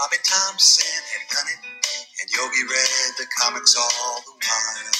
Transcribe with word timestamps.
Bobby 0.00 0.16
Thomson 0.24 0.96
had 1.12 1.24
done 1.28 1.44
it, 1.52 1.60
and 1.60 2.28
Yogi 2.32 2.64
read 2.72 3.12
the 3.20 3.28
comics 3.36 3.76
all 3.76 4.16
the 4.24 4.32
while. 4.32 4.96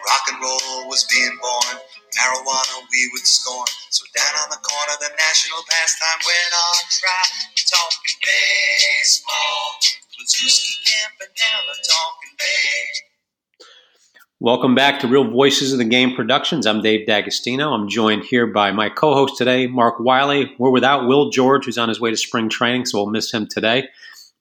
Rock 0.00 0.24
and 0.32 0.40
roll 0.40 0.88
was 0.88 1.04
being 1.12 1.36
born, 1.44 1.76
marijuana 2.16 2.88
we 2.88 3.10
would 3.12 3.28
scorn. 3.28 3.68
So 3.92 4.08
down 4.16 4.32
on 4.40 4.48
the 4.48 4.64
corner, 4.64 4.96
the 5.04 5.12
national 5.12 5.60
pastime 5.68 6.24
went 6.24 6.52
on 6.56 6.80
trial. 6.88 7.28
Talking 7.68 8.16
baseball, 8.24 9.76
Kluszewski, 10.08 10.72
Campanella, 10.88 11.76
talking 11.84 12.32
baseball. 12.40 13.09
Welcome 14.42 14.74
back 14.74 15.00
to 15.00 15.06
Real 15.06 15.30
Voices 15.30 15.70
of 15.70 15.78
the 15.78 15.84
Game 15.84 16.16
Productions. 16.16 16.66
I'm 16.66 16.80
Dave 16.80 17.06
D'Agostino. 17.06 17.74
I'm 17.74 17.90
joined 17.90 18.24
here 18.24 18.46
by 18.46 18.72
my 18.72 18.88
co-host 18.88 19.36
today, 19.36 19.66
Mark 19.66 20.00
Wiley. 20.00 20.54
We're 20.56 20.70
without 20.70 21.06
Will 21.06 21.28
George, 21.28 21.66
who's 21.66 21.76
on 21.76 21.90
his 21.90 22.00
way 22.00 22.08
to 22.08 22.16
spring 22.16 22.48
training, 22.48 22.86
so 22.86 22.96
we'll 22.96 23.10
miss 23.10 23.30
him 23.30 23.46
today. 23.46 23.88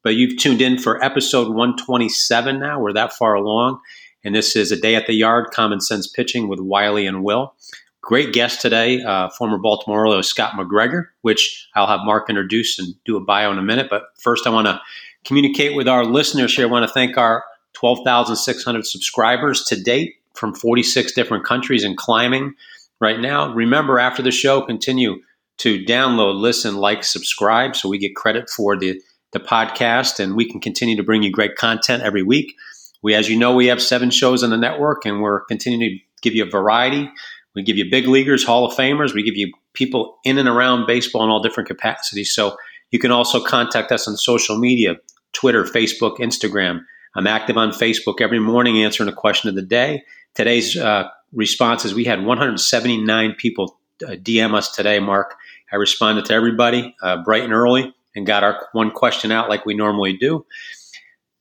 But 0.02 0.16
you've 0.16 0.38
tuned 0.38 0.62
in 0.62 0.77
for 0.77 1.04
episode 1.04 1.49
127 1.49 2.62
now. 2.62 2.80
We're 2.80 2.93
that 2.93 3.12
far 3.12 3.34
along. 3.34 3.81
And 4.23 4.34
this 4.34 4.55
is 4.55 4.71
a 4.71 4.80
day 4.80 4.95
at 4.95 5.05
the 5.05 5.12
yard, 5.12 5.48
common 5.52 5.81
sense 5.81 6.07
pitching 6.07 6.48
with 6.48 6.62
Wiley 6.62 7.05
and 7.05 7.21
Will. 7.21 7.54
Great 7.99 8.31
guest 8.31 8.62
today, 8.62 9.02
uh, 9.02 9.27
former 9.31 9.57
Baltimore 9.57 10.05
Orioles 10.05 10.29
Scott 10.29 10.54
McGregor, 10.54 11.07
which 11.23 11.68
I'll 11.76 11.88
have 11.88 12.05
Mark 12.05 12.29
introduce 12.29 12.79
and 12.79 12.95
do 13.04 13.18
a 13.18 13.21
bio 13.21 13.52
in 13.52 13.57
a 13.57 13.63
minute. 13.63 13.88
But 13.90 14.04
first, 14.23 14.48
I 14.48 14.49
want 14.49 14.68
to 14.68 14.79
communicate 15.26 15.76
with 15.76 15.90
our 15.90 16.05
listeners 16.05 16.55
here. 16.55 16.68
I 16.68 16.71
want 16.71 16.88
to 16.88 16.93
thank 16.93 17.18
our 17.18 17.43
12,600 17.79 18.85
subscribers 18.85 19.63
to 19.63 19.81
date 19.81 20.15
from 20.33 20.53
46 20.53 21.13
different 21.13 21.45
countries 21.45 21.83
and 21.83 21.95
climbing 21.97 22.53
right 22.99 23.20
now. 23.20 23.53
Remember, 23.53 23.99
after 23.99 24.21
the 24.21 24.31
show, 24.31 24.61
continue 24.61 25.21
to 25.59 25.84
download, 25.85 26.39
listen, 26.39 26.77
like, 26.77 27.04
subscribe 27.04 27.76
so 27.76 27.89
we 27.89 27.98
get 27.98 28.15
credit 28.15 28.49
for 28.49 28.77
the, 28.77 29.01
the 29.31 29.39
podcast 29.39 30.20
and 30.20 30.35
we 30.35 30.49
can 30.49 30.59
continue 30.59 30.98
to 30.98 31.04
bring 31.04 31.23
you 31.23 31.31
great 31.31 31.55
content 31.55 32.04
every 32.04 32.23
week. 32.23 32.55
We, 33.01 33.13
as 33.15 33.29
you 33.29 33.37
know, 33.37 33.55
we 33.55 33.67
have 33.67 33.82
seven 33.82 34.09
shows 34.09 34.43
on 34.43 34.49
the 34.49 34.57
network 34.57 35.05
and 35.05 35.21
we're 35.21 35.45
continuing 35.45 35.82
to 35.82 35.98
give 36.21 36.35
you 36.35 36.45
a 36.45 36.49
variety. 36.49 37.09
We 37.55 37.63
give 37.63 37.77
you 37.77 37.89
big 37.89 38.07
leaguers, 38.07 38.43
Hall 38.43 38.65
of 38.65 38.76
Famers. 38.76 39.13
We 39.13 39.23
give 39.23 39.37
you 39.37 39.51
people 39.73 40.17
in 40.26 40.37
and 40.37 40.49
around 40.49 40.85
baseball 40.85 41.23
in 41.23 41.29
all 41.29 41.41
different 41.41 41.67
capacities. 41.67 42.34
So 42.34 42.57
you 42.91 42.99
can 42.99 43.11
also 43.11 43.41
contact 43.41 43.91
us 43.91 44.07
on 44.07 44.17
social 44.17 44.57
media 44.57 44.95
Twitter, 45.34 45.63
Facebook, 45.63 46.17
Instagram. 46.17 46.82
I'm 47.15 47.27
active 47.27 47.57
on 47.57 47.71
Facebook 47.71 48.21
every 48.21 48.40
morning 48.40 48.84
answering 48.84 49.10
a 49.10 49.13
question 49.13 49.49
of 49.49 49.55
the 49.55 49.62
day. 49.62 50.04
Today's 50.35 50.77
uh, 50.77 51.10
responses 51.34 51.93
we 51.93 52.04
had 52.04 52.24
179 52.24 53.35
people 53.35 53.79
uh, 54.05 54.12
DM 54.12 54.54
us 54.54 54.76
today, 54.76 54.99
Mark. 54.99 55.35
I 55.71 55.77
responded 55.77 56.26
to 56.26 56.34
everybody 56.34 56.96
uh, 57.01 57.24
bright 57.24 57.43
and 57.43 57.54
early 57.54 57.93
and 58.16 58.26
got 58.26 58.43
our 58.43 58.68
one 58.74 58.91
question 58.91 59.32
out 59.32 59.49
like 59.49 59.66
we 59.66 59.74
normally 59.74 60.18
do. 60.18 60.46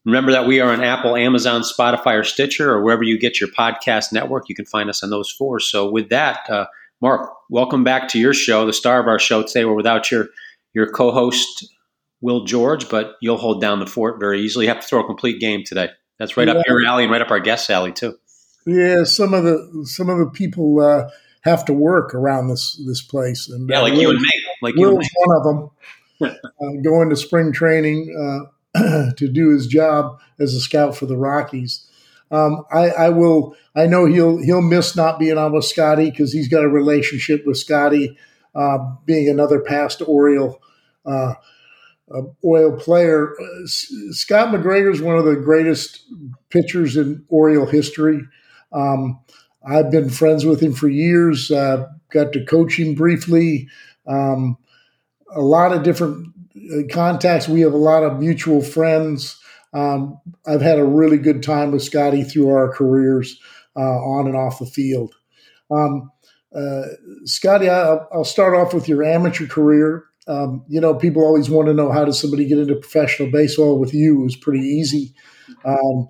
Remember 0.04 0.32
that 0.32 0.46
we 0.46 0.60
are 0.60 0.72
on 0.72 0.82
Apple, 0.82 1.16
Amazon, 1.16 1.62
Spotify, 1.62 2.18
or 2.18 2.24
Stitcher, 2.24 2.72
or 2.72 2.82
wherever 2.82 3.02
you 3.02 3.18
get 3.18 3.40
your 3.40 3.50
podcast 3.50 4.10
network. 4.10 4.48
You 4.48 4.54
can 4.54 4.64
find 4.64 4.88
us 4.88 5.02
on 5.02 5.10
those 5.10 5.30
four. 5.30 5.60
So, 5.60 5.90
with 5.90 6.08
that, 6.08 6.48
uh, 6.48 6.66
Mark, 7.02 7.30
welcome 7.50 7.84
back 7.84 8.08
to 8.08 8.18
your 8.18 8.32
show, 8.32 8.64
the 8.64 8.72
star 8.72 9.00
of 9.00 9.06
our 9.06 9.18
show 9.18 9.42
today. 9.42 9.66
We're 9.66 9.74
without 9.74 10.10
your 10.10 10.28
your 10.72 10.90
co-host 10.90 11.68
Will 12.20 12.44
George, 12.44 12.88
but 12.88 13.14
you'll 13.20 13.36
hold 13.36 13.60
down 13.60 13.78
the 13.78 13.86
fort 13.86 14.18
very 14.18 14.40
easily. 14.40 14.66
You 14.66 14.70
have 14.70 14.80
to 14.80 14.86
throw 14.86 15.00
a 15.00 15.06
complete 15.06 15.40
game 15.40 15.62
today. 15.64 15.90
That's 16.18 16.36
right 16.36 16.48
yeah. 16.48 16.54
up 16.54 16.66
your 16.66 16.84
alley 16.84 17.04
and 17.04 17.12
right 17.12 17.22
up 17.22 17.30
our 17.30 17.40
guest 17.40 17.70
alley 17.70 17.92
too. 17.92 18.18
Yeah, 18.66 19.04
some 19.04 19.34
of 19.34 19.44
the 19.44 19.86
some 19.86 20.10
of 20.10 20.18
the 20.18 20.26
people 20.26 20.80
uh, 20.80 21.08
have 21.42 21.64
to 21.66 21.72
work 21.72 22.14
around 22.14 22.48
this 22.48 22.80
this 22.86 23.02
place, 23.02 23.48
and 23.48 23.68
yeah, 23.68 23.80
like 23.80 23.94
uh, 23.94 23.96
you 23.96 24.10
and 24.10 24.20
me, 24.20 24.30
like 24.62 24.74
Will's 24.74 25.08
one 25.24 25.36
of 25.36 25.44
them. 25.44 25.70
uh, 26.20 26.82
going 26.82 27.08
to 27.08 27.16
spring 27.16 27.52
training 27.52 28.12
uh, 28.74 29.10
to 29.16 29.28
do 29.28 29.50
his 29.50 29.68
job 29.68 30.18
as 30.40 30.52
a 30.52 30.60
scout 30.60 30.96
for 30.96 31.06
the 31.06 31.16
Rockies. 31.16 31.86
Um, 32.30 32.64
I, 32.72 32.88
I, 32.90 33.08
will. 33.10 33.56
I 33.74 33.86
know 33.86 34.04
he'll 34.06 34.42
he'll 34.42 34.60
miss 34.60 34.96
not 34.96 35.18
being 35.18 35.38
on 35.38 35.52
with 35.52 35.64
Scotty 35.64 36.10
because 36.10 36.32
he's 36.32 36.48
got 36.48 36.64
a 36.64 36.68
relationship 36.68 37.46
with 37.46 37.56
Scotty, 37.56 38.18
uh, 38.54 38.78
being 39.06 39.28
another 39.28 39.60
past 39.60 40.02
Oriole 40.02 40.60
oil 42.44 42.76
player. 42.76 43.34
Uh, 43.40 43.66
Scott 43.66 44.48
McGregor 44.48 44.92
is 44.92 45.02
one 45.02 45.18
of 45.18 45.24
the 45.24 45.36
greatest 45.36 46.02
pitchers 46.50 46.96
in 46.96 47.24
Oriole 47.28 47.66
history. 47.66 48.20
Um, 48.72 49.20
I've 49.66 49.90
been 49.90 50.08
friends 50.08 50.46
with 50.46 50.60
him 50.60 50.72
for 50.72 50.88
years. 50.88 51.50
Uh, 51.50 51.86
got 52.10 52.32
to 52.32 52.44
coach 52.44 52.78
him 52.78 52.94
briefly. 52.94 53.68
Um, 54.06 54.56
a 55.34 55.40
lot 55.40 55.72
of 55.72 55.82
different 55.82 56.28
uh, 56.56 56.92
contacts. 56.92 57.48
We 57.48 57.60
have 57.60 57.74
a 57.74 57.78
lot 57.78 58.02
of 58.02 58.18
mutual 58.18 58.62
friends. 58.62 59.38
Um, 59.74 60.20
I've 60.46 60.62
had 60.62 60.78
a 60.78 60.84
really 60.84 61.18
good 61.18 61.42
time 61.42 61.72
with 61.72 61.82
Scotty 61.82 62.24
through 62.24 62.48
our 62.48 62.72
careers 62.72 63.38
uh, 63.76 63.80
on 63.80 64.26
and 64.26 64.36
off 64.36 64.58
the 64.58 64.66
field. 64.66 65.14
Um, 65.70 66.10
uh, 66.54 66.82
Scotty, 67.24 67.68
I'll, 67.68 68.08
I'll, 68.12 68.24
start 68.24 68.54
off 68.54 68.72
with 68.72 68.88
your 68.88 69.04
amateur 69.04 69.46
career. 69.46 70.04
Um, 70.28 70.64
you 70.68 70.80
know, 70.80 70.94
people 70.94 71.22
always 71.24 71.48
want 71.48 71.68
to 71.68 71.74
know 71.74 71.90
how 71.90 72.04
does 72.04 72.20
somebody 72.20 72.46
get 72.46 72.58
into 72.58 72.74
professional 72.74 73.30
baseball. 73.30 73.78
With 73.78 73.94
you, 73.94 74.20
it 74.20 74.24
was 74.24 74.36
pretty 74.36 74.60
easy. 74.60 75.14
Um, 75.64 76.08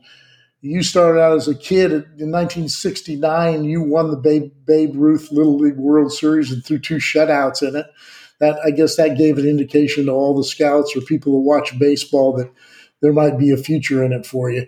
you 0.60 0.82
started 0.82 1.20
out 1.20 1.36
as 1.36 1.46
a 1.46 1.54
kid 1.54 1.92
in 1.92 2.32
1969. 2.32 3.64
You 3.64 3.82
won 3.82 4.10
the 4.10 4.16
Babe, 4.16 4.52
Babe 4.66 4.92
Ruth 4.96 5.30
Little 5.30 5.56
League 5.56 5.76
World 5.76 6.12
Series 6.12 6.50
and 6.50 6.64
threw 6.64 6.78
two 6.78 6.96
shutouts 6.96 7.66
in 7.66 7.76
it. 7.76 7.86
That 8.40 8.58
I 8.64 8.70
guess 8.70 8.96
that 8.96 9.16
gave 9.16 9.38
an 9.38 9.46
indication 9.46 10.06
to 10.06 10.12
all 10.12 10.36
the 10.36 10.44
scouts 10.44 10.96
or 10.96 11.00
people 11.00 11.32
who 11.32 11.40
watch 11.40 11.78
baseball 11.78 12.32
that 12.34 12.50
there 13.00 13.12
might 13.12 13.38
be 13.38 13.50
a 13.50 13.56
future 13.56 14.02
in 14.02 14.12
it 14.12 14.26
for 14.26 14.50
you. 14.50 14.66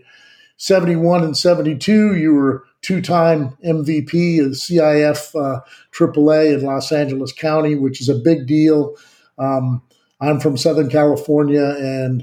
71 0.56 1.25
and 1.25 1.37
72, 1.37 2.17
you 2.17 2.34
were 2.34 2.65
two-time 2.82 3.56
MVP 3.65 4.44
of 4.44 4.53
CIF 4.53 5.34
uh, 5.34 5.61
AAA 5.93 6.55
in 6.55 6.65
Los 6.65 6.93
Angeles 6.93 7.32
County, 7.32 7.75
which 7.75 8.00
is 8.00 8.09
a 8.09 8.15
big 8.15 8.47
deal. 8.47 8.94
Um, 9.40 9.82
I'm 10.20 10.38
from 10.38 10.56
Southern 10.56 10.90
California, 10.90 11.74
and 11.78 12.22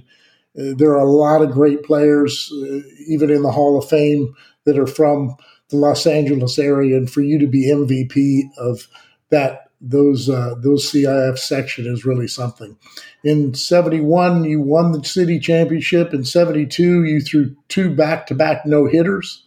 uh, 0.58 0.74
there 0.78 0.92
are 0.92 1.06
a 1.06 1.12
lot 1.12 1.42
of 1.42 1.52
great 1.52 1.84
players, 1.84 2.52
uh, 2.54 2.80
even 3.08 3.30
in 3.30 3.42
the 3.42 3.52
Hall 3.52 3.78
of 3.78 3.90
Fame, 3.90 4.34
that 4.66 4.78
are 4.78 4.88
from 4.88 5.36
the 5.70 5.78
Los 5.78 6.06
Angeles 6.06 6.60
area. 6.60 6.96
And 6.96 7.12
for 7.12 7.22
you 7.22 7.40
to 7.40 7.48
be 7.48 7.72
MVP 7.72 8.44
of 8.58 8.88
that 9.30 9.64
those 9.80 10.30
uh, 10.30 10.56
those 10.58 10.90
CIF 10.92 11.38
section 11.38 11.86
is 11.86 12.06
really 12.06 12.28
something. 12.28 12.78
In 13.24 13.54
'71, 13.54 14.44
you 14.44 14.60
won 14.60 14.92
the 14.92 15.04
city 15.04 15.40
championship. 15.40 16.14
In 16.14 16.24
'72, 16.24 17.04
you 17.04 17.22
threw 17.22 17.56
two 17.68 17.94
back 17.94 18.28
to 18.28 18.36
back 18.36 18.66
no 18.66 18.86
hitters. 18.86 19.44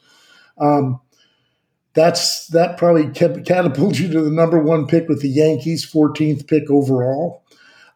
Um, 0.58 1.00
that's 1.94 2.47
that 2.48 2.76
probably 2.78 3.08
kept, 3.08 3.44
catapulted 3.47 3.98
you 3.98 4.12
to 4.12 4.20
the 4.20 4.31
number 4.31 4.60
one 4.60 4.87
pick 4.87 5.08
with 5.08 5.22
the 5.22 5.28
Yankees, 5.28 5.84
14th 5.91 6.47
pick 6.47 6.70
overall. 6.70 7.40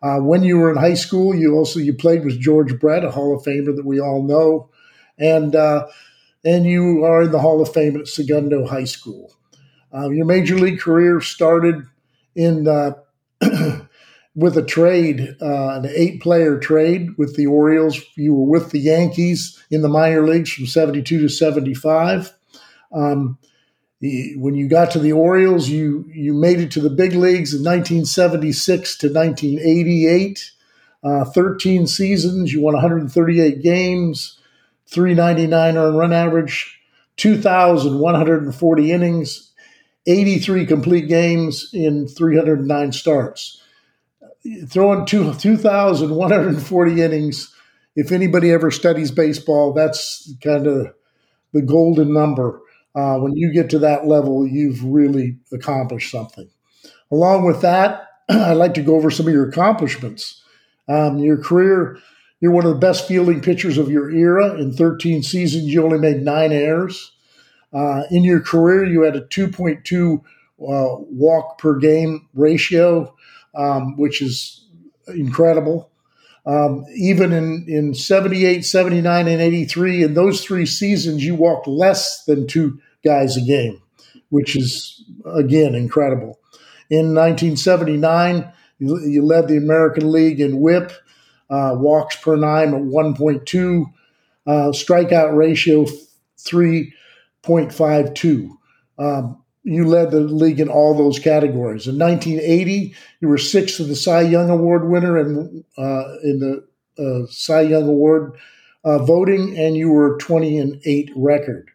Uh, 0.04 0.18
when 0.18 0.42
you 0.42 0.58
were 0.58 0.70
in 0.70 0.76
high 0.76 0.92
school, 0.92 1.34
you 1.34 1.54
also 1.54 1.80
you 1.80 1.94
played 1.94 2.26
with 2.26 2.38
George 2.38 2.78
Brett, 2.78 3.06
a 3.06 3.10
Hall 3.10 3.34
of 3.34 3.42
Famer 3.42 3.74
that 3.74 3.86
we 3.86 3.98
all 3.98 4.22
know, 4.22 4.68
and 5.18 5.56
uh, 5.56 5.86
and 6.44 6.66
you 6.66 7.02
are 7.04 7.22
in 7.22 7.30
the 7.30 7.38
Hall 7.38 7.62
of 7.62 7.72
Fame 7.72 7.96
at 7.96 8.06
Segundo 8.06 8.66
High 8.66 8.84
School. 8.84 9.34
Uh, 9.94 10.10
your 10.10 10.26
major 10.26 10.56
league 10.56 10.78
career 10.78 11.22
started 11.22 11.86
in 12.34 12.68
uh, 12.68 12.92
with 14.34 14.58
a 14.58 14.62
trade, 14.62 15.36
uh, 15.40 15.80
an 15.80 15.86
eight-player 15.86 16.58
trade 16.58 17.16
with 17.16 17.34
the 17.36 17.46
Orioles. 17.46 17.98
You 18.14 18.34
were 18.34 18.60
with 18.60 18.72
the 18.72 18.80
Yankees 18.80 19.64
in 19.70 19.80
the 19.80 19.88
minor 19.88 20.26
leagues 20.26 20.52
from 20.52 20.66
'72 20.66 21.18
to 21.18 21.28
'75. 21.30 22.30
Um, 22.92 23.38
when 24.36 24.54
you 24.54 24.68
got 24.68 24.90
to 24.90 24.98
the 24.98 25.12
Orioles, 25.12 25.68
you 25.68 26.04
you 26.12 26.34
made 26.34 26.60
it 26.60 26.70
to 26.72 26.80
the 26.80 26.90
big 26.90 27.12
leagues 27.12 27.54
in 27.54 27.64
1976 27.64 28.98
to 28.98 29.08
1988. 29.08 30.50
Uh, 31.02 31.24
13 31.24 31.86
seasons, 31.86 32.52
you 32.52 32.62
won 32.62 32.74
138 32.74 33.62
games, 33.62 34.38
399 34.86 35.76
earned 35.76 35.98
run 35.98 36.12
average, 36.14 36.80
2,140 37.16 38.92
innings, 38.92 39.52
83 40.06 40.64
complete 40.64 41.08
games 41.08 41.68
in 41.74 42.08
309 42.08 42.92
starts. 42.92 43.60
Throwing 44.66 45.04
two, 45.04 45.34
2,140 45.34 47.02
innings, 47.02 47.54
if 47.96 48.10
anybody 48.10 48.50
ever 48.50 48.70
studies 48.70 49.10
baseball, 49.10 49.74
that's 49.74 50.32
kind 50.42 50.66
of 50.66 50.94
the 51.52 51.62
golden 51.62 52.12
number 52.14 52.60
uh, 52.94 53.18
when 53.18 53.34
you 53.36 53.52
get 53.52 53.70
to 53.70 53.78
that 53.80 54.06
level, 54.06 54.46
you've 54.46 54.82
really 54.84 55.38
accomplished 55.52 56.10
something. 56.10 56.48
Along 57.10 57.44
with 57.44 57.60
that, 57.62 58.08
I'd 58.28 58.52
like 58.54 58.74
to 58.74 58.82
go 58.82 58.96
over 58.96 59.10
some 59.10 59.26
of 59.26 59.32
your 59.32 59.48
accomplishments. 59.48 60.42
Um, 60.88 61.18
your 61.18 61.38
career, 61.38 61.98
you're 62.40 62.52
one 62.52 62.66
of 62.66 62.72
the 62.72 62.78
best 62.78 63.08
fielding 63.08 63.40
pitchers 63.40 63.78
of 63.78 63.90
your 63.90 64.10
era. 64.10 64.54
In 64.58 64.72
13 64.72 65.22
seasons, 65.22 65.64
you 65.64 65.82
only 65.84 65.98
made 65.98 66.22
nine 66.22 66.52
errors. 66.52 67.12
Uh, 67.72 68.04
in 68.10 68.22
your 68.22 68.40
career, 68.40 68.84
you 68.84 69.02
had 69.02 69.16
a 69.16 69.22
2.2 69.22 70.18
uh, 70.18 70.22
walk 70.58 71.58
per 71.58 71.76
game 71.78 72.28
ratio, 72.34 73.14
um, 73.54 73.96
which 73.96 74.22
is 74.22 74.66
incredible. 75.08 75.90
Um, 76.46 76.84
even 76.94 77.32
in, 77.32 77.64
in 77.68 77.94
78, 77.94 78.64
79, 78.64 79.28
and 79.28 79.40
83, 79.40 80.02
in 80.02 80.14
those 80.14 80.44
three 80.44 80.66
seasons, 80.66 81.24
you 81.24 81.34
walked 81.34 81.66
less 81.66 82.24
than 82.24 82.46
two 82.46 82.78
guys 83.02 83.36
a 83.36 83.40
game, 83.40 83.80
which 84.28 84.54
is, 84.54 85.02
again, 85.24 85.74
incredible. 85.74 86.38
In 86.90 87.14
1979, 87.14 88.52
you, 88.78 89.00
you 89.00 89.24
led 89.24 89.48
the 89.48 89.56
American 89.56 90.12
League 90.12 90.40
in 90.40 90.60
whip, 90.60 90.92
uh, 91.48 91.74
walks 91.78 92.16
per 92.16 92.36
nine 92.36 92.74
at 92.74 92.82
1.2, 92.82 93.84
uh, 94.46 94.70
strikeout 94.72 95.34
ratio 95.34 95.86
3.52. 96.38 98.50
Um, 98.98 99.43
you 99.64 99.86
led 99.86 100.10
the 100.10 100.20
league 100.20 100.60
in 100.60 100.68
all 100.68 100.96
those 100.96 101.18
categories. 101.18 101.88
In 101.88 101.98
1980, 101.98 102.94
you 103.20 103.28
were 103.28 103.38
sixth 103.38 103.80
of 103.80 103.88
the 103.88 103.96
Cy 103.96 104.20
Young 104.20 104.50
Award 104.50 104.88
winner 104.88 105.18
in, 105.18 105.64
uh, 105.78 106.04
in 106.22 106.38
the 106.38 106.66
uh, 107.02 107.26
Cy 107.30 107.62
Young 107.62 107.88
Award 107.88 108.36
uh, 108.84 108.98
voting, 108.98 109.58
and 109.58 109.74
you 109.74 109.90
were 109.90 110.18
20 110.18 110.58
and 110.58 110.80
8 110.84 111.10
record. 111.16 111.70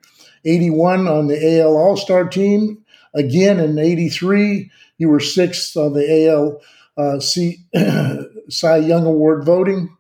81 0.46 1.08
on 1.08 1.28
the 1.28 1.60
AL 1.60 1.76
All 1.76 1.98
Star 1.98 2.28
team. 2.28 2.86
Again 3.16 3.60
in 3.60 3.80
83, 3.80 4.72
you 5.00 5.10
were 5.10 5.20
sixth 5.20 5.76
on 5.76 5.94
the 5.94 6.28
AL 6.28 6.62
uh, 6.96 7.20
C, 7.20 7.58
Cy 8.50 8.78
Young 8.78 9.06
Award 9.06 9.46
voting. 9.46 9.96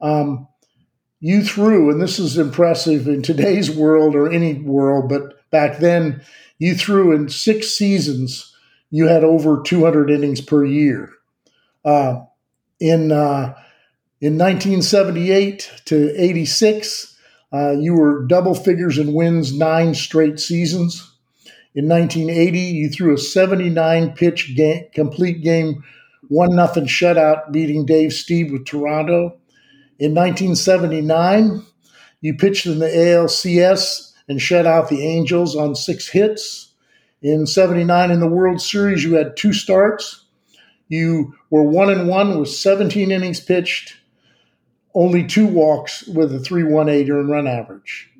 Um, 0.00 0.48
you 1.20 1.42
threw, 1.42 1.90
and 1.90 2.00
this 2.00 2.18
is 2.18 2.38
impressive 2.38 3.08
in 3.08 3.22
today's 3.22 3.70
world 3.70 4.14
or 4.14 4.30
any 4.30 4.54
world, 4.54 5.08
but 5.08 5.50
back 5.50 5.78
then, 5.78 6.22
you 6.58 6.74
threw 6.74 7.12
in 7.12 7.28
six 7.28 7.68
seasons, 7.68 8.54
you 8.90 9.08
had 9.08 9.24
over 9.24 9.62
200 9.62 10.10
innings 10.10 10.40
per 10.40 10.64
year. 10.64 11.12
Uh, 11.84 12.22
in 12.80 13.12
uh, 13.12 13.54
in 14.20 14.38
1978 14.38 15.70
to 15.84 16.14
86, 16.20 17.16
uh, 17.52 17.72
you 17.72 17.94
were 17.94 18.26
double 18.26 18.54
figures 18.54 18.98
in 18.98 19.12
wins 19.12 19.56
nine 19.56 19.94
straight 19.94 20.40
seasons. 20.40 21.12
In 21.74 21.88
1980, 21.88 22.58
you 22.58 22.88
threw 22.88 23.14
a 23.14 23.18
79 23.18 24.12
pitch 24.12 24.56
game, 24.56 24.86
complete 24.94 25.42
game, 25.42 25.84
one 26.28 26.56
nothing 26.56 26.86
shutout, 26.86 27.52
beating 27.52 27.84
Dave 27.84 28.10
Stieb 28.10 28.50
with 28.50 28.64
Toronto. 28.64 29.38
In 29.98 30.14
1979, 30.14 31.62
you 32.20 32.34
pitched 32.34 32.66
in 32.66 32.78
the 32.78 32.86
ALCS 32.86 34.05
and 34.28 34.40
shut 34.40 34.66
out 34.66 34.88
the 34.88 35.06
Angels 35.06 35.56
on 35.56 35.74
six 35.74 36.08
hits. 36.08 36.72
In 37.22 37.46
79 37.46 38.10
in 38.10 38.20
the 38.20 38.28
World 38.28 38.60
Series, 38.60 39.02
you 39.02 39.14
had 39.14 39.36
two 39.36 39.52
starts. 39.52 40.24
You 40.88 41.34
were 41.50 41.62
one 41.62 41.90
and 41.90 42.08
one 42.08 42.38
with 42.38 42.48
17 42.48 43.10
innings 43.10 43.40
pitched, 43.40 43.96
only 44.94 45.26
two 45.26 45.46
walks 45.46 46.06
with 46.06 46.32
a 46.34 46.38
318 46.38 47.10
earned 47.10 47.30
run 47.30 47.46
average. 47.46 48.10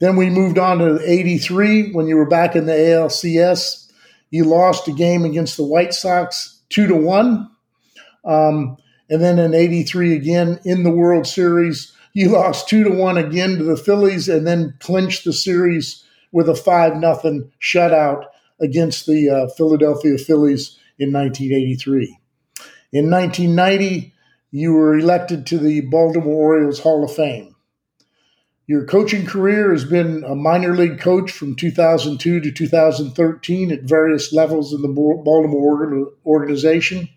Then 0.00 0.16
we 0.16 0.30
moved 0.30 0.58
on 0.58 0.78
to 0.78 0.98
83 1.04 1.92
when 1.92 2.06
you 2.06 2.16
were 2.16 2.28
back 2.28 2.56
in 2.56 2.66
the 2.66 2.72
ALCS. 2.72 3.92
You 4.30 4.44
lost 4.44 4.88
a 4.88 4.92
game 4.92 5.24
against 5.24 5.56
the 5.56 5.64
White 5.64 5.92
Sox 5.92 6.60
two 6.70 6.86
to 6.86 6.96
one. 6.96 7.50
Um, 8.24 8.78
and 9.10 9.20
then 9.20 9.38
in 9.38 9.54
83 9.54 10.14
again 10.14 10.60
in 10.64 10.84
the 10.84 10.90
World 10.90 11.26
Series, 11.26 11.92
you 12.12 12.28
lost 12.30 12.68
two 12.68 12.84
to 12.84 12.90
one 12.90 13.16
again 13.16 13.56
to 13.56 13.64
the 13.64 13.76
Phillies 13.76 14.28
and 14.28 14.46
then 14.46 14.74
clinched 14.80 15.24
the 15.24 15.32
series 15.32 16.04
with 16.32 16.48
a 16.48 16.54
five 16.54 16.96
nothing 16.96 17.50
shutout 17.60 18.24
against 18.60 19.06
the 19.06 19.28
uh, 19.28 19.48
Philadelphia 19.56 20.18
Phillies 20.18 20.78
in 20.98 21.12
1983. 21.12 22.18
In 22.92 23.10
1990, 23.10 24.12
you 24.50 24.72
were 24.72 24.98
elected 24.98 25.46
to 25.46 25.58
the 25.58 25.80
Baltimore 25.82 26.54
Orioles 26.54 26.80
Hall 26.80 27.04
of 27.04 27.14
Fame. 27.14 27.54
Your 28.66 28.84
coaching 28.84 29.26
career 29.26 29.72
has 29.72 29.84
been 29.84 30.22
a 30.24 30.34
minor 30.34 30.76
league 30.76 31.00
coach 31.00 31.32
from 31.32 31.56
2002 31.56 32.40
to 32.40 32.52
2013 32.52 33.72
at 33.72 33.82
various 33.82 34.32
levels 34.32 34.72
in 34.72 34.82
the 34.82 34.88
Baltimore 34.88 36.12
organization. 36.24 37.08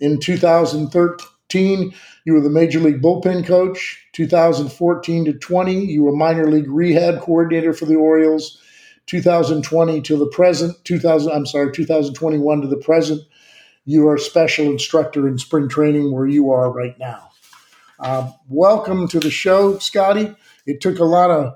In 0.00 0.18
2013, 0.20 1.26
you 1.54 2.32
were 2.32 2.40
the 2.40 2.50
major 2.50 2.80
league 2.80 3.00
bullpen 3.00 3.46
coach. 3.46 4.04
2014 4.12 5.24
to 5.26 5.32
20, 5.32 5.84
you 5.84 6.04
were 6.04 6.14
minor 6.14 6.50
league 6.50 6.68
rehab 6.68 7.20
coordinator 7.20 7.72
for 7.72 7.86
the 7.86 7.96
Orioles. 7.96 8.60
2020 9.06 10.00
to 10.02 10.16
the 10.16 10.26
present, 10.26 10.76
2000, 10.84 11.32
I'm 11.32 11.46
sorry, 11.46 11.72
2021 11.72 12.62
to 12.62 12.66
the 12.66 12.76
present, 12.76 13.22
you 13.84 14.08
are 14.08 14.18
special 14.18 14.66
instructor 14.66 15.28
in 15.28 15.38
spring 15.38 15.68
training 15.68 16.12
where 16.12 16.26
you 16.26 16.50
are 16.50 16.72
right 16.72 16.98
now. 16.98 17.30
Uh, 18.00 18.30
welcome 18.48 19.06
to 19.08 19.20
the 19.20 19.30
show, 19.30 19.78
Scotty. 19.78 20.34
It 20.66 20.80
took 20.80 20.98
a 20.98 21.04
lot 21.04 21.30
of 21.30 21.54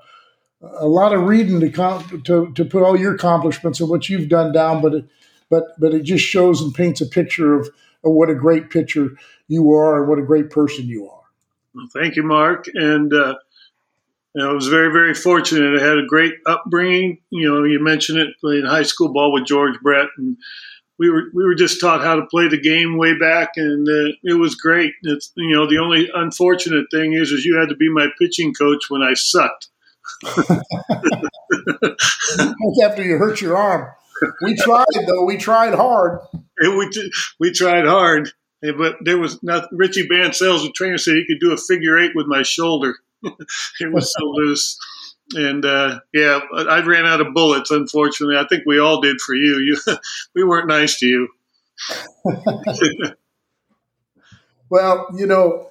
a 0.63 0.87
lot 0.87 1.13
of 1.13 1.23
reading 1.23 1.59
to, 1.61 1.71
com- 1.71 2.23
to 2.25 2.53
to 2.53 2.65
put 2.65 2.83
all 2.83 2.99
your 2.99 3.15
accomplishments 3.15 3.81
and 3.81 3.91
what 3.91 4.09
you've 4.09 4.29
done 4.29 4.53
down, 4.53 4.81
but 4.81 4.95
it, 4.95 5.05
but 5.51 5.65
but 5.79 5.93
it 5.93 6.05
just 6.05 6.25
shows 6.25 6.63
and 6.63 6.73
paints 6.73 7.01
a 7.01 7.07
picture 7.07 7.55
of 7.55 7.69
of 8.05 8.13
what 8.13 8.31
a 8.31 8.35
great 8.35 8.71
pitcher 8.71 9.11
you 9.49 9.73
are 9.73 10.01
and 10.01 10.09
what 10.09 10.19
a 10.19 10.27
great 10.27 10.51
person 10.51 10.87
you 10.87 11.09
are. 11.09 11.21
Well, 11.75 11.89
thank 11.93 12.17
you, 12.17 12.23
Mark. 12.23 12.67
And 12.75 13.13
uh, 13.13 13.35
I 14.39 14.53
was 14.53 14.69
very, 14.69 14.93
very 14.93 15.15
fortunate. 15.15 15.81
I 15.81 15.85
had 15.85 15.99
a 15.99 16.07
great 16.07 16.35
upbringing. 16.47 17.19
You 17.31 17.49
know, 17.49 17.65
you 17.65 17.83
mentioned 17.83 18.19
it 18.19 18.39
playing 18.41 18.65
high 18.65 18.83
school 18.83 19.13
ball 19.13 19.33
with 19.33 19.47
George 19.47 19.79
Brett, 19.81 20.09
and 20.17 20.37
we 20.99 21.11
were 21.11 21.25
we 21.35 21.45
were 21.45 21.55
just 21.55 21.81
taught 21.81 22.03
how 22.03 22.17
to 22.17 22.27
play 22.27 22.47
the 22.49 22.61
game 22.61 22.97
way 22.97 23.19
back, 23.19 23.53
and 23.57 23.89
uh, 23.89 24.13
it 24.23 24.39
was 24.39 24.55
great. 24.55 24.93
It's 25.03 25.33
you 25.37 25.55
know, 25.57 25.69
the 25.69 25.79
only 25.79 26.09
unfortunate 26.15 26.87
thing 26.93 27.13
is, 27.15 27.31
is 27.33 27.45
you 27.45 27.59
had 27.59 27.71
to 27.71 27.77
be 27.77 27.91
my 27.91 28.09
pitching 28.21 28.55
coach 28.55 28.85
when 28.89 29.03
I 29.03 29.15
sucked. 29.15 29.69
after 32.85 33.03
you 33.03 33.17
hurt 33.17 33.41
your 33.41 33.57
arm. 33.57 33.89
We 34.43 34.57
tried 34.57 34.85
though. 35.07 35.25
We 35.25 35.37
tried 35.37 35.75
hard. 35.75 36.21
we 36.61 37.11
we 37.39 37.53
tried 37.53 37.87
hard, 37.87 38.31
but 38.63 38.97
there 39.03 39.19
was 39.19 39.43
not. 39.43 39.69
Richie 39.73 40.09
Bancells, 40.09 40.63
the 40.63 40.73
trainer, 40.75 40.99
said 40.99 41.15
he 41.15 41.27
could 41.27 41.41
do 41.41 41.53
a 41.53 41.57
figure 41.57 41.99
eight 41.99 42.13
with 42.15 42.27
my 42.27 42.43
shoulder. 42.43 42.97
it 43.23 43.93
was 43.93 44.13
so 44.13 44.25
loose. 44.25 44.79
And 45.35 45.65
uh, 45.65 46.01
yeah, 46.13 46.41
I 46.53 46.81
ran 46.81 47.07
out 47.07 47.21
of 47.21 47.35
bullets. 47.35 47.71
Unfortunately, 47.71 48.37
I 48.37 48.47
think 48.49 48.65
we 48.67 48.81
all 48.81 49.01
did 49.01 49.21
for 49.21 49.35
you. 49.35 49.59
You, 49.59 49.97
we 50.35 50.45
weren't 50.45 50.69
nice 50.69 50.99
to 50.99 51.07
you. 51.07 51.29
well, 54.69 55.07
you 55.17 55.27
know, 55.27 55.71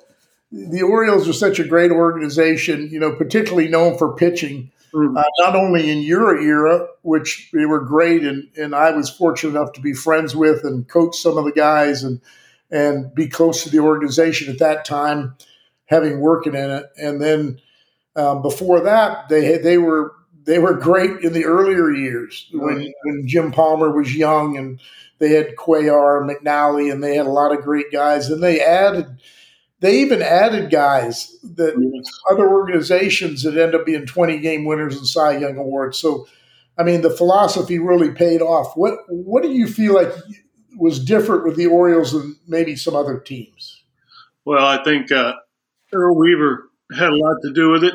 the 0.52 0.82
Orioles 0.82 1.28
are 1.28 1.34
such 1.34 1.60
a 1.60 1.68
great 1.68 1.92
organization. 1.92 2.88
You 2.90 3.00
know, 3.00 3.16
particularly 3.16 3.68
known 3.68 3.98
for 3.98 4.16
pitching. 4.16 4.72
Mm-hmm. 4.94 5.18
Uh, 5.18 5.24
not 5.40 5.56
only 5.56 5.90
in 5.90 6.00
your 6.00 6.40
era, 6.40 6.88
which 7.02 7.50
they 7.54 7.66
were 7.66 7.82
great, 7.82 8.24
and, 8.24 8.50
and 8.58 8.74
I 8.74 8.92
was 8.92 9.10
fortunate 9.10 9.52
enough 9.52 9.74
to 9.74 9.82
be 9.82 9.94
friends 9.94 10.36
with 10.36 10.64
and 10.64 10.88
coach 10.88 11.18
some 11.18 11.38
of 11.38 11.46
the 11.46 11.52
guys 11.52 12.04
and 12.04 12.22
and 12.72 13.14
be 13.16 13.28
close 13.28 13.64
to 13.64 13.70
the 13.70 13.80
organization 13.80 14.52
at 14.52 14.60
that 14.60 14.86
time, 14.86 15.36
having 15.86 16.20
working 16.20 16.54
in 16.54 16.70
it. 16.70 16.86
And 16.98 17.20
then 17.22 17.60
um, 18.16 18.42
before 18.42 18.82
that, 18.82 19.30
they 19.30 19.58
they 19.58 19.78
were 19.78 20.14
they 20.46 20.60
were 20.60 20.74
great 20.74 21.22
in 21.22 21.34
the 21.34 21.46
earlier 21.46 21.92
years 21.92 22.48
when, 22.52 22.78
mm-hmm. 22.78 22.90
when 23.04 23.28
Jim 23.28 23.52
Palmer 23.52 23.92
was 23.92 24.16
young 24.16 24.58
and 24.58 24.80
they 25.20 25.32
had 25.32 25.56
Cuellar 25.56 26.22
and 26.22 26.30
McNally 26.30 26.92
and 26.92 27.04
they 27.04 27.16
had 27.16 27.28
a 27.28 27.32
lot 27.32 27.56
of 27.56 27.64
great 27.64 27.92
guys. 27.92 28.30
And 28.30 28.42
they 28.42 28.60
added 28.62 29.20
they 29.82 30.02
even 30.02 30.22
added 30.22 30.70
guys 30.70 31.38
that 31.44 31.74
other 32.30 32.50
organizations 32.50 33.44
that 33.44 33.58
end 33.58 33.76
up 33.76 33.86
being 33.86 34.06
20 34.06 34.40
game 34.40 34.66
winners 34.66 34.98
and 34.98 35.08
Cy 35.08 35.38
Young 35.38 35.58
Awards. 35.58 35.98
So, 35.98 36.28
I 36.78 36.84
mean, 36.84 37.02
the 37.02 37.10
philosophy 37.10 37.80
really 37.80 38.12
paid 38.12 38.42
off. 38.42 38.76
What 38.76 39.00
What 39.08 39.44
do 39.44 39.52
you 39.52 39.68
feel 39.68 39.94
like 39.94 40.12
was 40.78 41.04
different 41.04 41.46
with 41.46 41.56
the 41.56 41.68
Orioles 41.68 42.12
than 42.12 42.38
maybe 42.48 42.76
some 42.76 42.96
other 42.96 43.20
teams? 43.20 43.84
Well, 44.46 44.66
I 44.66 44.84
think 44.84 45.12
uh, 45.12 45.34
Earl 45.94 46.18
Weaver 46.18 46.70
had 46.92 47.10
a 47.10 47.16
lot 47.16 47.38
to 47.44 47.54
do 47.54 47.72
with 47.72 47.84
it 47.84 47.94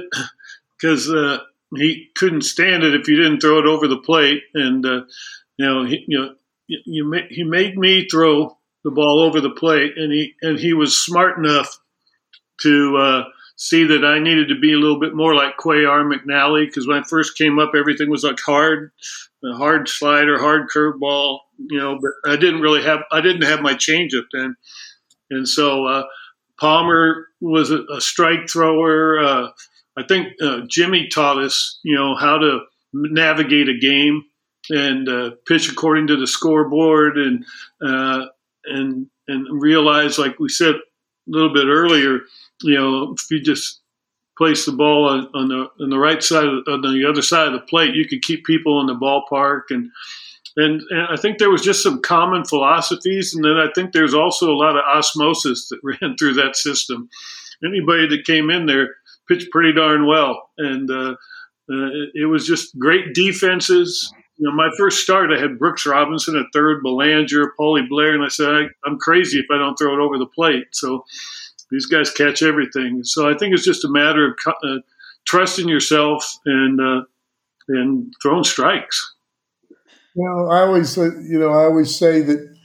because 0.79 1.11
uh, 1.11 1.39
he 1.77 2.11
couldn't 2.17 2.43
stand 2.43 2.83
it 2.83 2.95
if 2.95 3.09
you 3.09 3.17
didn't 3.17 3.41
throw 3.41 3.59
it 3.59 3.67
over 3.67 3.89
the 3.89 3.99
plate, 3.99 4.43
and 4.55 4.85
uh, 4.85 5.03
you 5.57 5.67
know, 5.67 5.85
he, 5.85 6.05
you 6.07 6.21
know, 6.21 6.35
you, 6.67 6.81
you, 6.85 7.23
he 7.29 7.45
made 7.45 7.77
me 7.77 8.07
throw 8.09 8.57
the 8.85 8.91
ball 8.91 9.21
over 9.21 9.41
the 9.41 9.51
plate, 9.51 9.93
and 9.97 10.13
he 10.13 10.35
and 10.43 10.59
he 10.59 10.75
was 10.75 11.03
smart 11.03 11.39
enough 11.39 11.79
to 12.61 12.97
uh, 12.97 13.25
see 13.57 13.85
that 13.85 14.05
I 14.05 14.19
needed 14.19 14.49
to 14.49 14.61
be 14.61 14.73
a 14.73 14.79
little 14.79 15.01
bit 15.01 15.15
more 15.15 15.35
like 15.35 15.57
Cuellar 15.57 16.05
McNally 16.05 16.67
because 16.67 16.87
when 16.87 16.99
I 16.99 17.03
first 17.03 17.37
came 17.37 17.59
up, 17.59 17.73
everything 17.77 18.11
was 18.11 18.23
like 18.23 18.39
hard, 18.41 18.93
a 19.45 19.57
hard 19.57 19.89
slider, 19.89 20.39
hard 20.39 20.69
curveball, 20.75 21.39
you 21.59 21.79
know. 21.79 21.99
But 22.01 22.31
I 22.31 22.37
didn't 22.37 22.61
really 22.61 22.83
have 22.83 23.01
I 23.11 23.21
didn't 23.21 23.43
have 23.43 23.63
my 23.63 23.75
changeup 23.75 24.27
then, 24.33 24.57
and 25.31 25.49
so 25.49 25.87
uh, 25.87 26.05
Palmer 26.61 27.29
was 27.41 27.71
a, 27.71 27.85
a 27.85 28.01
strike 28.01 28.49
thrower. 28.49 29.19
Uh, 29.19 29.49
I 29.97 30.03
think 30.03 30.29
uh, 30.43 30.61
Jimmy 30.69 31.09
taught 31.09 31.39
us, 31.39 31.79
you 31.85 31.95
know, 31.95 32.17
how 32.17 32.39
to 32.39 32.61
navigate 32.93 33.69
a 33.69 33.79
game 33.79 34.25
and 34.71 35.09
uh, 35.09 35.31
pitch 35.47 35.71
according 35.71 36.09
to 36.09 36.17
the 36.17 36.27
scoreboard 36.27 37.19
and 37.19 37.45
uh, 37.85 38.27
and 38.67 39.07
and 39.29 39.47
realize, 39.63 40.19
like 40.19 40.39
we 40.39 40.49
said 40.49 40.75
a 40.75 40.81
little 41.27 41.53
bit 41.53 41.67
earlier, 41.67 42.21
you 42.63 42.75
know, 42.75 43.15
if 43.15 43.31
you 43.31 43.41
just 43.41 43.81
place 44.37 44.67
the 44.67 44.73
ball 44.73 45.09
on, 45.09 45.29
on 45.35 45.49
the 45.49 45.69
on 45.83 45.91
the 45.91 45.99
right 45.99 46.23
side 46.23 46.47
of, 46.47 46.65
on 46.67 46.83
the 46.83 47.07
other 47.09 47.23
side 47.23 47.49
of 47.49 47.53
the 47.55 47.67
plate, 47.67 47.95
you 47.95 48.07
could 48.07 48.23
keep 48.23 48.45
people 48.45 48.81
in 48.81 48.87
the 48.87 48.95
ballpark 48.95 49.63
and. 49.71 49.91
And, 50.57 50.83
and 50.91 51.09
I 51.11 51.17
think 51.17 51.39
there 51.39 51.51
was 51.51 51.63
just 51.63 51.83
some 51.83 52.01
common 52.01 52.45
philosophies, 52.45 53.35
and 53.35 53.45
then 53.45 53.57
I 53.57 53.67
think 53.75 53.91
there's 53.91 54.15
also 54.15 54.53
a 54.53 54.55
lot 54.55 54.77
of 54.77 54.85
osmosis 54.85 55.69
that 55.69 55.81
ran 55.83 56.17
through 56.17 56.35
that 56.35 56.55
system. 56.55 57.09
Anybody 57.65 58.07
that 58.07 58.25
came 58.25 58.51
in 58.51 58.67
there 58.67 58.95
pitched 59.27 59.51
pretty 59.51 59.73
darn 59.73 60.07
well, 60.07 60.51
and 60.57 60.89
uh, 60.89 61.17
uh, 61.71 61.87
it, 61.87 62.11
it, 62.15 62.27
was 62.27 62.47
just 62.47 62.79
great 62.79 63.15
defenses. 63.15 64.13
You 64.37 64.49
know, 64.49 64.53
my 64.53 64.71
first 64.77 65.01
start, 65.01 65.31
I 65.33 65.41
had 65.41 65.59
Brooks 65.59 65.87
Robinson 65.87 66.37
at 66.37 66.47
third, 66.53 66.83
Belanger, 66.83 67.53
Paulie 67.59 67.89
Blair, 67.89 68.15
and 68.15 68.25
I 68.25 68.29
said, 68.29 68.49
I, 68.49 68.89
am 68.89 68.99
crazy 68.99 69.39
if 69.39 69.47
I 69.53 69.59
don't 69.59 69.77
throw 69.77 69.95
it 69.95 70.05
over 70.05 70.19
the 70.19 70.27
plate. 70.27 70.67
So 70.73 71.05
these 71.71 71.87
guys 71.87 72.11
catch 72.11 72.43
everything. 72.43 73.05
So 73.05 73.31
I 73.31 73.37
think 73.37 73.55
it's 73.55 73.65
just 73.65 73.85
a 73.85 73.91
matter 73.91 74.27
of 74.27 74.55
uh, 74.65 74.79
trusting 75.25 75.69
yourself 75.69 76.39
and 76.45 76.81
uh, 76.81 77.03
and 77.69 78.13
throwing 78.23 78.45
strikes. 78.45 79.15
Know, 80.17 80.49
I 80.49 80.61
always, 80.61 80.97
you 80.97 81.39
know, 81.39 81.51
I 81.51 81.65
always 81.65 81.97
say 81.97 82.21
that, 82.23 82.57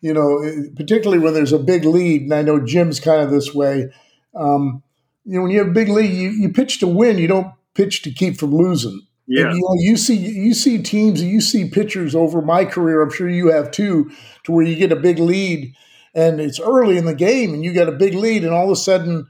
you 0.00 0.12
know, 0.12 0.44
particularly 0.76 1.22
when 1.22 1.32
there's 1.32 1.52
a 1.52 1.58
big 1.58 1.84
lead, 1.84 2.22
and 2.22 2.34
I 2.34 2.42
know 2.42 2.60
Jim's 2.60 3.00
kind 3.00 3.22
of 3.22 3.30
this 3.30 3.54
way. 3.54 3.90
Um, 4.34 4.82
you 5.24 5.36
know, 5.36 5.42
when 5.42 5.50
you 5.50 5.58
have 5.58 5.68
a 5.68 5.72
big 5.72 5.88
lead, 5.88 6.10
you, 6.10 6.30
you 6.30 6.50
pitch 6.50 6.80
to 6.80 6.86
win. 6.86 7.18
You 7.18 7.28
don't 7.28 7.52
pitch 7.74 8.02
to 8.02 8.10
keep 8.10 8.38
from 8.38 8.54
losing. 8.54 9.06
Yeah. 9.28 9.48
And, 9.48 9.56
you 9.56 9.62
know, 9.62 9.74
you 9.78 9.96
see 9.98 10.16
you 10.16 10.54
see 10.54 10.82
teams, 10.82 11.22
you 11.22 11.40
see 11.42 11.68
pitchers 11.68 12.14
over 12.14 12.40
my 12.42 12.64
career. 12.64 13.02
I'm 13.02 13.10
sure 13.10 13.28
you 13.28 13.48
have 13.52 13.70
too, 13.70 14.10
to 14.44 14.52
where 14.52 14.64
you 14.64 14.74
get 14.76 14.92
a 14.92 14.96
big 14.96 15.18
lead, 15.18 15.74
and 16.14 16.40
it's 16.40 16.58
early 16.60 16.96
in 16.96 17.04
the 17.04 17.14
game, 17.14 17.54
and 17.54 17.62
you 17.64 17.72
get 17.74 17.88
a 17.88 17.92
big 17.92 18.14
lead, 18.14 18.44
and 18.44 18.54
all 18.54 18.64
of 18.66 18.70
a 18.72 18.76
sudden, 18.76 19.26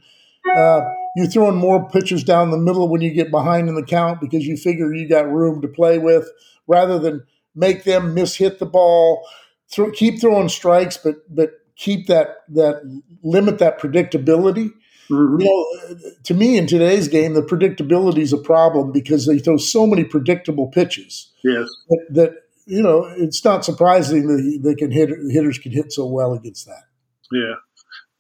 uh, 0.56 0.82
you're 1.16 1.26
throwing 1.26 1.56
more 1.56 1.88
pitchers 1.90 2.22
down 2.22 2.50
the 2.52 2.58
middle 2.58 2.88
when 2.88 3.00
you 3.00 3.10
get 3.12 3.32
behind 3.32 3.68
in 3.68 3.74
the 3.74 3.82
count 3.84 4.20
because 4.20 4.46
you 4.46 4.56
figure 4.56 4.94
you 4.94 5.08
got 5.08 5.28
room 5.30 5.60
to 5.62 5.68
play 5.68 5.98
with, 5.98 6.30
rather 6.68 6.98
than 7.00 7.24
make 7.56 7.84
them 7.84 8.14
mishit 8.14 8.58
the 8.58 8.66
ball, 8.66 9.26
throw, 9.72 9.90
keep 9.90 10.20
throwing 10.20 10.48
strikes, 10.48 10.96
but 10.96 11.16
but 11.34 11.50
keep 11.76 12.06
that 12.06 12.36
that 12.48 12.82
limit 13.24 13.58
that 13.58 13.80
predictability. 13.80 14.70
Mm-hmm. 15.10 15.40
You 15.40 15.46
know, 15.46 16.12
to 16.24 16.34
me 16.34 16.58
in 16.58 16.66
today's 16.66 17.08
game, 17.08 17.34
the 17.34 17.42
predictability 17.42 18.18
is 18.18 18.32
a 18.32 18.38
problem 18.38 18.92
because 18.92 19.26
they 19.26 19.38
throw 19.38 19.56
so 19.56 19.86
many 19.86 20.04
predictable 20.04 20.68
pitches. 20.68 21.32
Yes, 21.42 21.66
that, 21.88 22.06
that 22.10 22.34
you 22.66 22.82
know 22.82 23.04
it's 23.16 23.44
not 23.44 23.64
surprising 23.64 24.26
that 24.26 24.60
they 24.62 24.74
can 24.74 24.90
hit 24.90 25.10
hitters 25.30 25.58
can 25.58 25.72
hit 25.72 25.92
so 25.92 26.06
well 26.06 26.34
against 26.34 26.66
that. 26.66 26.84
Yeah, 27.32 27.54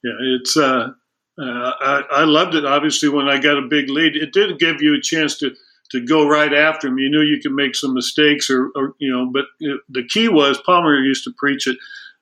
yeah, 0.02 0.36
it's. 0.36 0.56
Uh, 0.56 0.90
uh, 1.40 1.72
I, 1.80 2.02
I 2.10 2.24
loved 2.24 2.56
it. 2.56 2.64
Obviously, 2.64 3.08
when 3.08 3.28
I 3.28 3.38
got 3.38 3.58
a 3.58 3.68
big 3.68 3.88
lead, 3.88 4.16
it 4.16 4.32
did 4.32 4.58
give 4.58 4.82
you 4.82 4.96
a 4.96 5.00
chance 5.00 5.38
to 5.38 5.54
to 5.90 6.04
go 6.04 6.28
right 6.28 6.52
after 6.52 6.88
him. 6.88 6.98
You 6.98 7.10
knew 7.10 7.22
you 7.22 7.40
could 7.40 7.52
make 7.52 7.74
some 7.74 7.94
mistakes, 7.94 8.50
or, 8.50 8.70
or 8.74 8.94
you 8.98 9.12
know. 9.12 9.30
But 9.32 9.44
it, 9.60 9.80
the 9.88 10.04
key 10.04 10.28
was 10.28 10.60
Palmer 10.64 10.96
used 10.96 11.24
to 11.24 11.32
preach 11.36 11.66
it, 11.66 11.76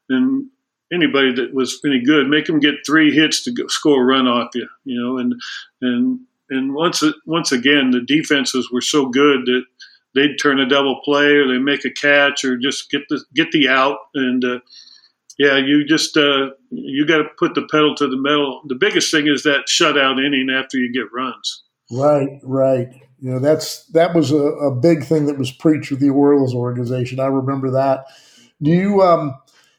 and 0.08 0.48
anybody 0.92 1.34
that 1.34 1.54
was 1.54 1.80
any 1.84 2.02
good, 2.02 2.28
make 2.28 2.46
them 2.46 2.60
get 2.60 2.86
three 2.86 3.14
hits 3.14 3.44
to 3.44 3.52
go, 3.52 3.66
score 3.68 4.02
a 4.02 4.04
run 4.04 4.26
off 4.26 4.50
you. 4.54 4.68
You 4.84 5.02
know, 5.02 5.18
and 5.18 5.34
and 5.80 6.20
and 6.50 6.74
once 6.74 7.02
once 7.26 7.52
again, 7.52 7.90
the 7.90 8.00
defenses 8.00 8.70
were 8.70 8.80
so 8.80 9.06
good 9.06 9.46
that 9.46 9.62
they'd 10.14 10.36
turn 10.40 10.60
a 10.60 10.68
double 10.68 11.00
play, 11.04 11.36
or 11.36 11.46
they 11.46 11.58
make 11.58 11.84
a 11.84 11.90
catch, 11.90 12.44
or 12.44 12.56
just 12.56 12.90
get 12.90 13.02
the 13.08 13.24
get 13.34 13.52
the 13.52 13.68
out, 13.68 13.98
and 14.14 14.44
uh, 14.44 14.58
yeah, 15.38 15.58
you 15.58 15.84
just 15.84 16.16
uh, 16.16 16.50
you 16.70 17.06
got 17.06 17.18
to 17.18 17.24
put 17.38 17.54
the 17.54 17.66
pedal 17.70 17.94
to 17.96 18.08
the 18.08 18.16
metal. 18.16 18.62
The 18.66 18.74
biggest 18.74 19.10
thing 19.10 19.26
is 19.26 19.42
that 19.42 19.66
shutout 19.68 20.24
inning 20.24 20.48
after 20.50 20.78
you 20.78 20.92
get 20.92 21.12
runs. 21.12 21.64
Right, 21.90 22.40
right. 22.42 22.88
You 23.18 23.32
know, 23.32 23.38
that's 23.38 23.84
that 23.88 24.14
was 24.14 24.32
a, 24.32 24.36
a 24.36 24.74
big 24.74 25.04
thing 25.04 25.26
that 25.26 25.38
was 25.38 25.50
preached 25.50 25.90
with 25.90 26.00
the 26.00 26.10
Orioles 26.10 26.54
organization. 26.54 27.20
I 27.20 27.26
remember 27.26 27.70
that. 27.72 28.06
Do 28.62 28.70
you 28.70 29.02
um 29.02 29.36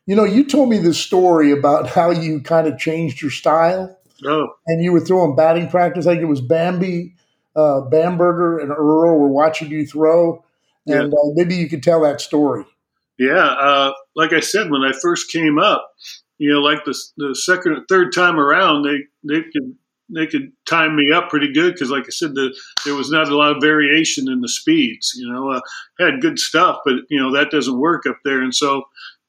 you 0.08 0.16
know, 0.16 0.24
you 0.24 0.46
told 0.46 0.70
me 0.70 0.78
this 0.80 0.98
story 0.98 1.52
about 1.52 1.88
how 1.88 2.10
you 2.10 2.42
kind 2.42 2.66
of 2.66 2.80
changed 2.80 3.22
your 3.22 3.30
style. 3.30 3.96
Oh. 4.26 4.48
And 4.66 4.84
you 4.84 4.92
were 4.94 5.02
throwing 5.02 5.36
batting 5.36 5.70
practice. 5.70 6.08
I 6.08 6.14
think 6.14 6.24
it 6.24 6.28
was 6.28 6.42
Bambi, 6.42 7.14
uh, 7.56 7.82
Bamberger, 7.82 8.58
and 8.58 8.72
Earl 8.72 9.20
were 9.20 9.28
watching 9.28 9.70
you 9.70 9.86
throw. 9.86 10.44
And 10.88 11.12
yeah. 11.12 11.20
uh, 11.20 11.32
maybe 11.36 11.56
you 11.56 11.70
could 11.70 11.84
tell 11.84 12.02
that 12.02 12.22
story. 12.22 12.66
Yeah. 13.20 13.46
Uh, 13.46 13.92
like 14.16 14.32
I 14.32 14.40
said, 14.40 14.72
when 14.72 14.82
I 14.82 14.94
first 15.02 15.30
came 15.30 15.60
up, 15.60 15.92
you 16.38 16.52
know, 16.52 16.62
like 16.62 16.86
the, 16.86 16.98
the 17.18 17.36
second 17.36 17.74
or 17.74 17.86
third 17.90 18.14
time 18.14 18.40
around, 18.40 18.84
they, 18.84 19.00
they 19.28 19.42
could 19.42 19.76
they 20.10 20.26
could 20.26 20.54
time 20.66 20.96
me 20.96 21.12
up 21.12 21.30
pretty 21.30 21.52
good 21.52 21.74
because, 21.74 21.92
like 21.92 22.06
I 22.06 22.12
said, 22.12 22.34
the, 22.34 22.56
there 22.86 22.96
was 22.96 23.12
not 23.12 23.28
a 23.28 23.36
lot 23.36 23.56
of 23.56 23.62
variation 23.62 24.32
in 24.32 24.40
the 24.40 24.48
speeds. 24.48 25.14
You 25.18 25.30
know, 25.30 25.52
uh, 25.52 25.60
had 26.00 26.22
good 26.22 26.40
stuff, 26.40 26.78
but 26.86 26.94
you 27.10 27.20
know 27.20 27.34
that 27.34 27.52
doesn't 27.52 27.78
work 27.78 28.06
up 28.08 28.18
there. 28.24 28.42
And 28.42 28.56
so 28.56 28.84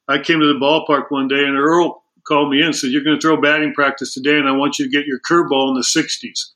I 0.09 0.19
came 0.19 0.41
to 0.41 0.53
the 0.53 0.59
ballpark 0.59 1.11
one 1.11 1.29
day, 1.29 1.45
and 1.45 1.57
Earl 1.57 2.03
called 2.27 2.51
me 2.51 2.61
in 2.61 2.67
and 2.67 2.77
said, 2.77 2.91
"You're 2.91 3.05
going 3.05 3.19
to 3.19 3.21
throw 3.21 3.41
batting 3.41 3.75
practice 3.75 4.15
today, 4.15 4.39
and 4.39 4.49
I 4.49 4.53
want 4.53 4.79
you 4.79 4.87
to 4.87 4.91
get 4.91 5.07
your 5.07 5.21
curveball 5.21 5.69
in 5.69 5.75
the 5.75 5.83
60s." 5.83 6.53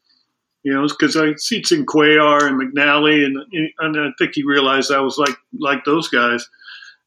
You 0.65 0.73
know, 0.75 0.87
because 0.87 1.17
I 1.17 1.35
see 1.35 1.59
it's 1.59 1.73
in 1.73 1.87
Cuellar 1.87 2.47
and 2.47 2.61
McNally, 2.61 3.25
and 3.25 3.37
and 3.79 4.01
I 4.01 4.11
think 4.19 4.33
he 4.35 4.45
realized 4.45 4.93
I 4.93 5.01
was 5.01 5.19
like 5.19 5.37
like 5.59 5.85
those 5.85 6.09
guys. 6.09 6.49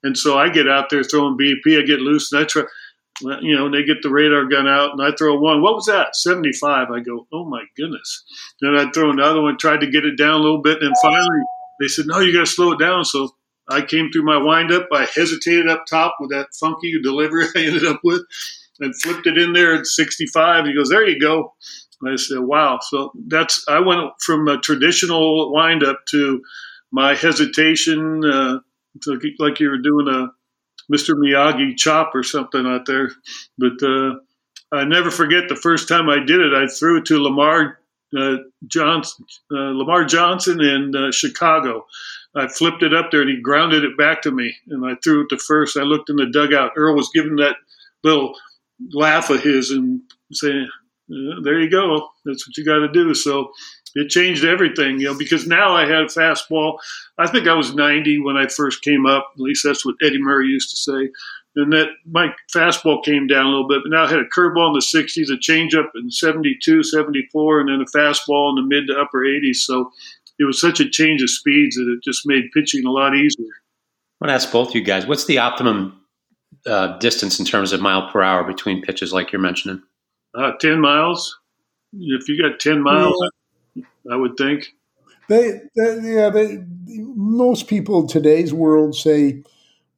And 0.04 0.16
so 0.18 0.38
I 0.38 0.50
get 0.50 0.70
out 0.70 0.90
there 0.90 1.04
throwing 1.04 1.38
BP. 1.38 1.82
I 1.82 1.86
get 1.86 2.00
loose, 2.00 2.32
and 2.32 2.42
I 2.42 2.46
try 2.46 2.64
you 3.22 3.56
know, 3.56 3.70
they 3.70 3.84
get 3.84 4.02
the 4.02 4.10
radar 4.10 4.46
gun 4.46 4.68
out 4.68 4.92
and 4.92 5.02
I 5.02 5.16
throw 5.16 5.40
one. 5.40 5.62
What 5.62 5.76
was 5.76 5.86
that? 5.86 6.16
75. 6.16 6.92
I 6.92 7.00
go, 7.00 7.28
oh 7.32 7.46
my 7.46 7.64
goodness. 7.78 8.24
Then 8.62 8.76
I 8.76 8.92
throw 8.92 9.12
another 9.12 9.42
one, 9.42 9.58
tried 9.58 9.82
to 9.82 9.90
get 9.90 10.06
it 10.06 10.18
down 10.18 10.34
a 10.34 10.44
little 10.44 10.62
bit. 10.62 10.82
And 10.82 10.94
finally 11.02 11.42
they 11.80 11.88
said, 11.88 12.08
no, 12.08 12.20
you 12.20 12.34
got 12.34 12.42
to 12.42 12.46
slow 12.46 12.74
it 12.74 12.80
down. 12.80 13.06
So 13.06 13.30
I 13.70 13.82
came 13.82 14.12
through 14.12 14.26
my 14.26 14.38
windup. 14.38 14.88
I 14.92 15.06
hesitated 15.06 15.70
up 15.70 15.86
top 15.86 16.18
with 16.20 16.32
that 16.32 16.54
funky 16.60 17.02
delivery 17.02 17.46
I 17.56 17.66
ended 17.66 17.86
up 17.86 18.02
with 18.04 18.22
and 18.80 18.94
flipped 19.02 19.28
it 19.28 19.38
in 19.38 19.54
there 19.54 19.76
at 19.76 19.86
65. 19.86 20.66
He 20.66 20.76
goes, 20.76 20.90
there 20.90 21.08
you 21.08 21.20
go. 21.20 21.54
I 22.06 22.16
said, 22.18 22.40
wow. 22.40 22.80
So 22.82 23.12
that's, 23.28 23.66
I 23.68 23.80
went 23.80 24.12
from 24.20 24.48
a 24.48 24.60
traditional 24.60 25.54
windup 25.54 26.06
to 26.12 26.42
my 26.92 27.16
hesitation, 27.16 28.24
uh, 28.26 28.60
like 29.40 29.60
you 29.60 29.70
were 29.70 29.78
doing 29.78 30.08
a, 30.08 30.28
Mr. 30.92 31.16
Miyagi 31.16 31.76
chop 31.76 32.14
or 32.14 32.24
something 32.24 32.66
out 32.66 32.86
there. 32.86 33.12
But 33.58 33.82
uh, 33.82 34.16
I 34.72 34.86
never 34.86 35.10
forget 35.12 35.50
the 35.50 35.56
first 35.56 35.88
time 35.88 36.10
I 36.10 36.20
did 36.20 36.42
it. 36.42 36.54
I 36.54 36.68
threw 36.68 36.98
it 36.98 37.06
to 37.06 37.22
Lamar 37.22 37.80
uh, 38.18 38.38
Johnson, 38.68 39.26
uh, 39.52 39.72
Lamar 39.74 40.06
Johnson 40.06 40.62
in 40.62 40.96
uh, 40.96 41.12
Chicago. 41.12 41.86
I 42.36 42.48
flipped 42.48 42.84
it 42.84 42.94
up 42.94 43.12
there 43.12 43.22
and 43.22 43.30
he 43.30 43.42
grounded 43.42 43.84
it 43.84 43.98
back 43.98 44.22
to 44.24 44.32
me, 44.32 44.56
and 44.68 44.86
I 44.86 44.96
threw 45.04 45.24
it 45.24 45.30
to 45.30 45.38
first. 45.38 45.78
I 45.78 45.84
looked 45.84 46.10
in 46.10 46.18
the 46.18 46.26
dugout. 46.26 46.74
Earl 46.76 46.96
was 46.96 47.10
giving 47.14 47.38
that 47.38 47.56
little 48.04 48.36
laugh 48.92 49.30
of 49.30 49.42
his 49.42 49.72
and 49.72 50.02
saying, 50.32 50.68
uh, 51.10 51.42
"There 51.44 51.60
you 51.60 51.70
go. 51.70 52.10
That's 52.26 52.48
what 52.48 52.58
you 52.58 52.66
got 52.66 52.80
to 52.80 52.92
do." 52.92 53.14
So 53.14 53.52
it 53.96 54.10
changed 54.10 54.44
everything, 54.44 55.00
you 55.00 55.06
know, 55.06 55.18
because 55.18 55.48
now 55.48 55.74
I 55.74 55.86
had 55.86 56.02
a 56.02 56.08
fastball. 56.08 56.78
I 57.18 57.28
think 57.28 57.48
I 57.48 57.54
was 57.54 57.74
90 57.74 58.20
when 58.20 58.36
I 58.36 58.48
first 58.48 58.82
came 58.82 59.06
up. 59.06 59.32
At 59.36 59.40
least 59.40 59.64
that's 59.64 59.86
what 59.86 59.96
Eddie 60.04 60.22
Murray 60.22 60.48
used 60.48 60.70
to 60.72 60.78
say. 60.78 61.10
And 61.56 61.72
that 61.72 61.88
my 62.06 62.34
fastball 62.54 63.02
came 63.02 63.28
down 63.28 63.46
a 63.46 63.50
little 63.50 63.70
bit, 63.70 63.80
but 63.84 63.96
now 63.96 64.04
I 64.04 64.10
had 64.10 64.20
a 64.20 64.26
curveball 64.26 64.68
in 64.68 64.74
the 64.74 64.80
60s, 64.82 65.32
a 65.32 65.38
changeup 65.38 65.88
in 65.96 66.12
72, 66.12 66.84
74, 66.84 67.62
and 67.62 67.70
then 67.70 67.80
a 67.80 67.98
fastball 67.98 68.50
in 68.50 68.56
the 68.56 68.68
mid 68.68 68.88
to 68.88 69.00
upper 69.00 69.20
80s. 69.20 69.56
So 69.56 69.94
it 70.40 70.46
was 70.46 70.60
such 70.60 70.80
a 70.80 70.90
change 70.90 71.22
of 71.22 71.30
speeds 71.30 71.76
that 71.76 71.92
it 71.92 72.04
just 72.04 72.26
made 72.26 72.46
pitching 72.54 72.86
a 72.86 72.92
lot 72.92 73.16
easier. 73.16 73.46
I 74.22 74.26
want 74.26 74.30
to 74.30 74.34
ask 74.34 74.52
both 74.52 74.70
of 74.70 74.76
you 74.76 74.82
guys, 74.82 75.06
what's 75.06 75.26
the 75.26 75.40
optimum 75.40 76.00
uh, 76.66 76.98
distance 76.98 77.40
in 77.40 77.46
terms 77.46 77.74
of 77.74 77.82
mile 77.82 78.10
per 78.12 78.22
hour 78.22 78.44
between 78.44 78.82
pitches, 78.82 79.14
like 79.14 79.32
you're 79.32 79.42
mentioning? 79.42 79.82
Uh, 80.34 80.54
10 80.60 80.80
miles. 80.82 81.38
If 81.94 82.28
you 82.28 82.42
got 82.42 82.60
10 82.60 82.82
miles, 82.82 83.16
yeah. 83.76 83.84
I 84.12 84.16
would 84.16 84.38
think. 84.38 84.68
They, 85.28 85.62
they, 85.76 86.00
yeah, 86.02 86.30
they, 86.30 86.64
most 86.88 87.68
people 87.68 88.02
in 88.02 88.08
today's 88.08 88.54
world 88.54 88.96
say, 88.96 89.44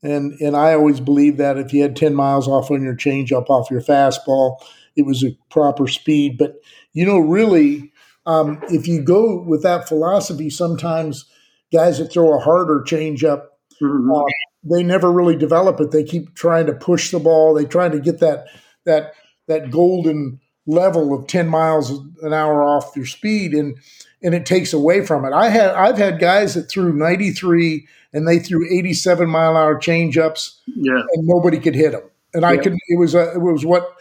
and 0.03 0.39
and 0.39 0.55
I 0.55 0.73
always 0.73 0.99
believe 0.99 1.37
that 1.37 1.57
if 1.57 1.73
you 1.73 1.81
had 1.81 1.95
ten 1.95 2.13
miles 2.13 2.47
off 2.47 2.71
on 2.71 2.81
your 2.81 2.95
changeup 2.95 3.49
off 3.49 3.71
your 3.71 3.81
fastball, 3.81 4.57
it 4.95 5.05
was 5.05 5.23
a 5.23 5.35
proper 5.49 5.87
speed. 5.87 6.37
But 6.37 6.61
you 6.93 7.05
know, 7.05 7.19
really, 7.19 7.91
um, 8.27 8.61
if 8.69 8.87
you 8.87 9.01
go 9.01 9.41
with 9.41 9.63
that 9.63 9.87
philosophy, 9.87 10.49
sometimes 10.49 11.25
guys 11.73 11.97
that 11.97 12.11
throw 12.11 12.37
a 12.37 12.39
harder 12.39 12.83
changeup, 12.85 13.45
mm-hmm. 13.81 14.11
uh, 14.11 14.23
they 14.63 14.83
never 14.83 15.11
really 15.11 15.37
develop 15.37 15.79
it. 15.79 15.91
They 15.91 16.03
keep 16.03 16.35
trying 16.35 16.65
to 16.65 16.73
push 16.73 17.11
the 17.11 17.19
ball. 17.19 17.53
They 17.53 17.65
try 17.65 17.87
to 17.87 17.99
get 17.99 18.19
that 18.19 18.47
that 18.85 19.13
that 19.47 19.71
golden 19.71 20.41
level 20.65 21.13
of 21.13 21.27
10 21.27 21.47
miles 21.47 21.91
an 22.21 22.33
hour 22.33 22.61
off 22.61 22.95
your 22.95 23.05
speed 23.05 23.53
and 23.53 23.77
and 24.21 24.33
it 24.33 24.45
takes 24.45 24.73
away 24.73 25.05
from 25.05 25.23
it. 25.23 25.31
I 25.31 25.47
had 25.49 25.71
I've 25.71 25.97
had 25.97 26.19
guys 26.19 26.53
that 26.55 26.69
threw 26.69 26.91
93 26.91 27.87
and 28.11 28.27
they 28.27 28.39
threw 28.39 28.67
87 28.69 29.29
mile 29.29 29.51
an 29.51 29.57
hour 29.57 29.77
change 29.77 30.17
ups 30.17 30.61
yeah. 30.67 31.01
and 31.13 31.27
nobody 31.27 31.59
could 31.59 31.75
hit 31.75 31.93
them. 31.93 32.03
And 32.33 32.41
yeah. 32.41 32.49
I 32.49 32.57
could 32.57 32.73
it 32.73 32.99
was 32.99 33.15
a, 33.15 33.31
it 33.31 33.41
was 33.41 33.65
what 33.65 33.96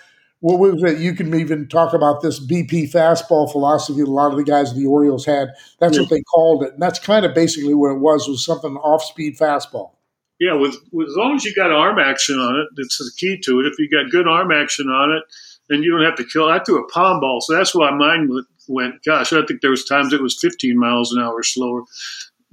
what 0.46 0.60
was 0.60 0.82
it? 0.84 1.00
You 1.00 1.12
can 1.12 1.34
even 1.34 1.66
talk 1.66 1.92
about 1.92 2.22
this 2.22 2.38
BP 2.38 2.92
fastball 2.92 3.50
philosophy. 3.50 4.02
A 4.02 4.06
lot 4.06 4.30
of 4.30 4.36
the 4.36 4.44
guys 4.44 4.70
in 4.70 4.78
the 4.78 4.86
Orioles 4.86 5.26
had. 5.26 5.48
That's 5.80 5.96
yeah. 5.96 6.02
what 6.02 6.10
they 6.10 6.22
called 6.22 6.62
it, 6.62 6.74
and 6.74 6.80
that's 6.80 7.00
kind 7.00 7.26
of 7.26 7.34
basically 7.34 7.74
what 7.74 7.90
it 7.90 7.98
was. 7.98 8.28
Was 8.28 8.44
something 8.44 8.76
off 8.76 9.02
speed 9.02 9.36
fastball. 9.36 9.90
Yeah, 10.38 10.54
with, 10.54 10.76
with 10.92 11.08
as 11.08 11.16
long 11.16 11.34
as 11.34 11.44
you 11.44 11.52
got 11.52 11.72
arm 11.72 11.98
action 11.98 12.36
on 12.36 12.60
it, 12.60 12.68
that's 12.76 12.98
the 12.98 13.10
key 13.16 13.40
to 13.44 13.58
it. 13.58 13.66
If 13.66 13.78
you 13.80 13.88
got 13.90 14.12
good 14.12 14.28
arm 14.28 14.52
action 14.52 14.86
on 14.86 15.16
it, 15.16 15.24
then 15.68 15.82
you 15.82 15.90
don't 15.90 16.04
have 16.04 16.14
to 16.16 16.24
kill. 16.24 16.48
I 16.48 16.62
threw 16.62 16.80
a 16.80 16.88
palm 16.90 17.18
ball, 17.18 17.40
so 17.40 17.54
that's 17.54 17.74
why 17.74 17.90
mine 17.90 18.30
went. 18.68 19.04
Gosh, 19.04 19.32
I 19.32 19.44
think 19.46 19.62
there 19.62 19.70
was 19.70 19.84
times 19.84 20.12
it 20.12 20.22
was 20.22 20.38
15 20.40 20.78
miles 20.78 21.12
an 21.12 21.22
hour 21.22 21.42
slower 21.42 21.82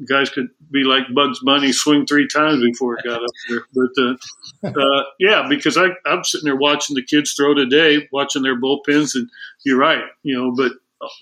guys 0.07 0.29
could 0.29 0.49
be 0.71 0.83
like 0.83 1.13
Bugs 1.13 1.39
Bunny, 1.39 1.71
swing 1.71 2.05
three 2.05 2.27
times 2.27 2.61
before 2.63 2.97
it 2.97 3.05
got 3.05 3.23
up 3.23 3.29
there. 3.49 3.61
But 3.73 3.91
uh, 4.01 4.79
uh, 4.79 5.03
yeah, 5.19 5.45
because 5.47 5.77
I, 5.77 5.87
I'm 6.05 6.23
sitting 6.23 6.45
there 6.45 6.55
watching 6.55 6.95
the 6.95 7.03
kids 7.03 7.33
throw 7.33 7.53
today, 7.53 8.07
watching 8.11 8.41
their 8.41 8.59
bullpens, 8.59 9.15
and 9.15 9.29
you're 9.65 9.77
right, 9.77 10.03
you 10.23 10.35
know. 10.35 10.53
But 10.55 10.73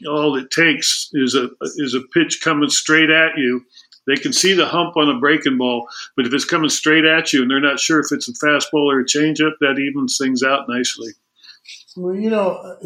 all 0.08 0.36
it 0.38 0.52
takes 0.52 1.10
is 1.14 1.36
a 1.36 1.50
is 1.78 1.94
a 1.96 2.02
pitch 2.14 2.42
coming 2.42 2.70
straight 2.70 3.10
at 3.10 3.38
you. 3.38 3.64
They 4.08 4.16
can 4.16 4.34
see 4.34 4.54
the 4.54 4.66
hump 4.66 4.98
on 4.98 5.10
a 5.10 5.20
breaking 5.20 5.58
ball, 5.58 5.88
but 6.16 6.26
if 6.26 6.34
it's 6.34 6.46
coming 6.46 6.70
straight 6.70 7.06
at 7.06 7.34
you 7.34 7.44
and 7.44 7.52
they're 7.52 7.60
not 7.60 7.80
sure 7.80 8.00
if 8.00 8.08
it's 8.12 8.28
a 8.28 8.34
fastball 8.34 8.92
or 8.92 9.00
a 9.00 9.06
changeup, 9.06 9.54
that 9.60 9.78
evens 9.78 10.18
things 10.18 10.42
out 10.42 10.68
nicely. 10.68 11.12
Well, 11.96 12.16
you 12.16 12.32
know, 12.32 12.78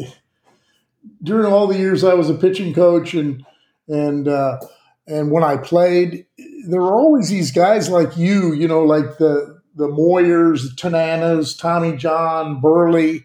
during 1.22 1.50
all 1.50 1.66
the 1.66 1.78
years 1.78 2.04
I 2.04 2.14
was 2.14 2.28
a 2.28 2.34
pitching 2.34 2.74
coach 2.74 3.14
and 3.14 3.44
and 3.88 4.28
uh, 4.28 4.58
and 5.06 5.30
when 5.30 5.44
I 5.44 5.56
played, 5.56 6.26
there 6.66 6.80
were 6.80 6.94
always 6.94 7.28
these 7.28 7.52
guys 7.52 7.88
like 7.88 8.16
you, 8.16 8.52
you 8.52 8.66
know, 8.66 8.82
like 8.82 9.18
the 9.18 9.60
the 9.76 9.88
Moyers, 9.88 10.62
the 10.62 10.74
Tananas, 10.74 11.54
Tommy 11.54 11.96
John, 11.96 12.60
Buehrle. 12.60 13.22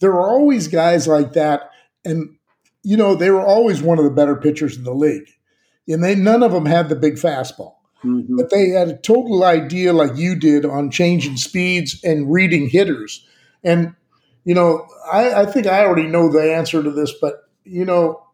There 0.00 0.12
were 0.12 0.28
always 0.28 0.66
guys 0.66 1.06
like 1.06 1.34
that, 1.34 1.70
and 2.04 2.36
you 2.82 2.96
know 2.96 3.14
they 3.14 3.30
were 3.30 3.44
always 3.44 3.82
one 3.82 3.98
of 3.98 4.04
the 4.04 4.10
better 4.10 4.34
pitchers 4.34 4.76
in 4.76 4.84
the 4.84 4.94
league. 4.94 5.28
And 5.86 6.02
they 6.02 6.14
none 6.14 6.42
of 6.42 6.52
them 6.52 6.66
had 6.66 6.88
the 6.88 6.96
big 6.96 7.14
fastball, 7.14 7.74
mm-hmm. 8.04 8.36
but 8.36 8.50
they 8.50 8.70
had 8.70 8.88
a 8.88 8.96
total 8.96 9.44
idea 9.44 9.92
like 9.92 10.16
you 10.16 10.36
did 10.36 10.64
on 10.64 10.90
changing 10.90 11.36
speeds 11.36 12.02
and 12.02 12.32
reading 12.32 12.68
hitters. 12.68 13.26
And 13.62 13.94
you 14.44 14.54
know, 14.54 14.86
I, 15.12 15.42
I 15.42 15.46
think 15.46 15.66
I 15.66 15.84
already 15.84 16.08
know 16.08 16.28
the 16.28 16.54
answer 16.54 16.82
to 16.82 16.90
this, 16.90 17.12
but 17.20 17.48
you 17.64 17.84
know, 17.84 18.24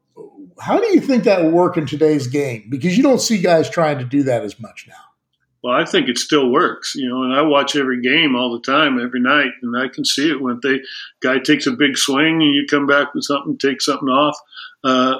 how 0.60 0.78
do 0.80 0.86
you 0.88 1.00
think 1.00 1.24
that 1.24 1.42
will 1.42 1.50
work 1.50 1.76
in 1.76 1.86
today's 1.86 2.26
game? 2.26 2.66
Because 2.68 2.96
you 2.96 3.02
don't 3.02 3.20
see 3.20 3.38
guys 3.38 3.68
trying 3.68 3.98
to 3.98 4.04
do 4.04 4.22
that 4.24 4.42
as 4.42 4.58
much 4.58 4.86
now. 4.88 4.94
Well, 5.62 5.74
I 5.74 5.84
think 5.84 6.08
it 6.08 6.18
still 6.18 6.50
works, 6.50 6.94
you 6.94 7.08
know, 7.08 7.24
and 7.24 7.34
I 7.34 7.42
watch 7.42 7.74
every 7.74 8.00
game 8.00 8.36
all 8.36 8.52
the 8.52 8.60
time, 8.60 9.00
every 9.00 9.20
night, 9.20 9.50
and 9.62 9.76
I 9.76 9.88
can 9.88 10.04
see 10.04 10.30
it 10.30 10.40
when 10.40 10.60
the 10.62 10.78
guy 11.20 11.38
takes 11.38 11.66
a 11.66 11.72
big 11.72 11.98
swing 11.98 12.40
and 12.40 12.54
you 12.54 12.66
come 12.70 12.86
back 12.86 13.14
with 13.14 13.24
something, 13.24 13.58
take 13.58 13.80
something 13.80 14.08
off. 14.08 14.38
Uh, 14.84 15.16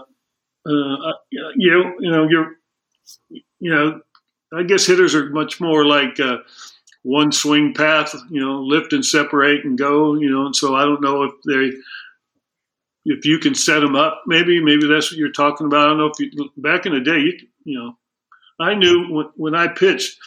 uh, 0.64 1.12
you 1.56 1.94
you 1.98 2.10
know, 2.10 2.28
you're, 2.28 2.52
you 3.58 3.70
know, 3.70 4.00
I 4.52 4.62
guess 4.62 4.86
hitters 4.86 5.14
are 5.14 5.30
much 5.30 5.60
more 5.60 5.84
like 5.84 6.20
uh, 6.20 6.38
one 7.02 7.32
swing 7.32 7.74
path, 7.74 8.14
you 8.30 8.40
know, 8.40 8.62
lift 8.62 8.92
and 8.92 9.04
separate 9.04 9.64
and 9.64 9.76
go, 9.76 10.14
you 10.14 10.30
know, 10.30 10.46
and 10.46 10.56
so 10.56 10.74
I 10.74 10.84
don't 10.84 11.02
know 11.02 11.24
if 11.24 11.32
they 11.46 11.76
if 13.06 13.24
you 13.24 13.38
can 13.38 13.54
set 13.54 13.80
them 13.80 13.94
up, 13.94 14.22
maybe 14.26 14.62
maybe 14.62 14.86
that's 14.88 15.10
what 15.10 15.18
you're 15.18 15.30
talking 15.30 15.66
about. 15.66 15.86
I 15.86 15.86
don't 15.90 15.98
know 15.98 16.10
if 16.12 16.18
you 16.18 16.50
back 16.56 16.86
in 16.86 16.92
the 16.92 17.00
day, 17.00 17.18
you, 17.18 17.32
you 17.64 17.78
know, 17.78 17.96
I 18.58 18.74
knew 18.74 19.12
when, 19.12 19.26
when 19.36 19.54
I 19.54 19.68
pitched, 19.68 20.18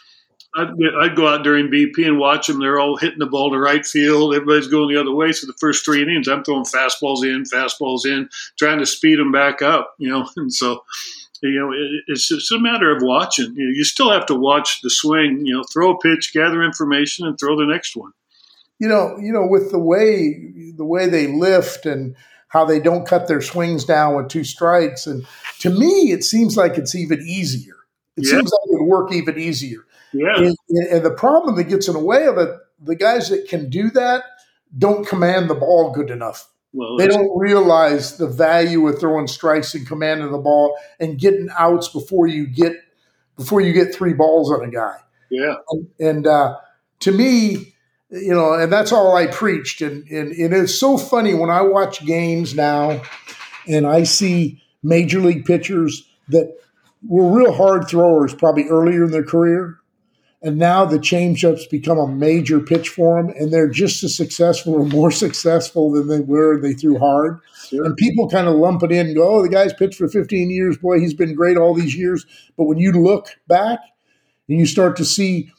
I'd, 0.56 0.70
I'd, 1.00 1.14
go 1.14 1.28
out 1.28 1.44
during 1.44 1.68
BP 1.68 2.06
and 2.06 2.18
watch 2.18 2.46
them. 2.46 2.58
They're 2.58 2.80
all 2.80 2.96
hitting 2.96 3.18
the 3.18 3.26
ball 3.26 3.50
to 3.50 3.58
right 3.58 3.84
field. 3.84 4.34
Everybody's 4.34 4.68
going 4.68 4.92
the 4.92 5.00
other 5.00 5.14
way. 5.14 5.32
So 5.32 5.46
the 5.46 5.54
first 5.60 5.84
three 5.84 6.02
innings, 6.02 6.26
I'm 6.26 6.42
throwing 6.42 6.64
fastballs 6.64 7.22
in, 7.22 7.44
fastballs 7.44 8.06
in, 8.06 8.28
trying 8.58 8.78
to 8.78 8.86
speed 8.86 9.18
them 9.18 9.30
back 9.30 9.60
up. 9.60 9.94
You 9.98 10.08
know, 10.08 10.28
and 10.36 10.52
so 10.52 10.82
you 11.42 11.60
know 11.60 11.72
it, 11.72 12.04
it's 12.06 12.28
just 12.28 12.50
a 12.50 12.58
matter 12.58 12.96
of 12.96 13.02
watching. 13.02 13.52
You, 13.54 13.66
know, 13.66 13.72
you 13.74 13.84
still 13.84 14.10
have 14.10 14.24
to 14.26 14.34
watch 14.34 14.80
the 14.82 14.90
swing. 14.90 15.44
You 15.44 15.58
know, 15.58 15.64
throw 15.70 15.92
a 15.92 15.98
pitch, 15.98 16.32
gather 16.32 16.64
information, 16.64 17.26
and 17.26 17.38
throw 17.38 17.58
the 17.58 17.70
next 17.70 17.94
one. 17.94 18.12
You 18.78 18.88
know, 18.88 19.18
you 19.20 19.32
know, 19.32 19.46
with 19.46 19.70
the 19.70 19.78
way 19.78 20.72
the 20.74 20.86
way 20.86 21.10
they 21.10 21.26
lift 21.26 21.84
and 21.84 22.16
how 22.50 22.64
they 22.64 22.80
don't 22.80 23.06
cut 23.06 23.28
their 23.28 23.40
swings 23.40 23.84
down 23.84 24.16
with 24.16 24.28
two 24.28 24.44
strikes. 24.44 25.06
And 25.06 25.26
to 25.60 25.70
me, 25.70 26.12
it 26.12 26.22
seems 26.22 26.56
like 26.56 26.76
it's 26.76 26.94
even 26.94 27.20
easier. 27.20 27.76
It 28.16 28.26
yeah. 28.26 28.32
seems 28.32 28.52
like 28.52 28.60
it 28.66 28.80
would 28.80 28.86
work 28.86 29.12
even 29.12 29.38
easier. 29.38 29.86
Yeah. 30.12 30.36
And, 30.36 30.56
and, 30.90 31.04
the 31.04 31.12
problem 31.12 31.54
that 31.56 31.64
gets 31.64 31.86
in 31.86 31.94
the 31.94 32.00
way 32.00 32.26
of 32.26 32.36
it, 32.38 32.50
the 32.82 32.96
guys 32.96 33.28
that 33.28 33.48
can 33.48 33.70
do 33.70 33.90
that 33.92 34.24
don't 34.76 35.06
command 35.06 35.48
the 35.48 35.54
ball 35.54 35.92
good 35.92 36.10
enough. 36.10 36.48
Well, 36.72 36.96
they 36.96 37.06
don't 37.06 37.36
realize 37.38 38.16
the 38.16 38.28
value 38.28 38.86
of 38.88 38.98
throwing 38.98 39.28
strikes 39.28 39.74
and 39.74 39.86
commanding 39.86 40.30
the 40.30 40.38
ball 40.38 40.76
and 40.98 41.18
getting 41.18 41.48
outs 41.56 41.88
before 41.88 42.26
you 42.26 42.46
get 42.46 42.74
before 43.36 43.60
you 43.60 43.72
get 43.72 43.94
three 43.94 44.12
balls 44.12 44.52
on 44.52 44.64
a 44.64 44.70
guy. 44.70 44.96
Yeah. 45.30 45.54
And, 45.70 45.88
and 45.98 46.26
uh, 46.26 46.56
to 47.00 47.12
me, 47.12 47.69
you 48.10 48.34
know, 48.34 48.54
and 48.54 48.72
that's 48.72 48.92
all 48.92 49.16
I 49.16 49.26
preached. 49.26 49.82
And, 49.82 50.06
and, 50.08 50.32
and 50.32 50.54
it's 50.54 50.78
so 50.78 50.98
funny 50.98 51.34
when 51.34 51.50
I 51.50 51.62
watch 51.62 52.04
games 52.04 52.54
now 52.54 53.02
and 53.68 53.86
I 53.86 54.02
see 54.02 54.62
major 54.82 55.20
league 55.20 55.44
pitchers 55.44 56.08
that 56.28 56.56
were 57.06 57.30
real 57.30 57.52
hard 57.52 57.88
throwers 57.88 58.34
probably 58.34 58.68
earlier 58.68 59.04
in 59.04 59.10
their 59.10 59.24
career. 59.24 59.76
And 60.42 60.56
now 60.56 60.86
the 60.86 60.98
changeups 60.98 61.68
become 61.68 61.98
a 61.98 62.08
major 62.08 62.60
pitch 62.60 62.88
for 62.88 63.22
them, 63.22 63.34
and 63.38 63.52
they're 63.52 63.68
just 63.68 64.02
as 64.02 64.16
successful 64.16 64.72
or 64.72 64.86
more 64.86 65.10
successful 65.10 65.92
than 65.92 66.08
they 66.08 66.20
were. 66.20 66.58
They 66.58 66.72
threw 66.72 66.98
hard, 66.98 67.40
sure. 67.68 67.84
and 67.84 67.94
people 67.94 68.26
kind 68.26 68.48
of 68.48 68.54
lump 68.54 68.82
it 68.82 68.90
in 68.90 69.08
and 69.08 69.16
go, 69.16 69.36
"Oh, 69.36 69.42
the 69.42 69.50
guy's 69.50 69.74
pitched 69.74 69.96
for 69.98 70.08
15 70.08 70.48
years. 70.48 70.78
Boy, 70.78 70.98
he's 70.98 71.12
been 71.12 71.34
great 71.34 71.58
all 71.58 71.74
these 71.74 71.94
years." 71.94 72.24
But 72.56 72.64
when 72.64 72.78
you 72.78 72.92
look 72.92 73.28
back 73.48 73.80
and 74.48 74.58
you 74.58 74.64
start 74.64 74.96
to 74.96 75.04
see 75.04 75.52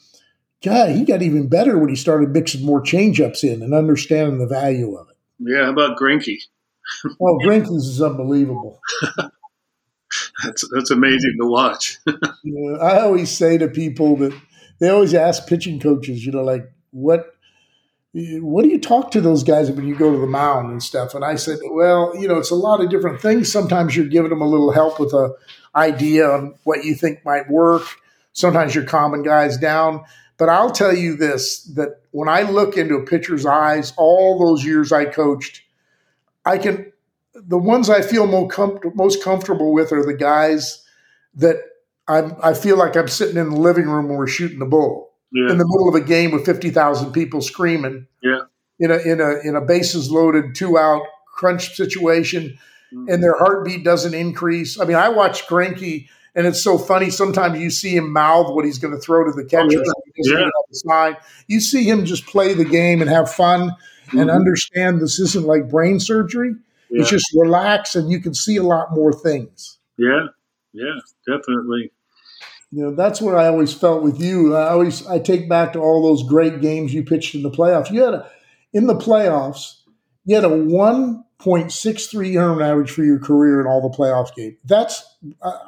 God, 0.62 0.90
he 0.90 1.04
got 1.04 1.22
even 1.22 1.48
better 1.48 1.76
when 1.78 1.88
he 1.88 1.96
started 1.96 2.30
mixing 2.30 2.64
more 2.64 2.80
changeups 2.80 3.42
in 3.44 3.62
and 3.62 3.74
understanding 3.74 4.38
the 4.38 4.46
value 4.46 4.94
of 4.96 5.08
it. 5.10 5.16
Yeah, 5.38 5.64
how 5.64 5.70
about 5.70 5.98
Greinke? 5.98 6.38
well, 7.18 7.38
Greinke's 7.40 7.86
is 7.86 8.02
unbelievable. 8.02 8.80
that's 10.44 10.68
that's 10.72 10.90
amazing 10.90 11.36
to 11.40 11.46
watch. 11.46 11.98
I 12.80 13.00
always 13.00 13.30
say 13.30 13.58
to 13.58 13.68
people 13.68 14.16
that 14.18 14.38
they 14.78 14.88
always 14.88 15.14
ask 15.14 15.46
pitching 15.46 15.80
coaches, 15.80 16.24
you 16.24 16.32
know, 16.32 16.42
like 16.42 16.70
what 16.90 17.34
what 18.14 18.62
do 18.62 18.68
you 18.68 18.78
talk 18.78 19.10
to 19.12 19.22
those 19.22 19.42
guys 19.42 19.70
when 19.70 19.88
you 19.88 19.94
go 19.94 20.12
to 20.12 20.18
the 20.18 20.26
mound 20.26 20.70
and 20.70 20.82
stuff? 20.82 21.14
And 21.14 21.24
I 21.24 21.36
said, 21.36 21.58
well, 21.70 22.14
you 22.14 22.28
know, 22.28 22.36
it's 22.36 22.50
a 22.50 22.56
lot 22.56 22.82
of 22.82 22.90
different 22.90 23.22
things. 23.22 23.50
Sometimes 23.50 23.96
you're 23.96 24.06
giving 24.06 24.28
them 24.28 24.42
a 24.42 24.46
little 24.46 24.70
help 24.70 25.00
with 25.00 25.14
a 25.14 25.34
idea 25.74 26.28
on 26.28 26.54
what 26.64 26.84
you 26.84 26.94
think 26.94 27.24
might 27.24 27.48
work. 27.50 27.82
Sometimes 28.34 28.74
you're 28.74 28.84
calming 28.84 29.22
guys 29.22 29.56
down. 29.56 30.04
But 30.42 30.48
I'll 30.48 30.72
tell 30.72 30.92
you 30.92 31.14
this 31.14 31.62
that 31.76 32.00
when 32.10 32.28
I 32.28 32.42
look 32.42 32.76
into 32.76 32.96
a 32.96 33.06
pitcher's 33.06 33.46
eyes, 33.46 33.92
all 33.96 34.40
those 34.40 34.64
years 34.64 34.90
I 34.90 35.04
coached, 35.04 35.62
I 36.44 36.58
can, 36.58 36.92
the 37.32 37.58
ones 37.58 37.88
I 37.88 38.02
feel 38.02 38.26
most, 38.26 38.52
com- 38.52 38.80
most 38.96 39.22
comfortable 39.22 39.72
with 39.72 39.92
are 39.92 40.04
the 40.04 40.14
guys 40.14 40.84
that 41.36 41.58
I'm, 42.08 42.34
I 42.42 42.54
feel 42.54 42.76
like 42.76 42.96
I'm 42.96 43.06
sitting 43.06 43.36
in 43.36 43.50
the 43.50 43.56
living 43.56 43.84
room 43.84 44.08
when 44.08 44.18
we're 44.18 44.26
shooting 44.26 44.58
the 44.58 44.66
bull 44.66 45.12
yeah. 45.32 45.42
in 45.42 45.58
the 45.58 45.64
middle 45.64 45.88
of 45.88 45.94
a 45.94 46.04
game 46.04 46.32
with 46.32 46.44
50,000 46.44 47.12
people 47.12 47.40
screaming. 47.40 48.08
Yeah. 48.20 48.40
In 48.80 48.90
a, 48.90 48.98
in 48.98 49.20
a, 49.20 49.48
in 49.48 49.54
a 49.54 49.60
bases 49.60 50.10
loaded, 50.10 50.56
two 50.56 50.76
out 50.76 51.02
crunch 51.24 51.76
situation, 51.76 52.58
mm-hmm. 52.92 53.08
and 53.08 53.22
their 53.22 53.38
heartbeat 53.38 53.84
doesn't 53.84 54.14
increase. 54.14 54.80
I 54.80 54.86
mean, 54.86 54.96
I 54.96 55.08
watch 55.08 55.46
Greinke 55.46 56.08
and 56.34 56.46
it's 56.46 56.62
so 56.62 56.78
funny. 56.78 57.10
Sometimes 57.10 57.60
you 57.60 57.70
see 57.70 57.94
him 57.94 58.12
mouth 58.12 58.52
what 58.52 58.64
he's 58.64 58.78
going 58.78 58.94
to 58.94 59.00
throw 59.00 59.24
to 59.24 59.32
the 59.32 59.44
catcher. 59.44 59.84
Oh, 59.86 60.01
yeah. 60.24 60.48
yeah. 60.84 61.14
You 61.48 61.60
see 61.60 61.84
him 61.84 62.04
just 62.04 62.26
play 62.26 62.54
the 62.54 62.64
game 62.64 63.00
and 63.00 63.10
have 63.10 63.32
fun 63.32 63.70
mm-hmm. 63.70 64.18
and 64.18 64.30
understand 64.30 65.00
this 65.00 65.18
isn't 65.18 65.46
like 65.46 65.68
brain 65.68 66.00
surgery. 66.00 66.54
Yeah. 66.90 67.00
It's 67.00 67.10
just 67.10 67.26
relax 67.34 67.94
and 67.94 68.10
you 68.10 68.20
can 68.20 68.34
see 68.34 68.56
a 68.56 68.62
lot 68.62 68.92
more 68.92 69.12
things. 69.12 69.78
Yeah, 69.96 70.26
yeah, 70.72 70.98
definitely. 71.26 71.92
You 72.70 72.84
know, 72.84 72.94
that's 72.94 73.20
what 73.20 73.34
I 73.34 73.46
always 73.46 73.74
felt 73.74 74.02
with 74.02 74.20
you. 74.20 74.56
I 74.56 74.70
always 74.70 75.06
I 75.06 75.18
take 75.18 75.48
back 75.48 75.74
to 75.74 75.78
all 75.78 76.02
those 76.02 76.26
great 76.26 76.60
games 76.60 76.94
you 76.94 77.02
pitched 77.02 77.34
in 77.34 77.42
the 77.42 77.50
playoffs. 77.50 77.90
You 77.90 78.02
had 78.02 78.14
a 78.14 78.30
in 78.72 78.86
the 78.86 78.94
playoffs, 78.94 79.80
you 80.24 80.34
had 80.34 80.44
a 80.44 80.48
one 80.48 81.24
0.63 81.42 82.40
earned 82.40 82.62
average 82.62 82.90
for 82.90 83.04
your 83.04 83.18
career 83.18 83.60
in 83.60 83.66
all 83.66 83.82
the 83.82 83.96
playoff 83.96 84.34
games. 84.34 84.58
That's 84.64 85.02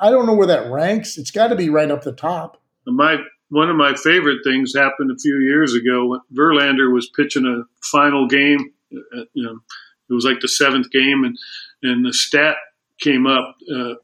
I 0.00 0.10
don't 0.10 0.26
know 0.26 0.34
where 0.34 0.46
that 0.46 0.70
ranks. 0.70 1.18
It's 1.18 1.30
got 1.30 1.48
to 1.48 1.56
be 1.56 1.68
right 1.68 1.90
up 1.90 2.02
the 2.02 2.12
top. 2.12 2.60
My 2.86 3.18
one 3.50 3.70
of 3.70 3.76
my 3.76 3.94
favorite 3.94 4.40
things 4.44 4.74
happened 4.74 5.10
a 5.10 5.18
few 5.20 5.38
years 5.38 5.74
ago. 5.74 6.06
When 6.06 6.20
Verlander 6.34 6.92
was 6.92 7.10
pitching 7.16 7.46
a 7.46 7.64
final 7.86 8.26
game. 8.26 8.72
Uh, 8.92 9.24
you 9.32 9.42
know, 9.42 9.58
it 10.08 10.14
was 10.14 10.24
like 10.24 10.40
the 10.40 10.48
seventh 10.48 10.90
game, 10.90 11.24
and 11.24 11.36
and 11.82 12.04
the 12.04 12.12
stat 12.12 12.56
came 13.00 13.26
up 13.26 13.56
uh, 13.74 13.94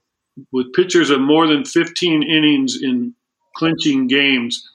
with 0.52 0.72
pitchers 0.72 1.10
of 1.10 1.20
more 1.20 1.46
than 1.46 1.64
15 1.64 2.22
innings 2.22 2.78
in 2.82 3.14
clinching 3.56 4.06
games. 4.06 4.68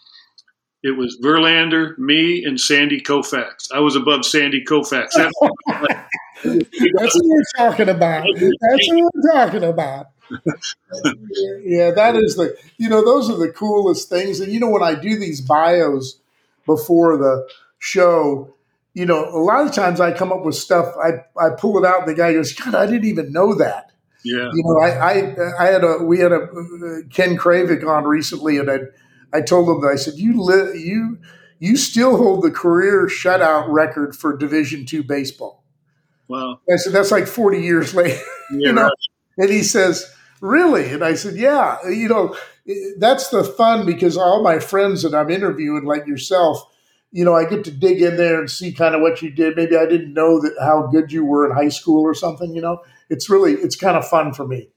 it 0.83 0.97
was 0.97 1.17
Verlander, 1.23 1.97
me, 1.97 2.43
and 2.45 2.59
Sandy 2.59 3.01
Koufax. 3.01 3.71
I 3.73 3.79
was 3.79 3.95
above 3.95 4.25
Sandy 4.25 4.63
Koufax. 4.63 5.07
That's, 5.15 5.33
That's 6.43 7.15
what 7.15 7.23
we're 7.23 7.43
talking 7.57 7.89
about. 7.89 8.25
That's 8.35 8.89
what 8.89 9.11
we're 9.13 9.31
talking 9.33 9.63
about. 9.63 10.07
Yeah, 11.63 11.91
that 11.91 12.15
is 12.15 12.35
the 12.35 12.57
you 12.77 12.89
know 12.89 13.03
those 13.03 13.29
are 13.29 13.37
the 13.37 13.51
coolest 13.51 14.09
things. 14.09 14.39
And 14.39 14.51
you 14.51 14.59
know 14.59 14.69
when 14.69 14.83
I 14.83 14.95
do 14.95 15.17
these 15.19 15.41
bios 15.41 16.19
before 16.65 17.17
the 17.17 17.47
show, 17.79 18.53
you 18.93 19.05
know 19.05 19.25
a 19.25 19.39
lot 19.39 19.65
of 19.65 19.73
times 19.73 19.99
I 19.99 20.11
come 20.11 20.31
up 20.31 20.43
with 20.43 20.55
stuff. 20.55 20.93
I 21.03 21.23
I 21.39 21.49
pull 21.57 21.77
it 21.77 21.87
out, 21.87 22.01
and 22.01 22.09
the 22.09 22.15
guy 22.15 22.33
goes, 22.33 22.53
"God, 22.53 22.75
I 22.75 22.85
didn't 22.85 23.05
even 23.05 23.31
know 23.31 23.53
that." 23.55 23.91
yeah. 24.25 24.49
You 24.53 24.63
know, 24.63 24.79
I 24.79 24.89
I, 24.89 25.63
I 25.63 25.65
had 25.71 25.83
a 25.83 26.03
we 26.03 26.19
had 26.19 26.31
a 26.31 26.41
uh, 26.41 27.07
Ken 27.11 27.37
Kravik 27.37 27.87
on 27.87 28.05
recently, 28.05 28.57
and 28.57 28.69
I 28.69 28.79
I 29.31 29.41
told 29.41 29.69
him 29.69 29.81
that 29.81 29.89
I 29.89 29.95
said 29.95 30.15
you 30.15 30.41
li- 30.41 30.79
you 30.79 31.19
you 31.59 31.77
still 31.77 32.17
hold 32.17 32.43
the 32.43 32.51
career 32.51 33.07
shutout 33.07 33.67
record 33.69 34.15
for 34.15 34.35
Division 34.35 34.85
two 34.85 35.03
baseball. 35.03 35.63
Wow. 36.27 36.59
I 36.69 36.77
said 36.77 36.91
that's 36.91 37.11
like 37.11 37.27
forty 37.27 37.61
years 37.61 37.93
later. 37.95 38.19
Yeah, 38.51 38.67
you 38.67 38.73
know, 38.73 38.83
right. 38.83 38.91
and 39.37 39.49
he 39.49 39.61
says, 39.61 40.11
"Really?" 40.45 40.89
And 40.91 41.03
I 41.03 41.15
said, 41.15 41.35
"Yeah." 41.35 41.77
You 41.87 42.07
know, 42.07 42.37
that's 42.97 43.29
the 43.29 43.43
fun 43.43 43.85
because 43.85 44.17
all 44.17 44.43
my 44.43 44.59
friends 44.59 45.03
that 45.03 45.13
I'm 45.13 45.29
interviewing, 45.29 45.85
like 45.85 46.07
yourself, 46.07 46.61
you 47.11 47.25
know, 47.25 47.33
I 47.33 47.45
get 47.45 47.63
to 47.65 47.71
dig 47.71 48.01
in 48.01 48.17
there 48.17 48.39
and 48.39 48.49
see 48.49 48.71
kind 48.71 48.95
of 48.95 49.01
what 49.01 49.21
you 49.21 49.29
did. 49.29 49.55
Maybe 49.55 49.75
I 49.77 49.85
didn't 49.85 50.13
know 50.13 50.39
that 50.41 50.55
how 50.59 50.87
good 50.87 51.11
you 51.11 51.25
were 51.25 51.49
in 51.49 51.55
high 51.55 51.69
school 51.69 52.01
or 52.01 52.13
something. 52.13 52.55
You 52.55 52.61
know, 52.61 52.81
it's 53.09 53.29
really 53.29 53.53
it's 53.53 53.75
kind 53.75 53.97
of 53.97 54.07
fun 54.07 54.33
for 54.33 54.47
me. 54.47 54.69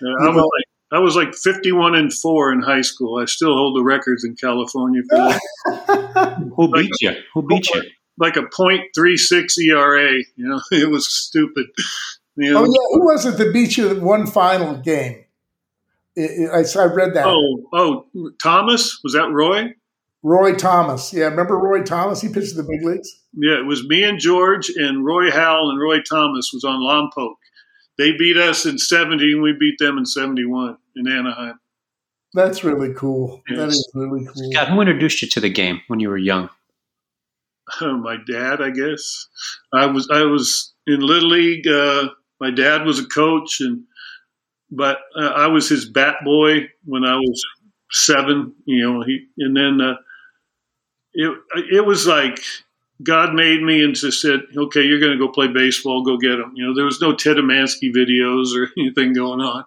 Yeah, 0.00 0.14
I 0.20 0.28
was 0.28 0.36
like 0.36 0.66
I 0.92 0.98
was 0.98 1.16
like 1.16 1.34
51 1.34 1.94
and 1.94 2.12
four 2.12 2.52
in 2.52 2.62
high 2.62 2.80
school. 2.80 3.18
I 3.20 3.26
still 3.26 3.54
hold 3.54 3.76
the 3.76 3.84
records 3.84 4.24
in 4.24 4.34
California 4.36 5.02
for 5.08 5.16
that. 5.16 6.50
Who 6.56 6.72
beat 6.72 6.90
you? 7.00 7.12
Who 7.34 7.46
beat 7.46 7.68
you? 7.70 7.82
like 8.20 8.36
a 8.36 8.42
.36 8.42 9.58
ERA. 9.58 10.12
You 10.36 10.48
know, 10.48 10.60
it 10.70 10.88
was 10.88 11.12
stupid. 11.12 11.66
You 12.40 12.52
know, 12.54 12.60
Oh 12.60 12.64
yeah, 12.64 12.98
who 12.98 13.04
was 13.06 13.26
it 13.26 13.36
that 13.38 13.52
beat 13.52 13.76
you 13.76 13.90
in 13.90 14.02
one 14.04 14.26
final 14.26 14.76
game? 14.76 15.24
I, 16.18 16.22
I, 16.52 16.64
I 16.78 16.84
read 16.86 17.14
that. 17.14 17.26
oh, 17.26 17.64
oh, 17.72 18.06
Thomas 18.42 19.00
was 19.02 19.12
that 19.14 19.30
Roy? 19.30 19.74
Roy 20.22 20.54
Thomas. 20.54 21.12
Yeah, 21.14 21.26
remember 21.26 21.56
Roy 21.56 21.82
Thomas? 21.82 22.20
He 22.20 22.28
pitched 22.28 22.52
in 22.52 22.56
the 22.58 22.62
big 22.70 22.84
leagues. 22.84 23.08
Yeah, 23.32 23.58
it 23.60 23.66
was 23.66 23.86
me 23.86 24.02
and 24.04 24.18
George 24.18 24.68
and 24.76 25.04
Roy 25.04 25.30
Howell 25.30 25.70
and 25.70 25.80
Roy 25.80 26.00
Thomas 26.02 26.50
was 26.52 26.64
on 26.64 26.80
Lompoc. 26.80 27.34
They 27.96 28.12
beat 28.18 28.36
us 28.36 28.66
in 28.66 28.78
70 28.78 29.32
and 29.32 29.42
we 29.42 29.54
beat 29.58 29.76
them 29.78 29.96
in 29.98 30.04
71 30.04 30.76
in 30.96 31.08
Anaheim. 31.08 31.58
That's 32.34 32.62
really 32.64 32.92
cool. 32.94 33.42
That 33.48 33.56
Yes. 33.58 33.72
is 33.74 33.90
really 33.94 34.26
cool. 34.26 34.52
God, 34.52 34.68
who 34.68 34.80
introduced 34.80 35.22
you 35.22 35.28
to 35.28 35.40
the 35.40 35.48
game 35.50 35.80
when 35.88 36.00
you 36.00 36.08
were 36.10 36.18
young? 36.18 36.48
my 37.80 38.16
dad, 38.26 38.60
I 38.60 38.70
guess. 38.70 39.26
I 39.72 39.86
was 39.86 40.08
I 40.12 40.22
was 40.24 40.72
in 40.86 41.00
little 41.00 41.30
league. 41.30 41.66
Uh, 41.66 42.08
my 42.40 42.50
dad 42.50 42.84
was 42.84 42.98
a 42.98 43.06
coach, 43.06 43.60
and 43.60 43.84
but 44.70 44.98
uh, 45.16 45.28
I 45.28 45.48
was 45.48 45.68
his 45.68 45.84
bat 45.84 46.16
boy 46.24 46.68
when 46.84 47.04
I 47.04 47.16
was 47.16 47.44
seven. 47.90 48.54
You 48.64 48.82
know, 48.82 49.02
he 49.02 49.26
and 49.38 49.56
then 49.56 49.80
uh, 49.80 49.96
it 51.12 51.36
it 51.72 51.86
was 51.86 52.06
like 52.06 52.40
God 53.02 53.34
made 53.34 53.62
me 53.62 53.82
and 53.82 53.94
just 53.94 54.20
said, 54.20 54.40
"Okay, 54.56 54.82
you're 54.82 55.00
going 55.00 55.12
to 55.12 55.18
go 55.18 55.32
play 55.32 55.48
baseball. 55.48 56.04
Go 56.04 56.18
get 56.18 56.38
him." 56.38 56.52
You 56.54 56.66
know, 56.66 56.74
there 56.74 56.84
was 56.84 57.00
no 57.00 57.14
Ted 57.14 57.36
Amansky 57.36 57.94
videos 57.94 58.56
or 58.56 58.70
anything 58.78 59.12
going 59.12 59.40
on. 59.40 59.64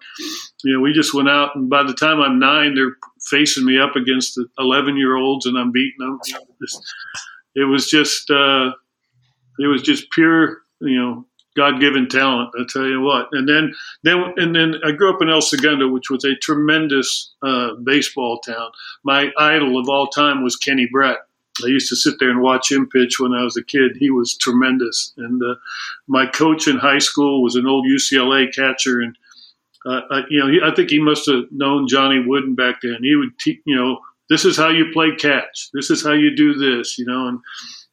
You 0.62 0.74
know, 0.74 0.80
we 0.80 0.92
just 0.92 1.14
went 1.14 1.28
out, 1.28 1.54
and 1.56 1.68
by 1.68 1.82
the 1.82 1.94
time 1.94 2.20
I'm 2.20 2.38
nine, 2.38 2.74
they're 2.74 2.96
facing 3.30 3.64
me 3.64 3.78
up 3.78 3.96
against 3.96 4.34
the 4.34 4.46
11 4.58 4.96
year 4.96 5.16
olds, 5.16 5.46
and 5.46 5.58
I'm 5.58 5.72
beating 5.72 5.98
them. 5.98 6.18
You 6.26 6.34
know, 6.34 6.46
just, 6.60 6.94
it 7.54 7.64
was 7.64 7.88
just 7.88 8.30
uh, 8.30 8.72
it 9.58 9.66
was 9.66 9.82
just 9.82 10.10
pure, 10.10 10.58
you 10.80 11.00
know, 11.00 11.26
God 11.56 11.80
given 11.80 12.08
talent. 12.08 12.50
I 12.58 12.64
tell 12.68 12.86
you 12.86 13.00
what. 13.00 13.28
And 13.32 13.48
then 13.48 13.74
then 14.02 14.34
and 14.36 14.54
then 14.54 14.74
I 14.84 14.92
grew 14.92 15.14
up 15.14 15.22
in 15.22 15.30
El 15.30 15.40
Segundo, 15.40 15.88
which 15.88 16.10
was 16.10 16.24
a 16.24 16.34
tremendous 16.36 17.32
uh, 17.42 17.74
baseball 17.74 18.40
town. 18.40 18.70
My 19.04 19.30
idol 19.38 19.78
of 19.78 19.88
all 19.88 20.08
time 20.08 20.42
was 20.42 20.56
Kenny 20.56 20.88
Brett. 20.90 21.18
I 21.62 21.68
used 21.68 21.88
to 21.90 21.96
sit 21.96 22.14
there 22.18 22.30
and 22.30 22.40
watch 22.40 22.72
him 22.72 22.88
pitch 22.88 23.20
when 23.20 23.32
I 23.32 23.44
was 23.44 23.56
a 23.56 23.62
kid. 23.62 23.96
He 23.96 24.10
was 24.10 24.36
tremendous. 24.36 25.12
And 25.16 25.40
uh, 25.40 25.54
my 26.08 26.26
coach 26.26 26.66
in 26.66 26.78
high 26.78 26.98
school 26.98 27.44
was 27.44 27.54
an 27.54 27.66
old 27.66 27.86
UCLA 27.86 28.52
catcher, 28.52 29.00
and 29.00 29.16
uh, 29.86 30.00
I, 30.10 30.22
you 30.28 30.40
know, 30.40 30.48
he, 30.48 30.60
I 30.64 30.74
think 30.74 30.90
he 30.90 30.98
must 30.98 31.26
have 31.26 31.44
known 31.52 31.86
Johnny 31.86 32.24
Wooden 32.26 32.56
back 32.56 32.80
then. 32.82 32.98
He 33.02 33.14
would, 33.14 33.38
te- 33.38 33.62
you 33.64 33.76
know, 33.76 34.00
this 34.28 34.44
is 34.44 34.56
how 34.56 34.68
you 34.68 34.86
play 34.92 35.14
catch. 35.14 35.70
This 35.72 35.90
is 35.90 36.02
how 36.02 36.12
you 36.12 36.34
do 36.34 36.54
this, 36.54 36.98
you 36.98 37.04
know, 37.04 37.28
and 37.28 37.40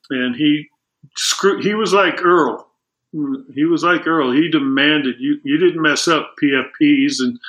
and 0.09 0.35
he 0.35 0.67
screw. 1.15 1.61
He 1.61 1.75
was 1.75 1.93
like 1.93 2.23
Earl. 2.23 2.70
He 3.53 3.65
was 3.65 3.83
like 3.83 4.07
Earl. 4.07 4.31
He 4.31 4.49
demanded 4.49 5.15
you. 5.19 5.39
You 5.43 5.57
didn't 5.57 5.81
mess 5.81 6.07
up 6.07 6.35
PFPs 6.41 7.15
and 7.19 7.39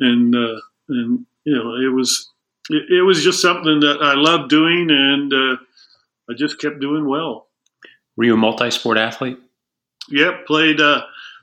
and 0.00 0.34
uh, 0.34 0.60
and 0.88 1.26
you 1.44 1.54
know 1.54 1.74
it 1.76 1.92
was 1.92 2.30
it, 2.70 2.90
it 2.90 3.02
was 3.02 3.22
just 3.22 3.40
something 3.40 3.80
that 3.80 3.98
I 4.02 4.14
loved 4.14 4.50
doing, 4.50 4.90
and 4.90 5.32
uh, 5.32 5.56
I 6.30 6.34
just 6.36 6.60
kept 6.60 6.80
doing 6.80 7.08
well. 7.08 7.48
Were 8.16 8.24
you 8.24 8.34
a 8.34 8.38
multi-sport 8.38 8.98
athlete? 8.98 9.38
Yep, 10.10 10.46
played 10.46 10.80
uh, 10.80 11.02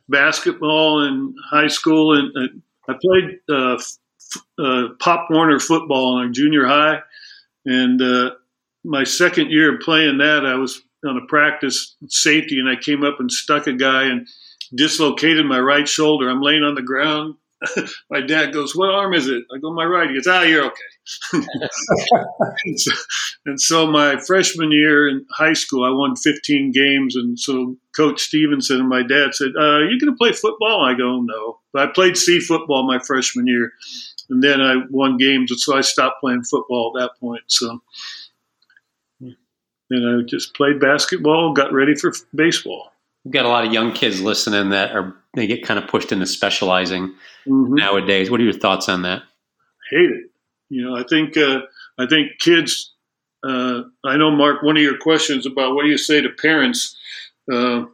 basketball 0.09 1.03
in 1.05 1.36
high 1.49 1.67
school, 1.67 2.17
and 2.17 2.31
uh, 2.38 2.91
I 2.91 2.97
played 3.01 3.39
uh, 3.49 3.73
f- 3.75 3.97
uh, 4.59 4.88
Pop 4.99 5.29
Warner 5.29 5.59
football 5.59 6.21
in 6.21 6.33
junior 6.33 6.65
high. 6.65 6.99
And 7.65 8.01
uh, 8.01 8.31
my 8.83 9.03
second 9.03 9.51
year 9.51 9.75
of 9.75 9.81
playing 9.81 10.17
that, 10.19 10.45
I 10.45 10.55
was 10.55 10.81
on 11.06 11.18
a 11.18 11.26
practice 11.28 11.96
safety, 12.08 12.60
and 12.60 12.70
I 12.70 12.76
came 12.76 13.04
up 13.04 13.20
and 13.20 13.32
stuck 13.32 13.68
a 13.68 13.74
guy 13.74 14.04
and 14.04 14.28
dislocated 14.74 15.46
my 15.46 15.60
right 15.60 15.88
shoulder. 15.88 16.30
I'm 16.30 16.42
laying 16.42 16.63
on 16.63 16.76
the 16.76 16.82
ground. 16.82 17.36
my 18.10 18.22
dad 18.22 18.54
goes, 18.54 18.76
"What 18.76 18.89
arm 18.89 19.13
is 19.13 19.28
it?" 19.28 19.44
I 19.54 19.60
go, 19.60 19.74
"My 19.74 19.86
right." 19.86 20.10
He 20.10 20.16
goes, 20.16 20.28
"Ah, 20.28 20.44
you're 20.44 20.66
okay." 20.66 20.94
and, 22.66 22.80
so, 22.80 22.92
and 23.46 23.62
so 23.62 23.88
my 23.88 24.18
freshman 24.26 24.72
year 24.72 25.10
in 25.10 25.26
high 25.32 25.54
school, 25.54 25.84
I 25.84 25.89
won 25.89 26.16
15 26.16 26.72
games, 26.72 27.16
and 27.16 27.38
so 27.38 27.76
Coach 27.96 28.22
Stevenson 28.22 28.80
and 28.80 28.89
my 28.89 29.04
dad 29.04 29.34
said, 29.34 29.52
uh, 29.58 29.63
"Are 29.63 29.86
you 29.86 30.00
going 30.00 30.13
to 30.13 30.18
play 30.18 30.32
football?" 30.34 30.86
I 30.86 30.94
go, 30.94 31.22
"No." 31.22 31.60
But 31.72 31.89
I 31.89 31.92
played 31.92 32.18
C 32.18 32.39
football 32.39 32.86
my 32.86 33.00
freshman 33.00 33.48
year, 33.48 33.74
and 34.30 34.44
then 34.44 34.62
I 34.62 34.84
won 34.89 35.18
games, 35.18 35.52
and 35.52 35.60
so 35.60 35.76
I 35.78 35.82
stopped 35.82 36.22
playing 36.22 36.44
football 36.44 36.94
at 36.96 37.02
that 37.02 37.20
point. 37.20 37.44
So, 37.48 37.82
and 39.93 40.21
I 40.21 40.25
just 40.25 40.53
played 40.56 40.79
basketball, 40.79 41.53
got 41.53 41.71
ready 41.73 41.95
for 41.95 42.12
baseball. 42.34 42.91
We've 43.23 43.34
got 43.34 43.45
a 43.45 43.49
lot 43.49 43.65
of 43.65 43.71
young 43.73 43.93
kids 43.93 44.21
listening 44.21 44.69
that 44.71 44.91
are 44.91 45.15
they 45.36 45.47
get 45.47 45.63
kind 45.65 45.79
of 45.79 45.88
pushed 45.88 46.12
into 46.12 46.25
specializing 46.25 47.15
Mhm. 47.47 47.77
nowadays. 47.77 48.29
What 48.29 48.39
are 48.39 48.43
your 48.43 48.53
thoughts 48.53 48.89
on 48.89 49.03
that? 49.03 49.23
hate 49.89 50.10
it. 50.10 50.32
You 50.69 50.82
know, 50.84 50.95
I 50.95 51.03
think 51.03 51.38
uh, 51.38 51.62
I 51.99 52.08
think 52.08 52.39
kids. 52.39 52.91
Uh, 53.43 53.84
I 54.03 54.15
know, 54.17 54.32
Mark. 54.32 54.63
One 54.63 54.77
of 54.77 54.82
your 54.84 54.97
questions 54.97 55.45
about 55.45 55.75
what 55.75 55.84
do 55.84 55.89
you 55.89 55.97
say 55.97 56.21
to 56.21 56.29
parents? 56.29 56.97
Uh, 57.51 57.86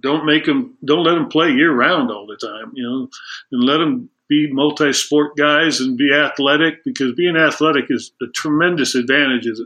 don't 0.00 0.24
make 0.24 0.46
them. 0.46 0.76
Don't 0.84 1.04
let 1.04 1.14
them 1.14 1.28
play 1.28 1.50
year 1.50 1.70
round 1.72 2.10
all 2.10 2.26
the 2.26 2.36
time. 2.36 2.72
You 2.74 2.82
know, 2.88 3.08
and 3.52 3.62
let 3.64 3.78
them 3.78 4.08
be 4.28 4.50
multi-sport 4.50 5.36
guys 5.36 5.80
and 5.80 5.98
be 5.98 6.12
athletic 6.12 6.82
because 6.84 7.12
being 7.14 7.36
athletic 7.36 7.86
is 7.90 8.12
a 8.22 8.26
tremendous 8.28 8.94
advantage. 8.94 9.46
As, 9.46 9.60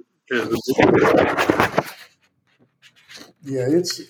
Yeah, 3.45 3.67
it's 3.69 4.01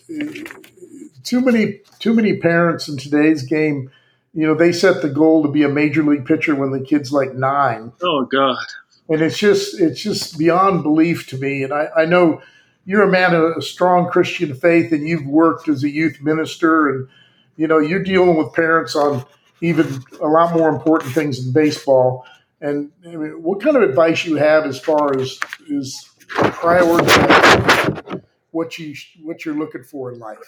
too 1.24 1.40
many 1.40 1.80
too 1.98 2.14
many 2.14 2.36
parents 2.36 2.88
in 2.88 2.96
today's 2.96 3.42
game. 3.42 3.90
You 4.32 4.46
know, 4.46 4.54
they 4.54 4.72
set 4.72 5.02
the 5.02 5.08
goal 5.08 5.42
to 5.42 5.48
be 5.48 5.62
a 5.64 5.68
major 5.68 6.02
league 6.04 6.24
pitcher 6.24 6.54
when 6.54 6.70
the 6.70 6.80
kid's 6.80 7.12
like 7.12 7.34
nine, 7.34 7.92
oh 8.02 8.24
God, 8.26 8.64
and 9.08 9.20
it's 9.20 9.38
just 9.38 9.80
it's 9.80 10.00
just 10.00 10.38
beyond 10.38 10.84
belief 10.84 11.26
to 11.28 11.36
me. 11.36 11.64
And 11.64 11.72
I, 11.72 11.88
I 11.96 12.04
know 12.04 12.42
you're 12.84 13.02
a 13.02 13.10
man 13.10 13.34
of 13.34 13.56
a 13.56 13.62
strong 13.62 14.08
Christian 14.08 14.54
faith, 14.54 14.92
and 14.92 15.06
you've 15.06 15.26
worked 15.26 15.68
as 15.68 15.82
a 15.82 15.90
youth 15.90 16.20
minister, 16.20 16.88
and 16.88 17.08
you 17.56 17.66
know 17.66 17.78
you're 17.78 18.02
dealing 18.02 18.36
with 18.36 18.52
parents 18.52 18.94
on 18.94 19.24
even 19.60 20.02
a 20.20 20.26
lot 20.28 20.54
more 20.54 20.68
important 20.68 21.12
things 21.12 21.42
than 21.42 21.52
baseball. 21.52 22.24
And 22.60 22.92
I 23.06 23.16
mean, 23.16 23.42
what 23.42 23.60
kind 23.60 23.76
of 23.76 23.82
advice 23.82 24.24
you 24.24 24.36
have 24.36 24.64
as 24.64 24.78
far 24.78 25.18
as 25.18 25.38
is 25.68 26.10
prioritizing 26.28 28.22
what 28.52 28.78
you 28.78 28.94
what 29.22 29.44
you're 29.44 29.56
looking 29.56 29.82
for 29.82 30.12
in 30.12 30.18
life? 30.18 30.38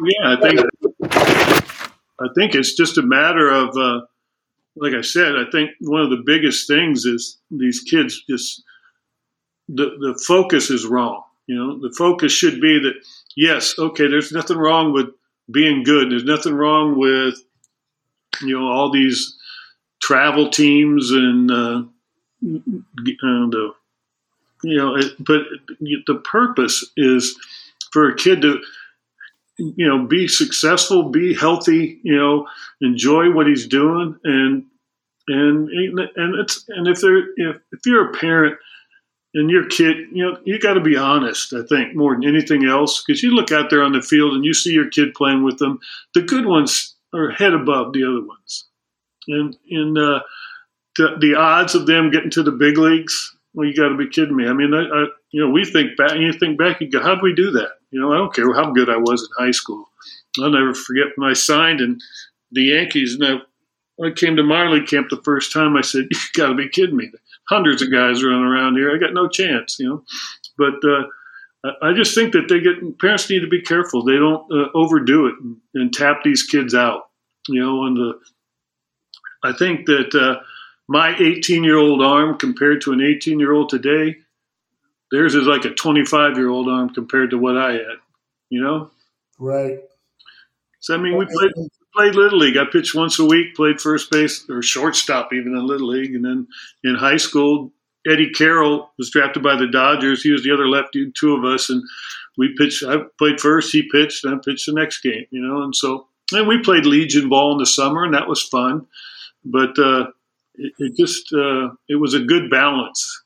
yeah, 0.00 0.36
I 0.36 0.40
think 0.40 0.60
I 2.20 2.26
think 2.34 2.54
it's 2.54 2.74
just 2.74 2.98
a 2.98 3.02
matter 3.02 3.48
of, 3.48 3.76
uh, 3.76 4.00
like 4.76 4.94
I 4.94 5.02
said, 5.02 5.36
I 5.36 5.44
think 5.50 5.70
one 5.80 6.02
of 6.02 6.10
the 6.10 6.22
biggest 6.24 6.66
things 6.66 7.04
is 7.04 7.38
these 7.50 7.80
kids 7.80 8.22
just 8.28 8.62
the 9.68 9.90
the 10.00 10.20
focus 10.26 10.70
is 10.70 10.86
wrong. 10.86 11.22
You 11.46 11.56
know, 11.56 11.80
the 11.80 11.94
focus 11.96 12.32
should 12.32 12.60
be 12.60 12.80
that 12.80 12.94
yes, 13.36 13.74
okay, 13.78 14.08
there's 14.08 14.32
nothing 14.32 14.58
wrong 14.58 14.92
with 14.92 15.06
being 15.50 15.82
good. 15.82 16.10
There's 16.10 16.24
nothing 16.24 16.54
wrong 16.54 16.98
with 16.98 17.34
you 18.42 18.58
know 18.58 18.66
all 18.66 18.92
these 18.92 19.36
travel 20.00 20.50
teams 20.50 21.10
and 21.10 21.50
uh, 21.50 21.82
and 22.42 23.54
uh, 23.54 23.72
you 24.62 24.76
know, 24.76 24.96
it, 24.96 25.12
but 25.18 25.42
the 25.78 26.20
purpose 26.24 26.84
is 26.96 27.36
for 27.92 28.08
a 28.08 28.16
kid 28.16 28.42
to, 28.42 28.60
you 29.56 29.86
know, 29.86 30.06
be 30.06 30.28
successful, 30.28 31.10
be 31.10 31.34
healthy, 31.34 32.00
you 32.02 32.16
know, 32.16 32.46
enjoy 32.80 33.30
what 33.32 33.46
he's 33.46 33.66
doing, 33.66 34.18
and 34.24 34.64
and 35.28 35.68
and 35.68 36.34
it's 36.38 36.64
and 36.68 36.86
if 36.86 37.00
they're 37.00 37.28
if, 37.36 37.56
if 37.72 37.80
you're 37.86 38.10
a 38.10 38.12
parent 38.12 38.56
and 39.34 39.50
your 39.50 39.66
kid, 39.66 39.96
you 40.12 40.24
know, 40.24 40.38
you 40.44 40.58
got 40.58 40.74
to 40.74 40.80
be 40.80 40.96
honest. 40.96 41.52
I 41.52 41.62
think 41.62 41.94
more 41.94 42.14
than 42.14 42.26
anything 42.26 42.64
else, 42.64 43.02
because 43.04 43.22
you 43.22 43.30
look 43.30 43.52
out 43.52 43.70
there 43.70 43.82
on 43.82 43.92
the 43.92 44.02
field 44.02 44.34
and 44.34 44.44
you 44.44 44.54
see 44.54 44.72
your 44.72 44.88
kid 44.88 45.14
playing 45.14 45.44
with 45.44 45.58
them. 45.58 45.80
The 46.14 46.22
good 46.22 46.46
ones 46.46 46.96
are 47.14 47.30
head 47.30 47.52
above 47.52 47.92
the 47.92 48.04
other 48.04 48.26
ones, 48.26 48.64
and 49.28 49.56
and 49.70 49.98
uh, 49.98 50.20
the 50.96 51.16
the 51.20 51.34
odds 51.34 51.74
of 51.74 51.86
them 51.86 52.10
getting 52.10 52.30
to 52.30 52.42
the 52.42 52.52
big 52.52 52.78
leagues. 52.78 53.36
Well, 53.54 53.66
you 53.66 53.74
got 53.74 53.88
to 53.88 53.96
be 53.96 54.08
kidding 54.08 54.36
me. 54.36 54.46
I 54.46 54.52
mean, 54.52 54.74
I, 54.74 54.82
I, 54.82 55.06
you 55.32 55.44
know, 55.44 55.50
we 55.50 55.64
think 55.64 55.96
back, 55.96 56.14
you 56.16 56.32
think 56.32 56.58
back, 56.58 56.80
you 56.80 56.90
go, 56.90 57.02
how 57.02 57.14
did 57.14 57.22
we 57.22 57.34
do 57.34 57.50
that? 57.52 57.70
You 57.90 58.00
know, 58.00 58.12
I 58.12 58.18
don't 58.18 58.34
care 58.34 58.52
how 58.54 58.72
good 58.72 58.90
I 58.90 58.98
was 58.98 59.22
in 59.22 59.44
high 59.44 59.50
school. 59.52 59.86
I'll 60.40 60.50
never 60.50 60.74
forget 60.74 61.06
when 61.16 61.30
I 61.30 61.32
signed 61.32 61.80
and 61.80 62.00
the 62.52 62.64
Yankees. 62.64 63.14
And 63.18 63.24
I, 63.24 64.06
I 64.06 64.10
came 64.10 64.36
to 64.36 64.42
league 64.42 64.86
camp 64.86 65.08
the 65.10 65.22
first 65.24 65.52
time, 65.52 65.76
I 65.76 65.80
said, 65.80 66.08
"You 66.10 66.18
got 66.34 66.48
to 66.48 66.54
be 66.54 66.68
kidding 66.68 66.96
me! 66.96 67.10
Hundreds 67.48 67.82
of 67.82 67.90
guys 67.90 68.22
running 68.22 68.44
around 68.44 68.76
here. 68.76 68.94
I 68.94 68.98
got 68.98 69.14
no 69.14 69.28
chance." 69.28 69.78
You 69.78 69.88
know, 69.88 70.04
but 70.56 70.74
uh, 70.88 71.74
I 71.82 71.92
just 71.92 72.14
think 72.14 72.32
that 72.34 72.48
they 72.48 72.60
get 72.60 72.98
parents 72.98 73.28
need 73.28 73.40
to 73.40 73.48
be 73.48 73.62
careful. 73.62 74.04
They 74.04 74.16
don't 74.16 74.50
uh, 74.52 74.68
overdo 74.74 75.26
it 75.26 75.34
and, 75.42 75.56
and, 75.74 75.92
tap 75.92 76.22
these 76.22 76.44
kids 76.44 76.74
out. 76.74 77.08
You 77.48 77.60
know, 77.60 77.86
and 77.86 77.96
the 77.96 78.20
I 79.42 79.52
think 79.52 79.86
that 79.86 80.14
uh, 80.14 80.42
my 80.88 81.16
18 81.18 81.64
year 81.64 81.76
old 81.76 82.02
arm 82.02 82.38
compared 82.38 82.80
to 82.82 82.92
an 82.92 83.00
18 83.00 83.38
year 83.38 83.52
old 83.52 83.68
today, 83.68 84.16
theirs 85.10 85.34
is 85.34 85.46
like 85.46 85.64
a 85.64 85.70
25 85.70 86.36
year 86.36 86.48
old 86.48 86.68
arm 86.68 86.90
compared 86.90 87.30
to 87.30 87.38
what 87.38 87.56
I 87.56 87.72
had. 87.72 87.98
You 88.50 88.62
know, 88.62 88.90
right? 89.38 89.78
So 90.80 90.94
I 90.94 90.98
mean, 90.98 91.16
we 91.16 91.26
played 91.26 91.52
played 91.94 92.14
little 92.14 92.38
league. 92.38 92.56
I 92.56 92.64
pitched 92.64 92.94
once 92.94 93.18
a 93.18 93.24
week, 93.24 93.54
played 93.54 93.80
first 93.80 94.10
base 94.10 94.48
or 94.48 94.62
shortstop 94.62 95.32
even 95.32 95.56
in 95.56 95.66
little 95.66 95.88
league, 95.88 96.14
and 96.14 96.24
then 96.24 96.46
in 96.84 96.94
high 96.94 97.16
school, 97.16 97.72
Eddie 98.06 98.30
Carroll 98.30 98.90
was 98.98 99.10
drafted 99.10 99.42
by 99.42 99.56
the 99.56 99.66
Dodgers. 99.66 100.22
He 100.22 100.30
was 100.30 100.42
the 100.42 100.52
other 100.52 100.68
lefty, 100.68 101.12
two 101.18 101.34
of 101.34 101.44
us, 101.44 101.70
and 101.70 101.82
we 102.36 102.54
pitched. 102.56 102.84
I 102.84 102.98
played 103.18 103.40
first, 103.40 103.72
he 103.72 103.88
pitched, 103.90 104.24
and 104.24 104.34
I 104.34 104.38
pitched 104.38 104.66
the 104.66 104.72
next 104.72 105.00
game. 105.00 105.26
You 105.30 105.42
know, 105.42 105.62
and 105.62 105.74
so 105.74 106.06
and 106.32 106.46
we 106.46 106.62
played 106.62 106.86
Legion 106.86 107.28
ball 107.28 107.52
in 107.52 107.58
the 107.58 107.66
summer, 107.66 108.04
and 108.04 108.14
that 108.14 108.28
was 108.28 108.42
fun. 108.42 108.86
But 109.44 109.78
uh, 109.78 110.08
it, 110.54 110.72
it, 110.78 110.96
just 110.96 111.32
uh, 111.32 111.70
it 111.88 111.96
was 111.96 112.14
a 112.14 112.20
good 112.20 112.50
balance. 112.50 113.24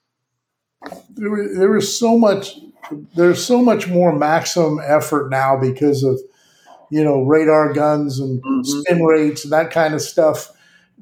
There, 1.11 1.55
there 1.57 1.71
was 1.71 1.99
so 1.99 2.19
much. 2.19 2.59
There's 3.15 3.45
so 3.45 3.63
much 3.63 3.89
more 3.89 4.17
maximum 4.17 4.81
effort 4.85 5.31
now 5.31 5.59
because 5.59 6.03
of 6.03 6.19
you 6.93 7.03
know, 7.03 7.23
radar 7.23 7.73
guns 7.73 8.21
and 8.21 8.43
mm-hmm. 8.43 8.63
spin 8.65 9.03
rates 9.03 9.45
and 9.45 9.53
that 9.55 9.71
kind 9.71 9.95
of 9.95 10.03
stuff 10.03 10.53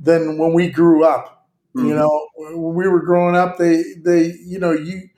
than 0.00 0.38
when 0.38 0.54
we 0.54 0.70
grew 0.70 1.04
up. 1.04 1.48
Mm-hmm. 1.76 1.88
You 1.88 1.94
know, 1.96 2.28
when 2.36 2.74
we 2.74 2.86
were 2.86 3.02
growing 3.02 3.34
up, 3.34 3.58
they 3.58 3.82
they 3.96 4.36
you 4.46 4.60
know 4.60 4.70
you 4.70 5.08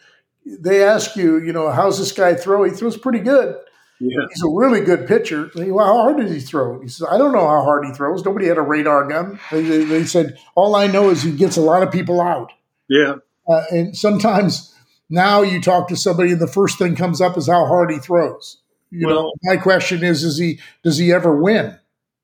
they 0.46 0.82
ask 0.82 1.14
you, 1.14 1.38
you 1.40 1.52
know, 1.52 1.70
how's 1.70 1.98
this 1.98 2.10
guy 2.10 2.34
throw? 2.34 2.64
He 2.64 2.70
throws 2.70 2.96
pretty 2.96 3.18
good. 3.18 3.54
Yeah. 4.02 4.26
He's 4.30 4.42
a 4.42 4.48
really 4.48 4.80
good 4.80 5.06
pitcher. 5.06 5.48
Well, 5.54 5.86
how 5.86 6.02
hard 6.02 6.16
does 6.16 6.32
he 6.32 6.40
throw? 6.40 6.80
He 6.80 6.88
says, 6.88 7.06
I 7.08 7.18
don't 7.18 7.32
know 7.32 7.46
how 7.46 7.62
hard 7.62 7.86
he 7.86 7.92
throws. 7.92 8.24
Nobody 8.24 8.46
had 8.46 8.58
a 8.58 8.62
radar 8.62 9.06
gun. 9.08 9.38
They, 9.52 9.62
they, 9.62 9.84
they 9.84 10.04
said, 10.04 10.38
all 10.56 10.74
I 10.74 10.88
know 10.88 11.10
is 11.10 11.22
he 11.22 11.30
gets 11.30 11.56
a 11.56 11.60
lot 11.60 11.84
of 11.84 11.92
people 11.92 12.20
out. 12.20 12.50
Yeah. 12.88 13.16
Uh, 13.48 13.62
and 13.70 13.96
sometimes 13.96 14.74
now 15.08 15.42
you 15.42 15.60
talk 15.60 15.88
to 15.88 15.96
somebody 15.96 16.32
and 16.32 16.40
the 16.40 16.48
first 16.48 16.78
thing 16.78 16.96
comes 16.96 17.20
up 17.20 17.36
is 17.36 17.46
how 17.46 17.64
hard 17.66 17.92
he 17.92 17.98
throws. 17.98 18.58
You 18.90 19.06
well, 19.06 19.22
know, 19.22 19.32
my 19.44 19.56
question 19.56 20.04
is: 20.04 20.22
Is 20.22 20.36
he 20.36 20.58
does 20.82 20.98
he 20.98 21.12
ever 21.12 21.34
win? 21.34 21.78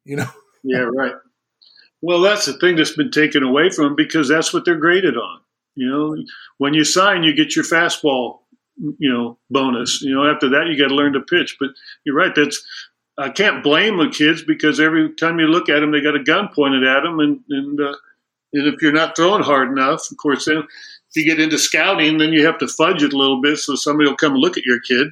You 0.04 0.16
know? 0.16 0.28
yeah, 0.62 0.80
right. 0.94 1.14
Well, 2.02 2.20
that's 2.20 2.44
the 2.44 2.58
thing 2.58 2.76
that's 2.76 2.94
been 2.94 3.10
taken 3.10 3.42
away 3.42 3.70
from 3.70 3.86
him 3.86 3.96
because 3.96 4.28
that's 4.28 4.52
what 4.52 4.64
they're 4.64 4.76
graded 4.76 5.16
on. 5.16 5.40
You 5.76 5.88
know, 5.88 6.16
when 6.58 6.74
you 6.74 6.84
sign, 6.84 7.22
you 7.22 7.34
get 7.34 7.56
your 7.56 7.64
fastball, 7.64 8.40
you 8.78 9.12
know, 9.12 9.38
bonus. 9.50 10.02
You 10.02 10.14
know, 10.14 10.30
after 10.30 10.48
that, 10.50 10.66
you 10.68 10.78
got 10.78 10.88
to 10.88 10.94
learn 10.94 11.12
to 11.14 11.20
pitch. 11.20 11.56
But 11.58 11.70
you're 12.04 12.16
right. 12.16 12.34
That's 12.34 12.62
I 13.18 13.30
can't 13.30 13.64
blame 13.64 13.96
the 13.98 14.08
kids 14.08 14.42
because 14.42 14.78
every 14.78 15.12
time 15.14 15.40
you 15.40 15.46
look 15.46 15.68
at 15.68 15.80
them, 15.80 15.90
they 15.90 16.00
got 16.00 16.14
a 16.14 16.22
gun 16.22 16.48
pointed 16.54 16.84
at 16.84 17.02
them, 17.02 17.18
and 17.18 17.40
and 17.48 17.80
uh, 17.80 17.94
and 18.52 18.74
if 18.74 18.80
you're 18.80 18.92
not 18.92 19.16
throwing 19.16 19.42
hard 19.42 19.70
enough, 19.70 20.10
of 20.10 20.16
course, 20.16 20.46
then 20.46 20.58
if 20.58 21.16
you 21.16 21.24
get 21.24 21.40
into 21.40 21.58
scouting, 21.58 22.18
then 22.18 22.32
you 22.32 22.46
have 22.46 22.58
to 22.58 22.68
fudge 22.68 23.02
it 23.02 23.12
a 23.12 23.16
little 23.16 23.40
bit 23.40 23.58
so 23.58 23.74
somebody 23.74 24.08
will 24.08 24.16
come 24.16 24.34
look 24.34 24.56
at 24.56 24.64
your 24.64 24.80
kid. 24.80 25.08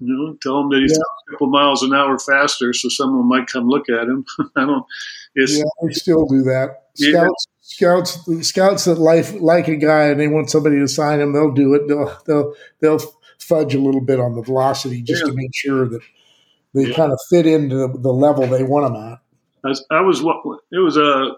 You 0.00 0.16
know, 0.16 0.36
tell 0.42 0.60
him 0.60 0.70
that 0.70 0.80
he's 0.80 0.92
yeah. 0.92 0.98
a 0.98 1.32
couple 1.32 1.48
miles 1.48 1.82
an 1.82 1.94
hour 1.94 2.18
faster, 2.18 2.72
so 2.72 2.88
someone 2.88 3.28
might 3.28 3.46
come 3.46 3.68
look 3.68 3.88
at 3.88 4.08
him. 4.08 4.24
I 4.56 4.64
don't. 4.64 4.84
It's, 5.34 5.56
yeah, 5.58 5.64
we 5.82 5.92
still 5.92 6.26
do 6.26 6.42
that. 6.42 6.86
Scouts. 6.96 7.46
Scouts, 7.70 8.18
scouts 8.46 8.84
that 8.84 8.98
like 8.98 9.32
like 9.40 9.68
a 9.68 9.76
guy 9.76 10.04
and 10.04 10.20
they 10.20 10.28
want 10.28 10.50
somebody 10.50 10.78
to 10.78 10.88
sign 10.88 11.20
him. 11.20 11.32
They'll 11.32 11.52
do 11.52 11.74
it. 11.74 11.88
They'll 11.88 12.18
they'll 12.26 12.54
they'll 12.80 13.00
fudge 13.38 13.74
a 13.74 13.80
little 13.80 14.00
bit 14.00 14.20
on 14.20 14.34
the 14.34 14.42
velocity 14.42 15.02
just 15.02 15.22
yeah. 15.24 15.30
to 15.30 15.36
make 15.36 15.50
sure 15.54 15.88
that 15.88 16.00
they 16.74 16.88
yeah. 16.88 16.94
kind 16.94 17.12
of 17.12 17.18
fit 17.28 17.46
into 17.46 17.74
the, 17.74 17.88
the, 17.98 18.12
level 18.12 18.46
they 18.46 18.62
want 18.62 18.92
them 18.92 19.02
at. 19.02 19.18
I, 19.64 19.96
I 19.96 20.00
was 20.02 20.22
what 20.22 20.36
it 20.70 20.78
was 20.78 20.96
a 20.96 21.36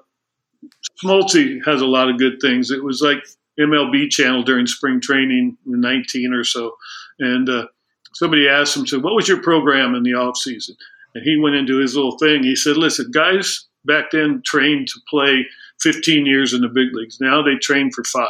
Smoltz 1.02 1.64
has 1.64 1.80
a 1.80 1.86
lot 1.86 2.08
of 2.08 2.18
good 2.18 2.38
things. 2.40 2.70
It 2.70 2.84
was 2.84 3.00
like 3.00 3.18
MLB 3.58 4.10
channel 4.10 4.42
during 4.42 4.66
spring 4.66 5.00
training 5.00 5.56
in 5.66 5.80
19 5.80 6.32
or 6.32 6.44
so, 6.44 6.72
and. 7.18 7.48
Uh, 7.48 7.66
somebody 8.14 8.46
asked 8.46 8.76
him, 8.76 8.86
said, 8.86 9.02
what 9.02 9.14
was 9.14 9.26
your 9.26 9.40
program 9.40 9.94
in 9.94 10.02
the 10.02 10.12
off 10.12 10.36
season? 10.36 10.76
And 11.14 11.24
he 11.24 11.38
went 11.38 11.56
into 11.56 11.78
his 11.78 11.96
little 11.96 12.18
thing. 12.18 12.42
He 12.42 12.54
said, 12.54 12.76
listen, 12.76 13.10
guys 13.10 13.66
back 13.84 14.10
then 14.12 14.42
trained 14.44 14.88
to 14.88 15.00
play 15.08 15.46
15 15.82 16.26
years 16.26 16.54
in 16.54 16.62
the 16.62 16.68
big 16.68 16.88
leagues. 16.92 17.18
Now 17.20 17.42
they 17.42 17.56
train 17.56 17.90
for 17.90 18.04
five. 18.04 18.28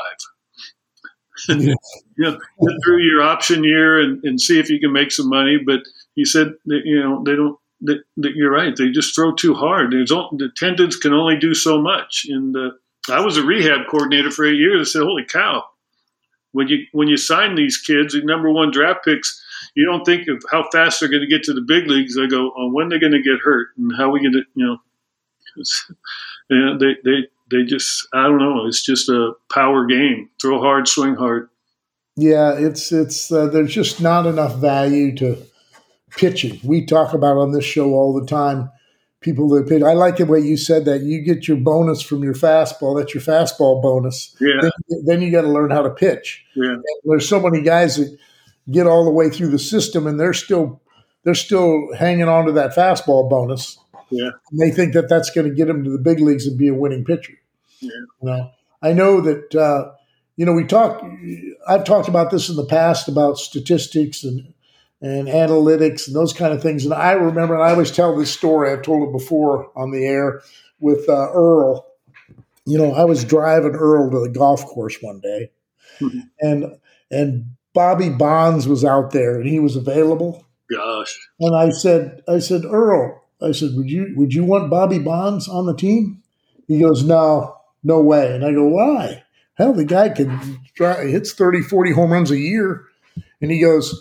you 1.48 1.74
know, 2.18 2.32
get 2.32 2.76
through 2.84 3.02
your 3.02 3.22
option 3.22 3.64
year 3.64 4.00
and, 4.00 4.22
and, 4.24 4.40
see 4.40 4.60
if 4.60 4.70
you 4.70 4.78
can 4.78 4.92
make 4.92 5.10
some 5.10 5.28
money. 5.28 5.58
But 5.64 5.80
he 6.14 6.24
said, 6.24 6.54
that, 6.66 6.82
you 6.84 7.00
know, 7.00 7.22
they 7.24 7.34
don't. 7.36 7.58
That, 7.84 8.04
that 8.18 8.36
you're 8.36 8.52
right. 8.52 8.76
They 8.76 8.92
just 8.92 9.12
throw 9.12 9.32
too 9.32 9.54
hard. 9.54 9.90
There's 9.90 10.10
the 10.10 10.52
attendants 10.54 10.94
can 10.94 11.12
only 11.12 11.36
do 11.36 11.52
so 11.52 11.82
much. 11.82 12.26
And 12.28 12.56
uh, 12.56 12.70
I 13.10 13.18
was 13.18 13.36
a 13.36 13.42
rehab 13.42 13.88
coordinator 13.90 14.30
for 14.30 14.44
eight 14.44 14.58
years. 14.58 14.80
I 14.80 14.84
said, 14.92 15.02
"Holy 15.02 15.24
cow!" 15.24 15.64
When 16.52 16.68
you 16.68 16.86
when 16.92 17.08
you 17.08 17.16
sign 17.16 17.56
these 17.56 17.78
kids, 17.78 18.14
the 18.14 18.22
number 18.22 18.52
one 18.52 18.70
draft 18.70 19.04
picks, 19.04 19.42
you 19.74 19.86
don't 19.86 20.04
think 20.04 20.28
of 20.28 20.44
how 20.50 20.68
fast 20.70 21.00
they're 21.00 21.08
going 21.08 21.22
to 21.22 21.28
get 21.28 21.42
to 21.44 21.52
the 21.52 21.60
big 21.60 21.86
leagues. 21.86 22.18
I 22.18 22.26
go, 22.26 22.52
oh, 22.56 22.70
when 22.70 22.88
they're 22.88 22.98
going 22.98 23.12
to 23.12 23.22
get 23.22 23.40
hurt 23.42 23.68
and 23.76 23.92
how 23.96 24.10
we 24.10 24.20
going 24.20 24.34
to, 24.34 24.42
you 24.54 24.66
know, 24.66 24.78
and 26.50 26.80
they, 26.80 26.96
they, 27.04 27.28
they 27.52 27.64
just, 27.64 28.08
I 28.12 28.24
don't 28.24 28.38
know. 28.38 28.66
It's 28.66 28.84
just 28.84 29.08
a 29.08 29.32
power 29.52 29.86
game. 29.86 30.30
Throw 30.40 30.60
hard, 30.60 30.88
swing 30.88 31.14
hard. 31.14 31.48
Yeah, 32.16 32.54
it's, 32.58 32.90
it's, 32.90 33.30
uh, 33.30 33.46
there's 33.46 33.72
just 33.72 34.00
not 34.00 34.26
enough 34.26 34.56
value 34.56 35.14
to 35.16 35.38
pitching. 36.10 36.60
We 36.64 36.84
talk 36.84 37.14
about 37.14 37.36
on 37.36 37.52
this 37.52 37.64
show 37.64 37.92
all 37.92 38.18
the 38.18 38.26
time 38.26 38.70
people 39.22 39.48
that 39.50 39.68
pitch. 39.68 39.82
I 39.82 39.92
like 39.92 40.16
the 40.16 40.26
way 40.26 40.40
you 40.40 40.56
said 40.56 40.84
that. 40.84 41.02
You 41.02 41.22
get 41.22 41.48
your 41.48 41.56
bonus 41.56 42.02
from 42.02 42.22
your 42.22 42.34
fastball. 42.34 42.98
That's 42.98 43.14
your 43.14 43.22
fastball 43.22 43.80
bonus. 43.80 44.36
Yeah. 44.40 44.60
Then, 44.60 45.04
then 45.04 45.22
you 45.22 45.30
got 45.30 45.42
to 45.42 45.48
learn 45.48 45.70
how 45.70 45.82
to 45.82 45.90
pitch. 45.90 46.44
Yeah. 46.54 46.72
And 46.72 46.84
there's 47.04 47.28
so 47.28 47.40
many 47.40 47.62
guys 47.62 47.96
that 47.96 48.16
get 48.70 48.86
all 48.86 49.04
the 49.04 49.10
way 49.10 49.30
through 49.30 49.48
the 49.48 49.58
system 49.58 50.06
and 50.06 50.20
they're 50.20 50.34
still 50.34 50.80
they're 51.24 51.34
still 51.34 51.92
hanging 51.96 52.28
on 52.28 52.46
to 52.46 52.52
that 52.52 52.74
fastball 52.74 53.30
bonus. 53.30 53.78
Yeah. 54.10 54.30
And 54.50 54.60
they 54.60 54.70
think 54.70 54.92
that 54.94 55.08
that's 55.08 55.30
going 55.30 55.48
to 55.48 55.54
get 55.54 55.66
them 55.66 55.84
to 55.84 55.90
the 55.90 55.98
big 55.98 56.20
leagues 56.20 56.46
and 56.46 56.58
be 56.58 56.68
a 56.68 56.74
winning 56.74 57.04
pitcher. 57.04 57.34
Yeah. 57.82 57.90
You 58.22 58.28
know, 58.28 58.50
I 58.82 58.92
know 58.92 59.20
that 59.20 59.54
uh, 59.54 59.92
you 60.36 60.46
know 60.46 60.52
we 60.52 60.64
talk. 60.64 61.04
I've 61.68 61.84
talked 61.84 62.08
about 62.08 62.30
this 62.30 62.48
in 62.48 62.56
the 62.56 62.64
past 62.64 63.08
about 63.08 63.38
statistics 63.38 64.24
and 64.24 64.54
and 65.00 65.28
analytics 65.28 66.06
and 66.06 66.14
those 66.14 66.32
kind 66.32 66.52
of 66.52 66.62
things. 66.62 66.84
And 66.84 66.94
I 66.94 67.12
remember, 67.12 67.54
and 67.54 67.62
I 67.62 67.70
always 67.70 67.90
tell 67.90 68.16
this 68.16 68.32
story. 68.32 68.70
I've 68.70 68.82
told 68.82 69.08
it 69.08 69.12
before 69.12 69.70
on 69.76 69.90
the 69.90 70.04
air 70.04 70.42
with 70.80 71.08
uh, 71.08 71.30
Earl. 71.32 71.86
You 72.64 72.78
know, 72.78 72.92
I 72.92 73.04
was 73.04 73.24
driving 73.24 73.74
Earl 73.74 74.10
to 74.10 74.20
the 74.20 74.28
golf 74.28 74.64
course 74.64 74.96
one 75.02 75.20
day, 75.20 75.50
mm-hmm. 76.00 76.20
and 76.40 76.78
and 77.10 77.56
Bobby 77.72 78.10
Bonds 78.10 78.68
was 78.68 78.84
out 78.84 79.12
there 79.12 79.40
and 79.40 79.48
he 79.48 79.58
was 79.58 79.76
available. 79.76 80.44
Gosh. 80.70 81.18
And 81.40 81.54
I 81.54 81.70
said, 81.70 82.22
I 82.28 82.38
said, 82.38 82.64
Earl, 82.64 83.22
I 83.40 83.52
said, 83.52 83.70
would 83.74 83.90
you 83.90 84.12
would 84.16 84.34
you 84.34 84.44
want 84.44 84.70
Bobby 84.70 84.98
Bonds 84.98 85.48
on 85.48 85.66
the 85.66 85.76
team? 85.76 86.22
He 86.68 86.80
goes, 86.80 87.04
no, 87.04 87.56
no 87.82 88.00
way. 88.00 88.34
And 88.34 88.44
I 88.44 88.52
go, 88.52 88.64
why? 88.64 89.24
Hell, 89.54 89.72
the 89.72 89.84
guy 89.84 90.08
can 90.08 90.60
try, 90.74 91.04
hits 91.06 91.32
30, 91.32 91.62
40 91.62 91.92
home 91.92 92.12
runs 92.12 92.30
a 92.30 92.38
year. 92.38 92.84
And 93.40 93.50
he 93.50 93.60
goes, 93.60 93.94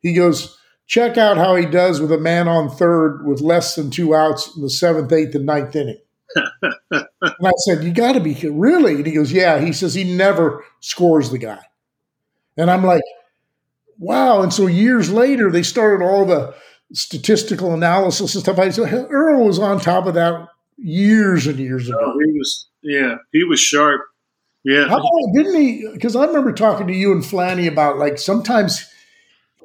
he 0.00 0.14
goes, 0.14 0.58
check 0.86 1.16
out 1.16 1.36
how 1.36 1.56
he 1.56 1.66
does 1.66 2.00
with 2.00 2.12
a 2.12 2.18
man 2.18 2.48
on 2.48 2.68
third 2.68 3.24
with 3.24 3.40
less 3.40 3.76
than 3.76 3.90
two 3.90 4.14
outs 4.14 4.54
in 4.56 4.62
the 4.62 4.70
seventh, 4.70 5.12
eighth, 5.12 5.34
and 5.34 5.46
ninth 5.46 5.74
inning. 5.74 6.00
and 6.90 7.06
I 7.22 7.52
said, 7.58 7.84
you 7.84 7.92
got 7.92 8.12
to 8.12 8.20
be 8.20 8.34
really. 8.48 8.96
And 8.96 9.06
he 9.06 9.12
goes, 9.12 9.32
yeah. 9.32 9.60
He 9.60 9.72
says 9.72 9.94
he 9.94 10.04
never 10.04 10.64
scores 10.80 11.30
the 11.30 11.38
guy. 11.38 11.60
And 12.56 12.70
I'm 12.70 12.84
like, 12.84 13.02
wow. 13.98 14.42
And 14.42 14.52
so 14.52 14.66
years 14.66 15.10
later, 15.10 15.50
they 15.50 15.62
started 15.62 16.04
all 16.04 16.24
the 16.24 16.54
statistical 16.92 17.72
analysis 17.72 18.34
and 18.34 18.42
stuff. 18.42 18.58
I 18.58 18.70
said, 18.70 19.06
Earl 19.10 19.46
was 19.46 19.58
on 19.58 19.80
top 19.80 20.06
of 20.06 20.14
that 20.14 20.48
years 20.82 21.46
and 21.46 21.58
years 21.58 21.90
oh, 21.90 21.96
ago. 21.96 22.12
Oh, 22.14 22.18
he 22.24 22.38
was, 22.38 22.68
yeah, 22.82 23.16
he 23.32 23.44
was 23.44 23.60
sharp. 23.60 24.02
Yeah. 24.64 24.88
How, 24.88 25.02
didn't 25.34 25.56
he? 25.56 25.88
Because 25.92 26.14
I 26.16 26.26
remember 26.26 26.52
talking 26.52 26.86
to 26.86 26.94
you 26.94 27.12
and 27.12 27.22
Flanny 27.22 27.70
about 27.70 27.98
like 27.98 28.18
sometimes 28.18 28.86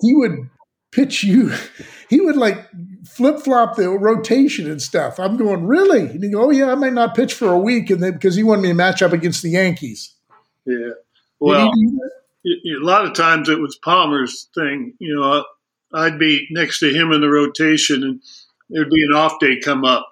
he 0.02 0.14
would 0.14 0.50
pitch 0.92 1.24
you, 1.24 1.54
he 2.10 2.22
would 2.22 2.38
like 2.38 2.66
flip 3.06 3.40
flop 3.40 3.76
the 3.76 3.90
rotation 3.90 4.70
and 4.70 4.82
stuff. 4.82 5.20
I'm 5.20 5.38
going, 5.38 5.66
really? 5.66 6.02
And 6.02 6.24
he 6.24 6.30
go, 6.30 6.46
oh, 6.46 6.52
yeah, 6.52 6.72
I 6.72 6.76
might 6.76 6.94
not 6.94 7.16
pitch 7.16 7.34
for 7.34 7.52
a 7.52 7.60
week. 7.60 7.90
And 7.90 8.02
then 8.02 8.14
because 8.14 8.36
he 8.36 8.44
wanted 8.44 8.64
me 8.64 8.68
to 8.70 8.74
match 8.74 9.02
up 9.02 9.14
against 9.14 9.42
the 9.42 9.52
Yankees. 9.52 10.14
Yeah. 10.66 10.92
Well, 11.40 11.70
a 11.70 12.84
lot 12.84 13.06
of 13.06 13.14
times 13.14 13.50
it 13.50 13.60
was 13.60 13.78
Palmer's 13.84 14.50
thing. 14.56 14.94
You 15.00 15.16
know, 15.20 15.46
I'd 15.94 16.18
be 16.18 16.48
next 16.52 16.80
to 16.80 16.94
him 16.94 17.12
in 17.12 17.22
the 17.22 17.30
rotation 17.30 18.04
and 18.04 18.22
there'd 18.70 18.90
be 18.90 19.04
an 19.04 19.16
off 19.16 19.40
day 19.40 19.60
come 19.60 19.86
up. 19.86 20.08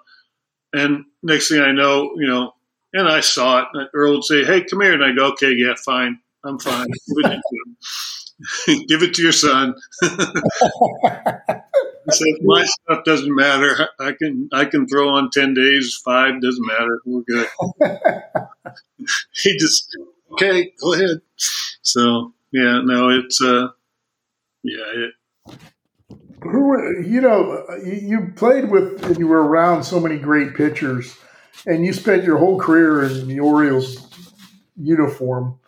And 0.74 1.04
next 1.22 1.48
thing 1.48 1.60
I 1.60 1.70
know, 1.70 2.14
you 2.16 2.26
know, 2.26 2.52
and 2.92 3.08
I 3.08 3.20
saw 3.20 3.60
it. 3.60 3.66
And 3.74 3.88
Earl 3.94 4.14
would 4.14 4.24
say, 4.24 4.44
"Hey, 4.44 4.64
come 4.64 4.80
here," 4.80 4.92
and 4.92 5.04
I 5.04 5.12
go, 5.12 5.28
"Okay, 5.32 5.52
yeah, 5.52 5.74
fine, 5.84 6.18
I'm 6.44 6.58
fine. 6.58 6.88
Give 8.88 9.02
it 9.02 9.14
to 9.14 9.22
your 9.22 9.32
son." 9.32 9.74
he 10.02 10.08
said, 12.10 12.34
"My 12.42 12.64
stuff 12.64 13.04
doesn't 13.04 13.34
matter. 13.34 13.88
I 14.00 14.12
can 14.12 14.48
I 14.52 14.64
can 14.64 14.88
throw 14.88 15.10
on 15.10 15.30
ten 15.30 15.54
days, 15.54 16.00
five 16.04 16.40
doesn't 16.42 16.66
matter. 16.66 17.00
We're 17.06 17.22
good." 17.22 17.48
he 19.32 19.56
just, 19.56 19.96
okay, 20.32 20.72
go 20.80 20.94
ahead. 20.94 21.20
So 21.82 22.34
yeah, 22.52 22.80
no, 22.82 23.10
it's 23.10 23.40
uh, 23.40 23.68
yeah. 24.64 25.06
It, 25.06 25.14
who 26.44 27.02
you 27.02 27.20
know 27.20 27.64
you 27.84 28.32
played 28.36 28.70
with 28.70 29.04
and 29.04 29.18
you 29.18 29.26
were 29.26 29.42
around 29.42 29.84
so 29.84 29.98
many 29.98 30.18
great 30.18 30.54
pitchers 30.54 31.16
and 31.66 31.84
you 31.84 31.92
spent 31.92 32.24
your 32.24 32.38
whole 32.38 32.58
career 32.58 33.04
in 33.04 33.28
the 33.28 33.40
Orioles 33.40 34.08
uniform. 34.76 35.58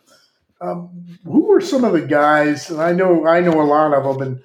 Um, 0.61 1.19
who 1.25 1.47
were 1.47 1.61
some 1.61 1.85
of 1.85 1.93
the 1.93 2.03
guys? 2.03 2.71
And 2.71 2.81
I 2.81 2.93
know 2.93 3.27
I 3.27 3.41
know 3.41 3.61
a 3.61 3.63
lot 3.63 3.93
of 3.93 4.05
them, 4.05 4.27
and 4.27 4.43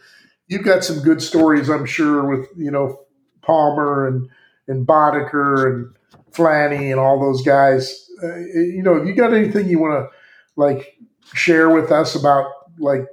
you've 0.48 0.64
got 0.64 0.84
some 0.84 1.00
good 1.00 1.22
stories, 1.22 1.70
I'm 1.70 1.86
sure, 1.86 2.26
with 2.26 2.50
you 2.58 2.72
know 2.72 3.06
Palmer 3.42 4.08
and 4.08 4.30
and 4.68 4.86
Boddicker 4.86 5.68
and 5.68 5.96
Flanny 6.32 6.92
and 6.92 7.00
all 7.00 7.20
those 7.20 7.42
guys. 7.44 8.10
Uh, 8.24 8.38
you 8.38 8.84
know, 8.84 8.96
have 8.96 9.08
you 9.08 9.16
got 9.16 9.34
anything 9.34 9.70
you 9.70 9.80
want 9.80 9.94
to 9.94 10.18
like 10.56 10.98
share 11.34 11.70
with 11.70 11.92
us 11.92 12.16
about 12.16 12.52
like 12.78 13.06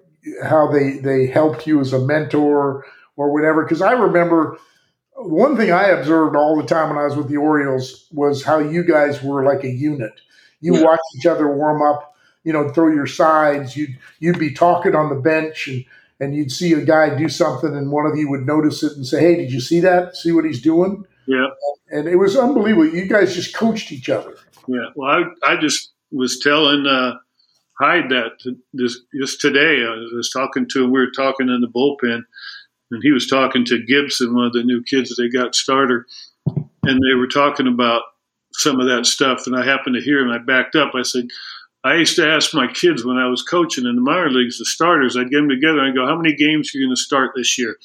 how 0.42 0.70
they 0.70 0.98
they 0.98 1.26
helped 1.26 1.66
you 1.66 1.80
as 1.80 1.92
a 1.92 2.04
mentor 2.04 2.84
or 3.18 3.32
whatever? 3.32 3.62
Because 3.64 3.82
I 3.82 3.92
remember 3.92 4.56
one 5.16 5.56
thing 5.56 5.70
I 5.70 5.88
observed 5.88 6.36
all 6.36 6.56
the 6.56 6.66
time 6.66 6.88
when 6.88 6.98
I 6.98 7.04
was 7.04 7.16
with 7.16 7.28
the 7.28 7.36
Orioles 7.36 8.06
was 8.12 8.44
how 8.44 8.58
you 8.60 8.84
guys 8.84 9.22
were 9.22 9.44
like 9.44 9.64
a 9.64 9.70
unit. 9.70 10.20
You 10.60 10.76
yeah. 10.76 10.84
watch 10.84 11.00
each 11.16 11.26
other 11.26 11.54
warm 11.54 11.82
up, 11.82 12.16
you 12.44 12.52
know, 12.52 12.70
throw 12.70 12.88
your 12.88 13.06
sides. 13.06 13.76
You'd 13.76 13.98
you'd 14.20 14.38
be 14.38 14.54
talking 14.54 14.94
on 14.94 15.10
the 15.10 15.20
bench 15.20 15.68
and 15.68 15.84
and 16.20 16.34
you'd 16.34 16.52
see 16.52 16.72
a 16.72 16.84
guy 16.84 17.16
do 17.16 17.28
something 17.28 17.76
and 17.76 17.92
one 17.92 18.06
of 18.06 18.16
you 18.16 18.28
would 18.30 18.46
notice 18.46 18.82
it 18.82 18.92
and 18.92 19.06
say, 19.06 19.20
Hey, 19.20 19.36
did 19.36 19.52
you 19.52 19.60
see 19.60 19.80
that? 19.80 20.16
See 20.16 20.32
what 20.32 20.44
he's 20.44 20.62
doing? 20.62 21.04
Yeah. 21.26 21.48
And 21.90 22.08
it 22.08 22.16
was 22.16 22.36
unbelievable. 22.36 22.88
You 22.88 23.06
guys 23.06 23.34
just 23.34 23.54
coached 23.54 23.92
each 23.92 24.08
other. 24.08 24.34
Yeah. 24.66 24.90
Well, 24.94 25.10
I, 25.10 25.52
I 25.52 25.56
just 25.56 25.92
was 26.10 26.40
telling 26.40 26.86
uh, 26.86 27.14
Hyde 27.80 28.10
that 28.10 28.56
this 28.72 29.00
just 29.20 29.40
today. 29.40 29.84
I 29.84 30.08
was 30.14 30.30
talking 30.30 30.66
to 30.70 30.84
him. 30.84 30.90
We 30.90 31.00
were 31.00 31.10
talking 31.10 31.48
in 31.48 31.60
the 31.60 31.68
bullpen 31.68 32.22
and 32.90 33.02
he 33.02 33.10
was 33.10 33.26
talking 33.26 33.64
to 33.66 33.84
Gibson, 33.84 34.34
one 34.34 34.46
of 34.46 34.52
the 34.52 34.62
new 34.62 34.82
kids 34.82 35.14
they 35.16 35.28
got 35.28 35.54
starter, 35.54 36.06
and 36.46 37.00
they 37.02 37.14
were 37.14 37.28
talking 37.28 37.66
about 37.66 38.02
some 38.52 38.80
of 38.80 38.86
that 38.88 39.06
stuff. 39.06 39.46
And 39.46 39.56
I 39.56 39.64
happened 39.64 39.96
to 39.96 40.02
hear, 40.02 40.22
and 40.22 40.32
I 40.32 40.38
backed 40.38 40.74
up. 40.74 40.94
I 40.94 41.02
said, 41.02 41.28
I 41.84 41.94
used 41.94 42.16
to 42.16 42.28
ask 42.28 42.54
my 42.54 42.66
kids 42.66 43.04
when 43.04 43.18
I 43.18 43.28
was 43.28 43.42
coaching 43.42 43.86
in 43.86 43.94
the 43.94 44.02
minor 44.02 44.30
leagues, 44.30 44.58
the 44.58 44.64
starters, 44.64 45.16
I'd 45.16 45.30
get 45.30 45.36
them 45.36 45.48
together 45.48 45.78
and 45.78 45.92
I 45.92 45.94
go, 45.94 46.06
How 46.06 46.16
many 46.16 46.34
games 46.34 46.74
are 46.74 46.78
you 46.78 46.86
going 46.86 46.94
to 46.94 47.00
start 47.00 47.32
this 47.36 47.56
year? 47.58 47.76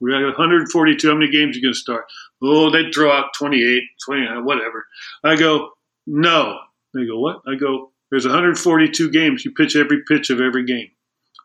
We 0.00 0.12
got 0.12 0.22
142. 0.22 1.08
How 1.08 1.14
many 1.14 1.30
games 1.30 1.56
are 1.56 1.58
you 1.58 1.66
going 1.66 1.74
to 1.74 1.78
start? 1.78 2.04
Oh, 2.42 2.70
they'd 2.70 2.94
throw 2.94 3.12
out 3.12 3.34
28, 3.36 3.82
29, 4.04 4.44
whatever. 4.44 4.86
I 5.24 5.36
go, 5.36 5.70
No. 6.06 6.58
They 6.94 7.06
go, 7.06 7.18
What? 7.18 7.42
I 7.46 7.56
go, 7.56 7.90
There's 8.10 8.24
142 8.24 9.10
games. 9.10 9.44
You 9.44 9.50
pitch 9.50 9.74
every 9.74 10.04
pitch 10.06 10.30
of 10.30 10.40
every 10.40 10.64
game. 10.64 10.90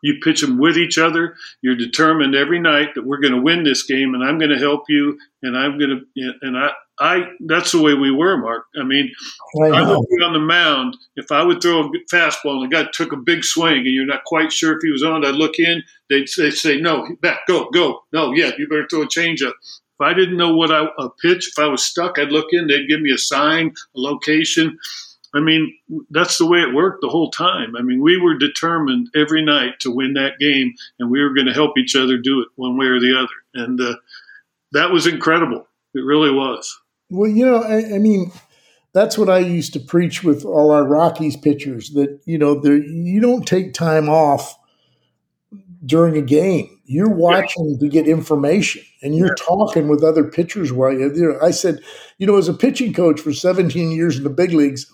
You 0.02 0.18
pitch 0.22 0.40
them 0.40 0.58
with 0.58 0.76
each 0.76 0.98
other. 0.98 1.36
You're 1.62 1.76
determined 1.76 2.34
every 2.34 2.58
night 2.58 2.94
that 2.94 3.06
we're 3.06 3.20
going 3.20 3.34
to 3.34 3.40
win 3.40 3.64
this 3.64 3.84
game, 3.84 4.14
and 4.14 4.22
I'm 4.22 4.38
going 4.38 4.50
to 4.50 4.58
help 4.58 4.84
you, 4.88 5.18
and 5.42 5.56
I'm 5.56 5.78
going 5.78 6.06
to, 6.16 6.32
and 6.42 6.56
I, 6.56 6.70
I, 6.98 7.28
that's 7.46 7.72
the 7.72 7.82
way 7.82 7.94
we 7.94 8.10
were, 8.10 8.38
Mark. 8.38 8.64
I 8.78 8.84
mean, 8.84 9.12
I, 9.62 9.66
I 9.66 9.88
would 9.88 10.06
be 10.08 10.24
on 10.24 10.32
the 10.32 10.38
mound. 10.38 10.96
If 11.16 11.30
I 11.30 11.42
would 11.42 11.60
throw 11.60 11.80
a 11.80 11.90
fastball 12.10 12.62
and 12.62 12.70
the 12.70 12.74
guy 12.74 12.88
took 12.92 13.12
a 13.12 13.16
big 13.16 13.44
swing, 13.44 13.78
and 13.78 13.86
you're 13.86 14.06
not 14.06 14.24
quite 14.24 14.52
sure 14.52 14.74
if 14.76 14.78
he 14.82 14.90
was 14.90 15.02
on, 15.02 15.24
I'd 15.24 15.34
look 15.34 15.58
in. 15.58 15.82
They'd 16.08 16.28
say, 16.28 16.50
say 16.50 16.80
"No, 16.80 17.06
back, 17.20 17.40
go, 17.46 17.68
go." 17.70 18.04
No, 18.12 18.32
yeah, 18.32 18.52
you 18.56 18.68
better 18.68 18.86
throw 18.88 19.02
a 19.02 19.06
changeup. 19.06 19.52
If 19.98 20.00
I 20.00 20.14
didn't 20.14 20.36
know 20.36 20.54
what 20.54 20.70
I 20.70 20.86
a 20.98 21.10
pitch, 21.10 21.48
if 21.48 21.58
I 21.58 21.66
was 21.66 21.84
stuck, 21.84 22.18
I'd 22.18 22.32
look 22.32 22.48
in. 22.52 22.66
They'd 22.66 22.88
give 22.88 23.00
me 23.00 23.12
a 23.12 23.18
sign, 23.18 23.74
a 23.94 24.00
location. 24.00 24.78
I 25.36 25.40
mean, 25.40 25.76
that's 26.10 26.38
the 26.38 26.46
way 26.46 26.60
it 26.60 26.74
worked 26.74 27.00
the 27.02 27.08
whole 27.08 27.30
time. 27.30 27.76
I 27.76 27.82
mean, 27.82 28.02
we 28.02 28.20
were 28.20 28.36
determined 28.36 29.08
every 29.14 29.44
night 29.44 29.80
to 29.80 29.90
win 29.90 30.14
that 30.14 30.38
game, 30.38 30.74
and 30.98 31.10
we 31.10 31.20
were 31.22 31.34
going 31.34 31.46
to 31.46 31.52
help 31.52 31.78
each 31.78 31.94
other 31.94 32.16
do 32.18 32.40
it 32.40 32.48
one 32.56 32.76
way 32.76 32.86
or 32.86 33.00
the 33.00 33.18
other. 33.18 33.64
And 33.64 33.80
uh, 33.80 33.96
that 34.72 34.90
was 34.90 35.06
incredible. 35.06 35.66
It 35.94 36.00
really 36.00 36.30
was. 36.30 36.78
Well, 37.10 37.30
you 37.30 37.46
know, 37.46 37.62
I, 37.62 37.94
I, 37.94 37.98
mean, 37.98 38.32
that's 38.92 39.16
what 39.16 39.28
I 39.28 39.38
used 39.38 39.72
to 39.74 39.80
preach 39.80 40.24
with 40.24 40.44
all 40.44 40.70
our 40.70 40.84
Rockies 40.84 41.36
pitchers 41.36 41.90
that, 41.90 42.20
you 42.24 42.38
know, 42.38 42.62
you 42.64 43.20
don't 43.20 43.46
take 43.46 43.74
time 43.74 44.08
off 44.08 44.58
during 45.84 46.16
a 46.16 46.22
game. 46.22 46.80
You're 46.84 47.10
watching 47.10 47.70
yeah. 47.70 47.78
to 47.78 47.88
get 47.88 48.08
information 48.08 48.82
and 49.02 49.16
you're 49.16 49.28
yeah. 49.28 49.44
talking 49.44 49.88
with 49.88 50.02
other 50.02 50.24
pitchers 50.24 50.72
while 50.72 50.92
you're 50.92 51.12
there. 51.12 51.42
I 51.42 51.50
said, 51.50 51.80
you 52.18 52.26
know, 52.26 52.36
as 52.36 52.48
a 52.48 52.54
pitching 52.54 52.92
coach 52.92 53.20
for 53.20 53.32
17 53.32 53.90
years 53.90 54.18
in 54.18 54.24
the 54.24 54.30
big 54.30 54.52
leagues, 54.52 54.90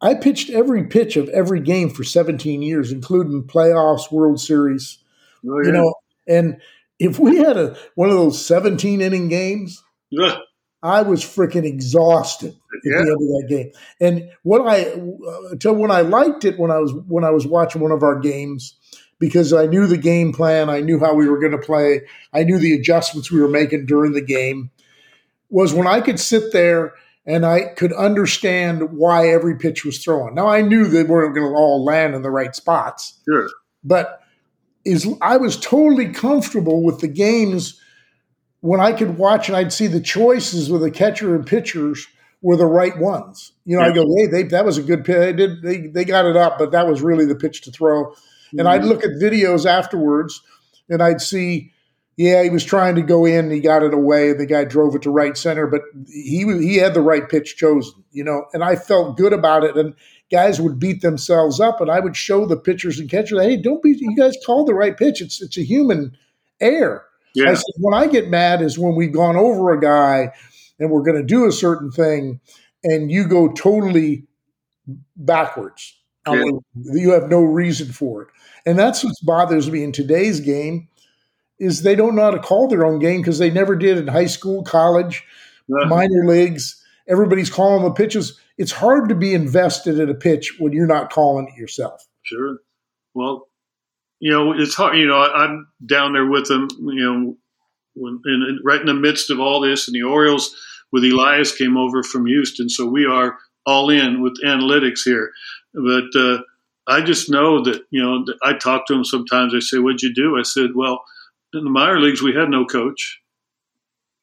I 0.00 0.14
pitched 0.14 0.50
every 0.50 0.84
pitch 0.84 1.16
of 1.16 1.28
every 1.28 1.60
game 1.60 1.90
for 1.90 2.04
17 2.04 2.62
years, 2.62 2.90
including 2.90 3.44
playoffs, 3.44 4.10
World 4.10 4.40
Series. 4.40 4.98
Oh, 5.46 5.60
yeah. 5.60 5.66
You 5.66 5.72
know, 5.72 5.94
and 6.26 6.60
if 6.98 7.18
we 7.18 7.36
had 7.36 7.56
a 7.56 7.76
one 7.94 8.10
of 8.10 8.16
those 8.16 8.44
17 8.44 9.00
inning 9.00 9.28
games, 9.28 9.82
yeah. 10.10 10.38
I 10.82 11.02
was 11.02 11.22
freaking 11.22 11.64
exhausted 11.64 12.52
at 12.52 12.80
yeah. 12.84 12.92
the 12.92 12.98
end 12.98 13.08
of 13.10 13.18
that 13.18 13.46
game. 13.48 13.72
And 14.00 14.30
what 14.42 14.66
I 14.66 14.84
uh, 14.84 15.50
until 15.50 15.74
when 15.74 15.90
I 15.90 16.00
liked 16.02 16.44
it 16.44 16.58
when 16.58 16.70
I 16.70 16.78
was 16.78 16.92
when 17.08 17.24
I 17.24 17.30
was 17.30 17.46
watching 17.46 17.82
one 17.82 17.92
of 17.92 18.02
our 18.02 18.18
games 18.18 18.76
because 19.18 19.52
I 19.52 19.66
knew 19.66 19.86
the 19.86 19.98
game 19.98 20.32
plan, 20.32 20.70
I 20.70 20.80
knew 20.80 20.98
how 20.98 21.14
we 21.14 21.28
were 21.28 21.38
going 21.38 21.52
to 21.52 21.58
play, 21.58 22.02
I 22.32 22.44
knew 22.44 22.58
the 22.58 22.72
adjustments 22.72 23.30
we 23.30 23.40
were 23.40 23.48
making 23.48 23.84
during 23.84 24.12
the 24.12 24.22
game 24.22 24.70
was 25.50 25.74
when 25.74 25.86
I 25.86 26.00
could 26.00 26.18
sit 26.18 26.52
there 26.52 26.94
and 27.30 27.46
I 27.46 27.66
could 27.76 27.92
understand 27.92 28.92
why 28.98 29.28
every 29.28 29.56
pitch 29.56 29.84
was 29.84 30.02
thrown. 30.02 30.34
Now 30.34 30.48
I 30.48 30.62
knew 30.62 30.86
they 30.88 31.04
weren't 31.04 31.34
going 31.34 31.46
to 31.46 31.54
all 31.56 31.84
land 31.84 32.16
in 32.16 32.22
the 32.22 32.30
right 32.30 32.56
spots. 32.56 33.20
Sure. 33.24 33.48
But 33.84 34.20
is 34.84 35.06
I 35.20 35.36
was 35.36 35.56
totally 35.56 36.12
comfortable 36.12 36.82
with 36.82 36.98
the 36.98 37.08
games 37.08 37.80
when 38.62 38.80
I 38.80 38.92
could 38.92 39.16
watch 39.16 39.48
and 39.48 39.56
I'd 39.56 39.72
see 39.72 39.86
the 39.86 40.00
choices 40.00 40.70
with 40.70 40.82
the 40.82 40.90
catcher 40.90 41.36
and 41.36 41.46
pitchers 41.46 42.04
were 42.42 42.56
the 42.56 42.66
right 42.66 42.98
ones. 42.98 43.52
You 43.64 43.76
know, 43.76 43.84
yeah. 43.84 43.90
I 43.90 43.94
go, 43.94 44.04
hey, 44.16 44.26
they, 44.26 44.42
that 44.44 44.64
was 44.64 44.78
a 44.78 44.82
good 44.82 45.04
pitch. 45.04 45.16
They 45.16 45.32
did 45.32 45.62
they 45.62 45.86
they 45.86 46.04
got 46.04 46.26
it 46.26 46.36
up, 46.36 46.58
but 46.58 46.72
that 46.72 46.88
was 46.88 47.00
really 47.00 47.26
the 47.26 47.36
pitch 47.36 47.62
to 47.62 47.70
throw. 47.70 48.06
Mm-hmm. 48.06 48.58
And 48.58 48.68
I'd 48.68 48.84
look 48.84 49.04
at 49.04 49.10
videos 49.22 49.66
afterwards 49.66 50.42
and 50.88 51.00
I'd 51.00 51.20
see 51.20 51.72
yeah, 52.20 52.42
he 52.42 52.50
was 52.50 52.66
trying 52.66 52.96
to 52.96 53.02
go 53.02 53.24
in. 53.24 53.50
He 53.50 53.60
got 53.60 53.82
it 53.82 53.94
away. 53.94 54.34
The 54.34 54.44
guy 54.44 54.64
drove 54.64 54.94
it 54.94 55.00
to 55.02 55.10
right 55.10 55.38
center, 55.38 55.66
but 55.66 55.80
he 56.06 56.44
he 56.60 56.76
had 56.76 56.92
the 56.92 57.00
right 57.00 57.26
pitch 57.26 57.56
chosen, 57.56 58.04
you 58.10 58.22
know. 58.22 58.44
And 58.52 58.62
I 58.62 58.76
felt 58.76 59.16
good 59.16 59.32
about 59.32 59.64
it. 59.64 59.74
And 59.74 59.94
guys 60.30 60.60
would 60.60 60.78
beat 60.78 61.00
themselves 61.00 61.60
up, 61.60 61.80
and 61.80 61.90
I 61.90 61.98
would 61.98 62.14
show 62.14 62.44
the 62.44 62.58
pitchers 62.58 62.98
and 62.98 63.08
catchers, 63.08 63.40
"Hey, 63.40 63.56
don't 63.56 63.82
be. 63.82 63.96
You 63.98 64.14
guys 64.14 64.36
called 64.44 64.68
the 64.68 64.74
right 64.74 64.94
pitch. 64.94 65.22
It's 65.22 65.40
it's 65.40 65.56
a 65.56 65.62
human 65.62 66.14
error." 66.60 67.06
Yeah. 67.34 67.52
I 67.52 67.54
said, 67.54 67.64
when 67.78 67.94
I 67.94 68.06
get 68.06 68.28
mad 68.28 68.60
is 68.60 68.78
when 68.78 68.96
we've 68.96 69.14
gone 69.14 69.36
over 69.36 69.72
a 69.72 69.80
guy 69.80 70.34
and 70.78 70.90
we're 70.90 71.04
going 71.04 71.16
to 71.16 71.22
do 71.22 71.46
a 71.46 71.52
certain 71.52 71.90
thing, 71.90 72.38
and 72.84 73.10
you 73.10 73.26
go 73.26 73.50
totally 73.50 74.26
backwards. 75.16 75.96
Yeah. 76.28 76.44
you 76.74 77.12
have 77.12 77.30
no 77.30 77.40
reason 77.40 77.90
for 77.92 78.24
it, 78.24 78.28
and 78.66 78.78
that's 78.78 79.02
what 79.02 79.14
bothers 79.22 79.70
me 79.70 79.82
in 79.82 79.92
today's 79.92 80.40
game 80.40 80.88
is 81.60 81.82
they 81.82 81.94
don't 81.94 82.16
know 82.16 82.22
how 82.22 82.30
to 82.30 82.38
call 82.38 82.66
their 82.66 82.86
own 82.86 82.98
game 82.98 83.20
because 83.20 83.38
they 83.38 83.50
never 83.50 83.76
did 83.76 83.98
in 83.98 84.08
high 84.08 84.26
school, 84.26 84.64
college, 84.64 85.22
yeah. 85.68 85.86
minor 85.86 86.26
leagues. 86.26 86.82
Everybody's 87.06 87.50
calling 87.50 87.84
the 87.84 87.92
pitches. 87.92 88.40
It's 88.56 88.72
hard 88.72 89.10
to 89.10 89.14
be 89.14 89.34
invested 89.34 89.98
in 89.98 90.08
a 90.08 90.14
pitch 90.14 90.56
when 90.58 90.72
you're 90.72 90.86
not 90.86 91.12
calling 91.12 91.48
it 91.48 91.60
yourself. 91.60 92.06
Sure. 92.22 92.58
Well, 93.14 93.48
you 94.20 94.30
know, 94.30 94.52
it's 94.52 94.74
hard. 94.74 94.96
You 94.96 95.06
know, 95.06 95.18
I, 95.18 95.44
am 95.44 95.68
down 95.84 96.14
there 96.14 96.26
with 96.26 96.48
them. 96.48 96.68
You 96.78 96.94
know, 96.94 97.36
when, 97.94 98.20
and 98.24 98.60
right 98.64 98.80
in 98.80 98.86
the 98.86 98.94
midst 98.94 99.30
of 99.30 99.38
all 99.38 99.60
this, 99.60 99.86
and 99.86 99.94
the 99.94 100.02
Orioles 100.02 100.54
with 100.92 101.04
Elias 101.04 101.56
came 101.56 101.76
over 101.76 102.02
from 102.02 102.26
Houston, 102.26 102.68
so 102.68 102.86
we 102.86 103.06
are 103.06 103.36
all 103.66 103.90
in 103.90 104.22
with 104.22 104.42
analytics 104.44 105.00
here. 105.04 105.30
But 105.74 106.14
uh, 106.16 106.42
I 106.86 107.02
just 107.02 107.30
know 107.30 107.62
that 107.64 107.82
you 107.90 108.02
know 108.02 108.24
I 108.42 108.54
talk 108.54 108.86
to 108.86 108.94
them 108.94 109.04
sometimes. 109.04 109.54
I 109.54 109.60
say, 109.60 109.78
"What'd 109.78 110.02
you 110.02 110.14
do?" 110.14 110.38
I 110.38 110.42
said, 110.42 110.70
"Well, 110.74 111.02
in 111.54 111.64
the 111.64 111.70
minor 111.70 112.00
leagues, 112.00 112.22
we 112.22 112.34
had 112.34 112.48
no 112.48 112.64
coach. 112.64 113.20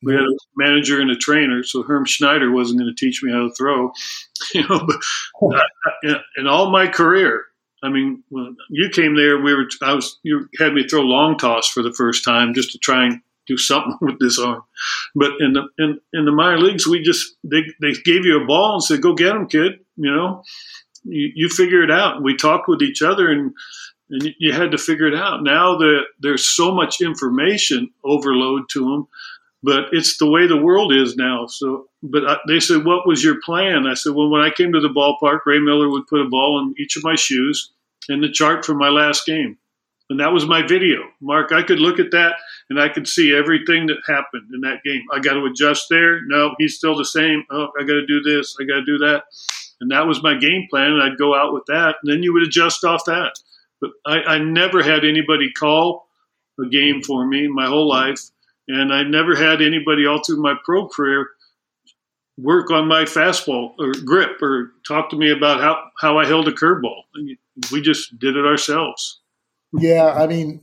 We 0.04 0.14
had 0.14 0.22
a 0.22 0.38
manager 0.56 1.02
and 1.02 1.10
a 1.10 1.16
trainer, 1.16 1.64
so 1.64 1.82
Herm 1.82 2.06
Schneider 2.06 2.52
wasn't 2.52 2.80
going 2.80 2.94
to 2.94 3.06
teach 3.06 3.24
me 3.24 3.32
how 3.32 3.48
to 3.48 3.54
throw. 3.54 3.92
You 4.54 4.66
know, 4.70 4.88
but 5.42 5.62
I, 6.06 6.16
in 6.38 6.48
all 6.48 6.72
my 6.72 6.88
career, 6.88 7.44
I 7.84 7.90
mean, 7.90 8.24
when 8.30 8.56
you 8.70 8.90
came 8.90 9.16
there, 9.16 9.42
we 9.42 9.54
were. 9.54 9.66
I 9.82 9.94
was. 9.94 10.18
You 10.24 10.48
had 10.58 10.74
me 10.74 10.88
throw 10.88 11.02
long 11.02 11.38
toss 11.38 11.68
for 11.68 11.84
the 11.84 11.92
first 11.92 12.24
time 12.24 12.54
just 12.54 12.72
to 12.72 12.78
try 12.78 13.08
and 13.08 13.20
do 13.48 13.58
something 13.58 13.98
with 14.02 14.20
this 14.20 14.40
arm. 14.40 14.64
But 15.16 15.32
in 15.40 15.54
the 15.54 15.68
in, 15.78 16.00
in 16.14 16.26
the 16.26 16.32
minor 16.32 16.60
leagues, 16.60 16.88
we 16.88 17.02
just 17.02 17.36
they 17.44 17.64
they 17.82 17.94
gave 17.94 18.26
you 18.26 18.42
a 18.42 18.46
ball 18.46 18.74
and 18.74 18.84
said, 18.84 19.02
"Go 19.02 19.14
get 19.14 19.34
them, 19.34 19.48
kid." 19.48 19.80
You 19.96 20.16
know, 20.16 20.44
you, 21.04 21.32
you 21.36 21.50
figure 21.50 21.84
it 21.84 21.92
out. 21.92 22.24
We 22.24 22.36
talked 22.36 22.68
with 22.68 22.82
each 22.82 23.02
other 23.02 23.30
and 23.30 23.54
and 24.10 24.34
you 24.40 24.54
had 24.54 24.72
to 24.72 24.78
figure 24.78 25.08
it 25.08 25.16
out. 25.16 25.44
Now 25.44 25.78
that 25.78 26.04
there's 26.20 26.48
so 26.48 26.74
much 26.74 27.02
information 27.02 27.92
overload 28.04 28.70
to 28.70 28.80
them, 28.80 29.08
but 29.64 29.86
it's 29.92 30.18
the 30.18 30.30
way 30.30 30.48
the 30.48 30.62
world 30.62 30.94
is 30.94 31.16
now. 31.16 31.48
So, 31.48 31.88
but 32.04 32.24
I, 32.28 32.38
they 32.48 32.60
said, 32.60 32.86
"What 32.86 33.08
was 33.08 33.24
your 33.24 33.42
plan?" 33.42 33.88
I 33.88 33.96
said, 33.96 34.14
"Well, 34.14 34.30
when 34.30 34.42
I 34.42 34.50
came 34.50 34.72
to 34.74 34.80
the 34.80 34.90
ballpark, 34.90 35.40
Ray 35.46 35.60
Miller 35.60 35.90
would 35.90 36.08
put 36.08 36.22
a 36.22 36.30
ball 36.30 36.60
in 36.60 36.76
each 36.82 36.96
of 36.96 37.04
my 37.04 37.16
shoes 37.16 37.72
and 38.10 38.24
the 38.24 38.32
chart 38.32 38.66
from 38.66 38.78
my 38.78 38.90
last 38.90 39.26
game, 39.26 39.58
and 40.10 40.20
that 40.20 40.32
was 40.32 40.46
my 40.46 40.66
video. 40.66 41.02
Mark, 41.20 41.52
I 41.52 41.64
could 41.64 41.80
look 41.80 42.00
at 42.00 42.12
that 42.12 42.36
and 42.70 42.80
I 42.80 42.90
could 42.90 43.08
see 43.08 43.36
everything 43.36 43.88
that 43.88 43.98
happened 44.08 44.50
in 44.54 44.62
that 44.62 44.84
game. 44.86 45.04
I 45.12 45.20
got 45.20 45.34
to 45.34 45.46
adjust 45.46 45.88
there. 45.90 46.22
No, 46.28 46.56
he's 46.60 46.76
still 46.76 46.96
the 46.96 47.06
same. 47.06 47.44
Oh, 47.50 47.70
I 47.80 47.84
got 47.84 47.94
to 47.94 48.06
do 48.06 48.22
this. 48.22 48.56
I 48.62 48.64
got 48.64 48.76
to 48.76 48.86
do 48.86 48.98
that." 49.00 49.24
And 49.80 49.92
that 49.92 50.08
was 50.08 50.24
my 50.24 50.36
game 50.36 50.68
plan, 50.70 50.94
and 50.94 51.04
I'd 51.04 51.20
go 51.20 51.36
out 51.36 51.54
with 51.54 51.66
that, 51.68 51.98
and 52.02 52.12
then 52.12 52.24
you 52.24 52.34
would 52.34 52.44
adjust 52.44 52.84
off 52.84 53.06
that. 53.06 53.34
But 53.80 53.92
I, 54.06 54.18
I 54.24 54.38
never 54.40 54.82
had 54.82 55.06
anybody 55.06 55.52
call 55.52 56.08
a 56.60 56.68
game 56.68 57.02
for 57.04 57.26
me 57.28 57.48
my 57.48 57.68
whole 57.68 57.88
life, 57.88 58.22
and 58.68 58.94
I 58.94 59.04
never 59.04 59.36
had 59.36 59.62
anybody 59.62 60.06
all 60.08 60.24
through 60.24 60.42
my 60.42 60.56
pro 60.66 60.88
career 60.88 61.30
work 62.38 62.70
on 62.72 62.88
my 62.88 63.04
fastball 63.04 63.74
or 63.80 63.92
grip 64.06 64.42
or 64.42 64.72
talk 64.88 65.10
to 65.10 65.16
me 65.16 65.32
about 65.32 65.60
how, 65.60 65.84
how 66.00 66.20
I 66.20 66.26
held 66.26 66.48
a 66.48 66.52
curveball. 66.52 67.02
We 67.72 67.82
just 67.82 68.18
did 68.20 68.36
it 68.36 68.46
ourselves. 68.46 69.22
Yeah, 69.74 70.14
I 70.14 70.28
mean, 70.28 70.62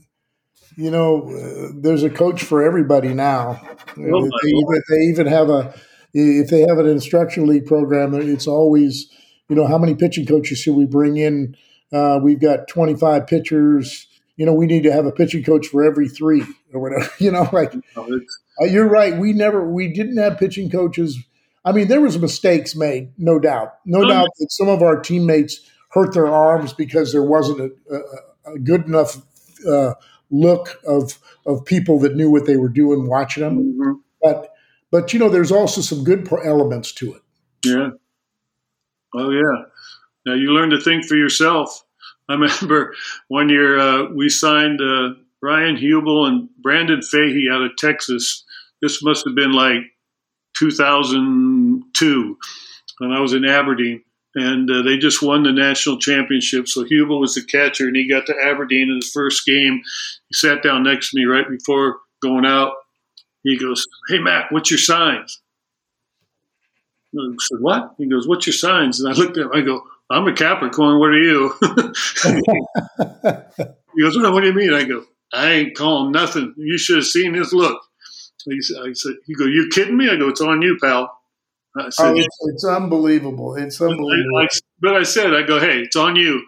you 0.77 0.89
know, 0.89 1.29
uh, 1.29 1.71
there's 1.75 2.03
a 2.03 2.09
coach 2.09 2.43
for 2.43 2.63
everybody 2.63 3.13
now. 3.13 3.61
Oh, 3.97 4.23
they, 4.23 4.49
even, 4.49 4.83
they 4.89 5.01
even 5.05 5.27
have 5.27 5.49
a 5.49 5.73
if 6.13 6.49
they 6.49 6.61
have 6.61 6.77
an 6.77 6.87
instructional 6.87 7.49
league 7.49 7.65
program, 7.65 8.13
it's 8.13 8.47
always 8.47 9.11
you 9.49 9.55
know 9.55 9.67
how 9.67 9.77
many 9.77 9.95
pitching 9.95 10.25
coaches 10.25 10.57
should 10.57 10.75
we 10.75 10.85
bring 10.85 11.17
in 11.17 11.55
uh, 11.93 12.19
we've 12.21 12.39
got 12.39 12.67
25 12.67 13.27
pitchers. 13.27 14.07
You 14.37 14.45
know, 14.45 14.53
we 14.53 14.65
need 14.65 14.83
to 14.83 14.91
have 14.91 15.05
a 15.05 15.11
pitching 15.11 15.43
coach 15.43 15.67
for 15.67 15.83
every 15.83 16.09
three 16.09 16.43
or 16.73 16.81
whatever. 16.81 17.09
You 17.19 17.31
know, 17.31 17.47
like 17.51 17.73
uh, 17.95 18.65
you're 18.65 18.89
right. 18.89 19.17
We 19.17 19.33
never, 19.33 19.69
we 19.69 19.91
didn't 19.91 20.17
have 20.17 20.37
pitching 20.37 20.69
coaches. 20.69 21.17
I 21.63 21.71
mean, 21.71 21.87
there 21.87 22.01
was 22.01 22.19
mistakes 22.19 22.75
made, 22.75 23.13
no 23.17 23.39
doubt, 23.39 23.75
no 23.85 24.03
oh, 24.03 24.07
doubt 24.07 24.27
that 24.37 24.51
some 24.51 24.69
of 24.69 24.81
our 24.81 24.99
teammates 24.99 25.61
hurt 25.91 26.13
their 26.13 26.27
arms 26.27 26.73
because 26.73 27.11
there 27.11 27.23
wasn't 27.23 27.59
a, 27.61 27.95
a, 27.95 28.53
a 28.53 28.59
good 28.59 28.85
enough 28.85 29.17
uh, 29.67 29.93
look 30.29 30.81
of 30.85 31.19
of 31.45 31.65
people 31.65 31.99
that 31.99 32.15
knew 32.15 32.29
what 32.29 32.45
they 32.45 32.57
were 32.57 32.69
doing 32.69 33.07
watching 33.07 33.43
them. 33.43 33.57
Mm-hmm. 33.57 33.91
But 34.21 34.53
but 34.91 35.13
you 35.13 35.19
know, 35.19 35.29
there's 35.29 35.51
also 35.51 35.81
some 35.81 36.03
good 36.03 36.27
elements 36.43 36.91
to 36.93 37.15
it. 37.15 37.21
Yeah. 37.65 37.89
Oh 39.13 39.29
yeah. 39.29 39.65
Now 40.25 40.33
you 40.33 40.51
learn 40.51 40.71
to 40.71 40.81
think 40.81 41.05
for 41.05 41.15
yourself. 41.15 41.83
I 42.27 42.33
remember 42.33 42.95
one 43.27 43.49
year 43.49 43.79
uh, 43.79 44.05
we 44.11 44.29
signed 44.29 44.81
uh, 44.81 45.13
Ryan 45.41 45.77
Hubele 45.77 46.27
and 46.27 46.49
Brandon 46.61 47.01
Fahey 47.01 47.49
out 47.51 47.61
of 47.61 47.77
Texas. 47.77 48.43
This 48.81 49.03
must 49.03 49.25
have 49.25 49.35
been 49.35 49.53
like 49.53 49.83
2002, 50.57 52.37
and 52.99 53.13
I 53.13 53.19
was 53.19 53.33
in 53.33 53.45
Aberdeen, 53.45 54.03
and 54.33 54.69
uh, 54.69 54.81
they 54.81 54.97
just 54.97 55.21
won 55.21 55.43
the 55.43 55.51
national 55.51 55.99
championship. 55.99 56.67
So 56.67 56.83
Hubele 56.83 57.19
was 57.19 57.35
the 57.35 57.43
catcher, 57.43 57.87
and 57.87 57.95
he 57.95 58.09
got 58.09 58.25
to 58.25 58.35
Aberdeen 58.43 58.89
in 58.89 58.95
his 58.95 59.11
first 59.11 59.45
game. 59.45 59.81
He 60.27 60.33
sat 60.33 60.63
down 60.63 60.83
next 60.83 61.11
to 61.11 61.17
me 61.17 61.25
right 61.25 61.47
before 61.47 61.97
going 62.21 62.45
out. 62.45 62.73
He 63.43 63.57
goes, 63.57 63.85
"Hey 64.07 64.17
Mac, 64.17 64.51
what's 64.51 64.71
your 64.71 64.79
signs?" 64.79 65.41
I 67.17 67.21
said, 67.39 67.59
"What?" 67.61 67.93
He 67.97 68.07
goes, 68.07 68.27
"What's 68.27 68.47
your 68.47 68.53
signs?" 68.53 68.99
And 68.99 69.13
I 69.13 69.15
looked 69.15 69.37
at 69.37 69.45
him. 69.45 69.51
I 69.53 69.61
go, 69.61 69.83
I'm 70.09 70.27
a 70.27 70.33
Capricorn. 70.33 70.99
What 70.99 71.09
are 71.09 71.21
you? 71.21 71.53
he 73.95 74.01
goes, 74.01 74.17
what 74.17 74.41
do 74.41 74.47
you 74.47 74.53
mean? 74.53 74.73
I 74.73 74.83
go, 74.83 75.03
I 75.33 75.51
ain't 75.51 75.75
calling 75.75 76.11
nothing. 76.11 76.53
You 76.57 76.77
should 76.77 76.97
have 76.97 77.05
seen 77.05 77.33
his 77.33 77.53
look. 77.53 77.81
He 78.45 78.61
said, 78.61 78.77
I 78.85 78.93
said, 78.93 79.13
he 79.25 79.33
go, 79.33 79.45
you 79.45 79.69
kidding 79.71 79.97
me? 79.97 80.09
I 80.09 80.17
go, 80.17 80.29
it's 80.29 80.41
on 80.41 80.61
you, 80.61 80.77
pal. 80.81 81.11
I 81.77 81.89
said, 81.89 82.11
oh, 82.11 82.15
it's, 82.15 82.37
it's, 82.41 82.65
unbelievable. 82.65 83.55
It's 83.55 83.81
unbelievable. 83.81 84.37
I, 84.39 84.47
but 84.79 84.95
I 84.95 85.03
said, 85.03 85.33
I 85.33 85.41
go, 85.41 85.59
hey, 85.59 85.79
it's 85.79 85.95
on 85.95 86.15
you, 86.15 86.45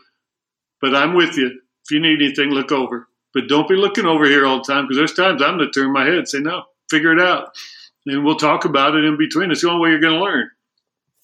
but 0.80 0.96
I'm 0.96 1.16
with 1.16 1.36
you. 1.36 1.48
If 1.48 1.92
you 1.92 2.00
need 2.00 2.22
anything, 2.22 2.50
look 2.52 2.72
over. 2.72 3.08
But 3.34 3.48
don't 3.48 3.68
be 3.68 3.76
looking 3.76 4.06
over 4.06 4.26
here 4.26 4.46
all 4.46 4.58
the 4.58 4.72
time 4.72 4.86
because 4.86 4.98
there's 4.98 5.14
times 5.14 5.42
I'm 5.42 5.58
going 5.58 5.72
to 5.72 5.80
turn 5.80 5.92
my 5.92 6.06
head 6.06 6.14
and 6.14 6.30
say, 6.30 6.40
no, 6.40 6.64
figure 6.90 7.12
it 7.12 7.22
out. 7.22 7.50
And 8.06 8.24
we'll 8.24 8.38
talk 8.38 8.64
about 8.64 8.96
it 8.96 9.04
in 9.04 9.18
between. 9.18 9.52
It's 9.52 9.62
the 9.62 9.70
only 9.70 9.82
way 9.82 9.90
you're 9.90 10.00
going 10.00 10.14
to 10.14 10.24
learn. 10.24 10.50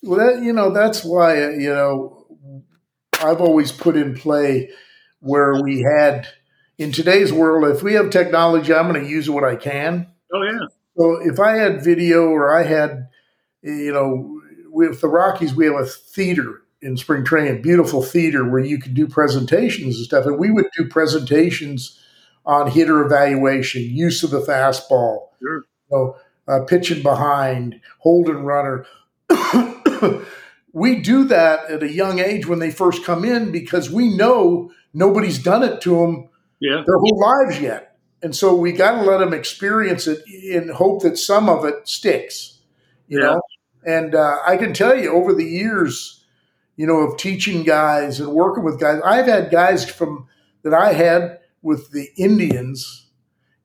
Well, 0.02 0.20
that, 0.20 0.44
you 0.44 0.52
know, 0.52 0.72
that's 0.72 1.04
why, 1.04 1.52
you 1.52 1.74
know, 1.74 2.23
I've 3.24 3.42
always 3.42 3.72
put 3.72 3.96
in 3.96 4.16
play 4.16 4.70
where 5.20 5.62
we 5.62 5.82
had 5.82 6.28
in 6.78 6.92
today's 6.92 7.32
world, 7.32 7.76
if 7.76 7.84
we 7.84 7.94
have 7.94 8.10
technology, 8.10 8.74
I'm 8.74 8.92
going 8.92 9.04
to 9.04 9.10
use 9.10 9.30
what 9.30 9.44
I 9.44 9.56
can. 9.56 10.08
Oh 10.34 10.44
yeah. 10.44 10.68
So 10.98 11.20
if 11.22 11.40
I 11.40 11.56
had 11.56 11.84
video 11.84 12.30
or 12.30 12.56
I 12.56 12.64
had, 12.64 13.10
you 13.62 13.94
know, 13.94 14.42
with 14.70 15.02
the 15.02 15.08
Rockies, 15.08 15.56
we 15.56 15.66
have 15.66 15.76
a 15.76 15.86
theater 15.86 16.62
in 16.82 16.98
spring 16.98 17.24
training, 17.24 17.62
beautiful 17.62 18.04
theater 18.04 18.48
where 18.48 18.64
you 18.64 18.80
can 18.80 18.94
do 18.94 19.08
presentations 19.08 19.96
and 19.96 20.06
stuff. 20.06 20.26
And 20.26 20.38
we 20.38 20.52
would 20.52 20.68
do 20.78 20.88
presentations 20.88 22.00
on 22.46 22.70
hitter 22.70 23.04
evaluation, 23.04 23.84
use 23.84 24.22
of 24.24 24.32
the 24.32 24.42
fastball, 24.42 25.30
sure. 25.40 25.60
you 25.60 25.64
know, 25.92 26.18
uh, 26.48 26.66
pitching 26.66 27.02
behind, 27.02 27.80
holding 28.00 28.44
runner. 28.44 28.86
we 30.74 31.00
do 31.00 31.24
that 31.26 31.70
at 31.70 31.84
a 31.84 31.92
young 31.92 32.20
age 32.20 32.48
when 32.48 32.60
they 32.60 32.72
first 32.72 33.06
come 33.06 33.24
in 33.24 33.52
because 33.52 33.92
we 33.92 34.14
know 34.14 34.72
nobody's 34.94 35.38
done 35.38 35.64
it 35.64 35.80
to 35.82 35.92
them 36.02 36.30
yeah. 36.60 36.84
their 36.86 36.98
whole 36.98 37.20
lives 37.20 37.62
yet. 37.62 37.96
And 38.24 38.36
so 38.36 38.56
we 38.56 38.72
got 38.72 38.96
to 38.96 39.04
let 39.04 39.20
them 39.20 39.34
experience 39.34 40.08
it 40.08 40.28
in 40.28 40.70
hope 40.70 41.04
that 41.04 41.18
some 41.18 41.48
of 41.48 41.64
it 41.66 41.88
sticks, 41.88 42.60
you 43.08 43.20
yeah. 43.20 43.26
know? 43.26 43.42
And 43.86 44.16
uh, 44.16 44.38
I 44.48 44.58
can 44.58 44.74
tell 44.74 44.98
you 44.98 45.12
over 45.12 45.34
the 45.34 45.46
years, 45.46 46.26
you 46.76 46.88
know, 46.88 47.00
of 47.00 47.18
teaching 47.18 47.64
guys 47.64 48.20
and 48.20 48.30
working 48.30 48.64
with 48.64 48.80
guys, 48.80 49.02
I've 49.06 49.28
had 49.28 49.52
guys 49.52 49.90
from 49.90 50.28
that 50.64 50.74
I 50.74 50.94
had 50.94 51.40
with 51.62 51.92
the 51.92 52.10
Indians 52.18 53.08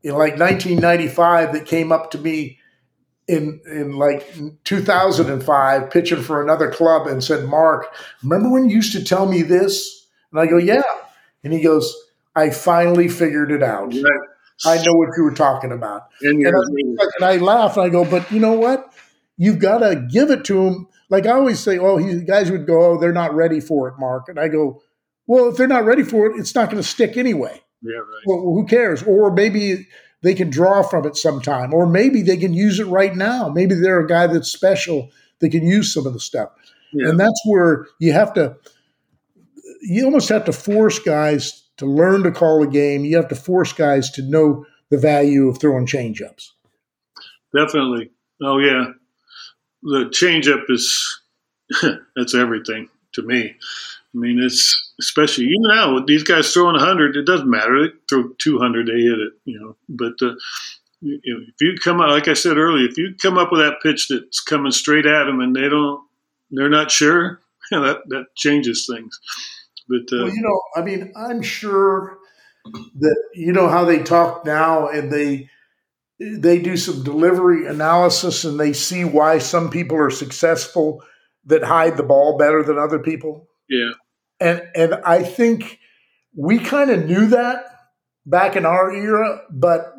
in 0.03 0.13
like 0.13 0.39
1995 0.39 1.53
that 1.53 1.67
came 1.67 1.93
up 1.93 2.11
to 2.11 2.19
me 2.19 2.58
in 3.29 3.61
in 3.71 3.93
like 3.93 4.35
2005 4.65 5.91
pitching 5.91 6.23
for 6.23 6.43
another 6.43 6.71
club 6.71 7.07
and 7.07 7.23
said, 7.23 7.45
"Mark, 7.45 7.95
remember 8.23 8.51
when 8.51 8.69
you 8.69 8.77
used 8.77 8.93
to 8.93 9.05
tell 9.05 9.27
me 9.27 9.43
this?" 9.43 10.07
And 10.33 10.41
I 10.41 10.47
go, 10.47 10.57
"Yeah." 10.57 10.83
And 11.45 11.53
he 11.53 11.61
goes, 11.61 11.95
"I 12.35 12.51
finally 12.51 13.09
figured 13.09 13.53
it 13.53 13.63
out. 13.63 13.93
Right. 13.95 14.29
I 14.67 14.83
know 14.83 14.95
what 14.95 15.11
you 15.17 15.25
were 15.25 15.35
talking 15.35 15.73
about." 15.73 16.05
And, 16.23 16.45
and, 16.45 16.57
I, 16.57 17.05
and 17.19 17.25
I 17.25 17.37
laugh 17.37 17.77
and 17.77 17.87
I 17.87 17.91
go, 17.91 18.05
"But 18.05 18.33
you 18.33 18.41
know 18.41 18.55
what? 18.55 18.93
You've 19.37 19.61
got 19.61 19.79
to 19.79 19.97
give 20.11 20.31
it 20.31 20.45
to 20.47 20.67
him." 20.67 20.89
Like 21.11 21.27
I 21.27 21.33
always 21.33 21.61
say, 21.61 21.79
"Oh, 21.79 21.99
he, 21.99 22.23
guys 22.23 22.51
would 22.51 22.67
go, 22.67 22.93
oh, 22.93 22.99
they're 22.99 23.13
not 23.13 23.35
ready 23.35 23.61
for 23.61 23.89
it, 23.89 23.95
Mark." 23.99 24.29
And 24.29 24.41
I 24.41 24.49
go, 24.49 24.83
"Well, 25.27 25.51
if 25.51 25.57
they're 25.57 25.69
not 25.69 25.85
ready 25.85 26.03
for 26.03 26.27
it, 26.27 26.39
it's 26.39 26.55
not 26.55 26.71
going 26.71 26.83
to 26.83 26.89
stick 26.89 27.17
anyway." 27.19 27.63
Yeah, 27.83 27.99
right. 27.99 28.23
Well, 28.27 28.41
who 28.41 28.67
cares? 28.67 29.03
Or 29.03 29.33
maybe 29.33 29.87
they 30.23 30.35
can 30.35 30.51
draw 30.51 30.83
from 30.83 31.07
it 31.07 31.17
sometime, 31.17 31.73
or 31.73 31.87
maybe 31.87 32.23
they 32.23 32.37
can 32.37 32.53
use 32.53 32.81
it 32.81 32.87
right 32.87 33.15
now. 33.15 33.49
Maybe 33.49 33.75
they're 33.75 34.01
a 34.01 34.09
guy 34.09 34.27
that's 34.27 34.51
special 34.51 35.11
that 35.41 35.51
can 35.51 35.67
use 35.67 35.93
some 35.93 36.07
of 36.07 36.13
the 36.13 36.21
stuff. 36.21 36.51
Yeah. 36.93 37.11
And 37.11 37.21
that's 37.21 37.41
where 37.45 37.87
you 38.01 38.13
have 38.13 38.33
to, 38.35 38.57
you 39.83 40.05
almost 40.05 40.29
have 40.31 40.45
to 40.47 40.53
force 40.53 40.99
guys 40.99 41.65
to 41.77 41.87
learn 41.87 42.25
to 42.25 42.33
call 42.33 42.63
a 42.63 42.67
game. 42.67 43.05
You 43.05 43.17
have 43.17 43.29
to 43.29 43.37
force 43.37 43.73
guys 43.73 44.11
to 44.13 44.23
know 44.23 44.67
the 44.91 44.99
value 44.99 45.49
of 45.49 45.59
throwing 45.59 45.87
changeups. 45.87 46.49
Definitely. 47.55 48.11
Oh, 48.43 48.59
yeah. 48.59 48.87
The 49.83 50.07
changeup 50.07 50.65
is, 50.69 51.23
that's 52.17 52.35
everything 52.35 52.89
to 53.13 53.23
me. 53.23 53.55
I 54.15 54.19
mean, 54.19 54.41
it's 54.43 54.88
especially 55.01 55.45
even 55.45 55.63
now 55.75 55.95
with 55.95 56.07
these 56.07 56.25
guys 56.25 56.53
throwing 56.53 56.77
100, 56.77 57.17
it 57.17 57.25
doesn't 57.25 57.51
matter. 57.51 57.87
They 57.87 57.93
throw 58.09 58.31
200, 58.39 58.87
they 58.87 59.01
hit 59.01 59.19
it, 59.19 59.33
you 59.45 59.61
know. 59.61 59.77
But 59.89 60.15
uh, 60.21 60.35
if 61.03 61.55
you 61.61 61.77
come 61.83 62.01
out, 62.01 62.11
like 62.11 62.29
I 62.29 62.35
said 62.35 62.57
earlier, 62.57 62.89
if 62.89 62.99
you 62.99 63.15
come 63.21 63.39
up 63.39 63.53
with 63.53 63.61
that 63.61 63.81
pitch 63.83 64.09
that's 64.09 64.41
coming 64.41 64.73
straight 64.73 65.07
at 65.07 65.25
them 65.25 65.41
and 65.41 65.55
they 65.55 65.69
don't, 65.69 66.03
they're 66.51 66.69
not 66.69 66.91
sure, 66.91 67.41
that 67.71 68.01
that 68.09 68.27
changes 68.37 68.89
things. 68.91 69.19
But 69.89 70.13
uh, 70.13 70.25
well, 70.25 70.35
you 70.35 70.43
know, 70.43 70.61
I 70.77 70.85
mean, 70.85 71.13
I'm 71.17 71.43
sure 71.43 72.19
that 73.01 73.25
you 73.35 73.53
know 73.53 73.69
how 73.69 73.85
they 73.85 74.03
talk 74.03 74.45
now, 74.45 74.89
and 74.89 75.11
they 75.11 75.49
they 76.21 76.59
do 76.59 76.77
some 76.77 77.05
delivery 77.05 77.67
analysis, 77.67 78.45
and 78.45 78.59
they 78.59 78.73
see 78.73 79.05
why 79.05 79.39
some 79.39 79.71
people 79.71 79.97
are 79.97 80.11
successful 80.11 81.03
that 81.47 81.63
hide 81.63 81.97
the 81.97 82.03
ball 82.03 82.37
better 82.37 82.63
than 82.63 82.79
other 82.79 82.99
people. 82.99 83.49
Yeah, 83.69 83.93
and 84.41 84.63
and 84.75 84.95
I 85.05 85.23
think 85.23 85.79
we 86.37 86.59
kind 86.59 86.91
of 86.91 87.07
knew 87.07 87.27
that 87.29 87.65
back 88.27 88.57
in 88.57 88.65
our 88.67 88.93
era, 88.93 89.43
but 89.51 89.95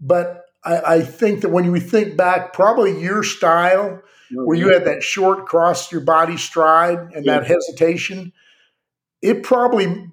but 0.00 0.44
I, 0.64 0.80
I 0.96 1.00
think 1.02 1.42
that 1.42 1.50
when 1.50 1.70
we 1.70 1.80
think 1.80 2.16
back, 2.16 2.52
probably 2.52 3.00
your 3.00 3.22
style, 3.22 4.02
Oh, 4.34 4.44
where 4.46 4.56
you 4.56 4.72
had 4.72 4.86
that 4.86 5.02
short 5.02 5.44
cross 5.46 5.92
your 5.92 6.00
body 6.00 6.38
stride 6.38 6.98
and 7.14 7.26
Yeah. 7.26 7.40
that 7.40 7.46
hesitation, 7.46 8.32
it 9.20 9.42
probably 9.42 10.06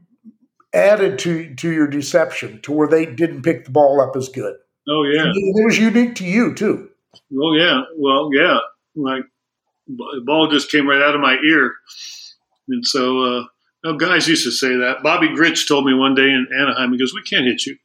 added 0.74 1.20
to 1.20 1.56
to 1.56 1.72
your 1.72 1.88
deception 1.88 2.62
to 2.64 2.72
where 2.74 2.88
they 2.88 3.06
didn't 3.06 3.44
pick 3.44 3.64
the 3.66 3.72
ball 3.72 4.02
up 4.02 4.16
as 4.18 4.28
good. 4.30 4.56
Oh 4.90 5.04
yeah. 5.04 5.22
And 5.24 5.34
it 5.36 5.66
was 5.66 5.78
unique 5.80 6.16
to 6.16 6.26
you 6.26 6.54
too. 6.54 6.90
Oh 7.34 7.54
yeah. 7.56 7.84
Well, 7.96 8.30
yeah. 8.34 8.58
Like 8.96 9.24
the 9.88 10.22
ball 10.26 10.50
just 10.52 10.70
came 10.70 10.88
right 10.88 11.02
out 11.02 11.16
of 11.16 11.22
my 11.22 11.38
ear, 11.50 11.74
and 12.70 12.86
so 12.86 13.20
uh, 13.24 13.44
no, 13.84 13.98
guys 13.98 14.28
used 14.28 14.44
to 14.46 14.52
say 14.52 14.76
that. 14.78 15.04
Bobby 15.04 15.30
Grich 15.30 15.68
told 15.68 15.86
me 15.86 15.94
one 15.94 16.16
day 16.16 16.30
in 16.30 16.48
Anaheim. 16.58 16.92
He 16.92 17.00
goes, 17.00 17.14
"We 17.14 17.24
can't 17.24 17.46
hit 17.46 17.66
you." 17.66 17.78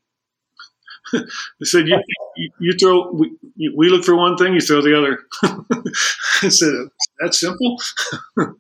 I 1.15 1.21
said, 1.63 1.87
you, 1.87 2.01
you, 2.37 2.51
"You 2.61 2.73
throw. 2.79 3.13
We, 3.13 3.37
we 3.77 3.89
look 3.89 4.05
for 4.05 4.17
one 4.17 4.37
thing, 4.37 4.55
you 4.55 4.61
throw 4.61 4.81
the 4.83 4.97
other." 4.99 5.21
I 6.43 6.49
said, 6.49 6.73
"That's 7.21 7.39
simple." 7.41 7.81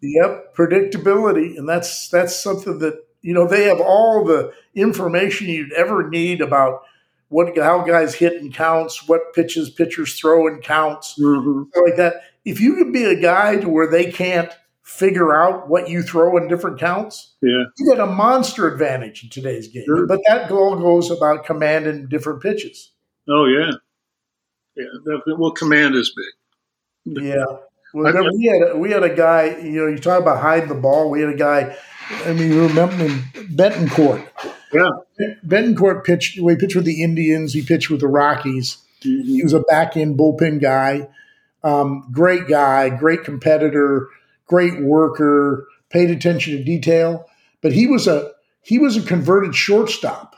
Yep, 0.02 0.54
predictability, 0.54 1.56
and 1.58 1.68
that's 1.68 2.08
that's 2.08 2.40
something 2.40 2.78
that 2.78 2.94
you 3.22 3.34
know 3.34 3.46
they 3.46 3.64
have 3.64 3.80
all 3.80 4.24
the 4.24 4.52
information 4.74 5.48
you'd 5.48 5.72
ever 5.72 6.08
need 6.08 6.40
about 6.40 6.82
what 7.28 7.56
how 7.58 7.82
guys 7.82 8.14
hit 8.14 8.34
and 8.40 8.54
counts, 8.54 9.08
what 9.08 9.34
pitches 9.34 9.70
pitchers 9.70 10.18
throw 10.18 10.46
and 10.46 10.62
counts, 10.62 11.18
Mm-hmm. 11.18 11.62
like 11.84 11.96
that. 11.96 12.14
If 12.44 12.60
you 12.60 12.76
could 12.76 12.92
be 12.92 13.04
a 13.04 13.18
guy 13.20 13.56
to 13.56 13.68
where 13.68 13.90
they 13.90 14.12
can't 14.12 14.52
figure 14.84 15.34
out 15.34 15.68
what 15.68 15.88
you 15.88 16.02
throw 16.02 16.36
in 16.36 16.46
different 16.46 16.78
counts, 16.78 17.34
Yeah. 17.42 17.64
you 17.78 17.90
get 17.90 17.98
a 17.98 18.06
monster 18.06 18.68
advantage 18.68 19.24
in 19.24 19.30
today's 19.30 19.66
game. 19.68 19.84
Sure. 19.86 20.06
But 20.06 20.20
that 20.28 20.50
all 20.52 20.76
goes 20.76 21.10
about 21.10 21.44
commanding 21.44 22.06
different 22.08 22.40
pitches. 22.42 22.92
Oh 23.28 23.46
yeah. 23.46 23.72
Yeah. 24.76 24.84
Well, 25.38 25.52
command 25.52 25.94
is 25.96 26.14
big. 26.14 27.24
Yeah. 27.24 27.44
Well, 27.96 28.08
I- 28.08 28.28
we 28.36 28.46
had 28.46 28.70
a, 28.72 28.76
we 28.76 28.90
had 28.90 29.04
a 29.04 29.14
guy. 29.14 29.56
You 29.58 29.70
know, 29.82 29.86
you 29.86 29.98
talk 29.98 30.20
about 30.20 30.40
hiding 30.42 30.68
the 30.68 30.74
ball. 30.74 31.10
We 31.10 31.20
had 31.20 31.30
a 31.30 31.36
guy. 31.36 31.76
I 32.26 32.32
mean, 32.32 32.50
you 32.52 32.66
remember 32.66 32.96
him, 32.96 33.20
Betancourt. 33.54 34.26
Yeah. 34.72 34.88
Betancourt 35.46 36.02
pitched. 36.02 36.40
Well, 36.40 36.56
he 36.56 36.60
pitched 36.60 36.74
with 36.74 36.86
the 36.86 37.04
Indians. 37.04 37.52
He 37.52 37.62
pitched 37.62 37.90
with 37.90 38.00
the 38.00 38.08
Rockies. 38.08 38.78
Mhm. 39.04 39.22
He 39.26 39.42
was 39.44 39.52
a 39.52 39.60
back 39.60 39.96
end 39.96 40.18
bullpen 40.18 40.60
guy. 40.60 41.08
Um, 41.62 42.08
great 42.10 42.48
guy, 42.48 42.88
great 42.88 43.22
competitor, 43.22 44.08
great 44.46 44.82
worker. 44.82 45.66
Paid 45.90 46.10
attention 46.10 46.56
to 46.56 46.64
detail. 46.64 47.26
But 47.62 47.72
he 47.72 47.86
was 47.86 48.06
a 48.06 48.32
he 48.62 48.78
was 48.78 48.96
a 48.96 49.02
converted 49.02 49.54
shortstop, 49.54 50.36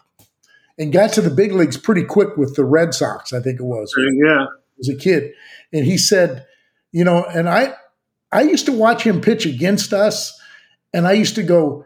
and 0.79 0.93
got 0.93 1.13
to 1.15 1.21
the 1.21 1.31
big 1.31 1.53
leagues 1.53 1.77
pretty 1.77 2.05
quick 2.05 2.37
with 2.37 2.57
the 2.57 2.65
Red 2.65 2.93
Sox. 2.95 3.33
I 3.33 3.41
think 3.41 3.61
it 3.61 3.65
was 3.65 3.93
Yeah. 3.97 4.47
as 4.81 4.89
a 4.89 4.97
kid, 4.97 5.33
and 5.73 5.85
he 5.87 5.97
said, 5.97 6.45
you 6.93 7.05
know, 7.05 7.25
and 7.25 7.49
I, 7.49 7.75
I 8.33 8.43
used 8.43 8.67
to 8.67 8.73
watch 8.73 9.03
him 9.05 9.21
pitch 9.21 9.47
against 9.47 9.93
us, 9.93 10.39
and 10.93 11.07
I 11.07 11.13
used 11.13 11.37
to 11.37 11.43
go, 11.45 11.85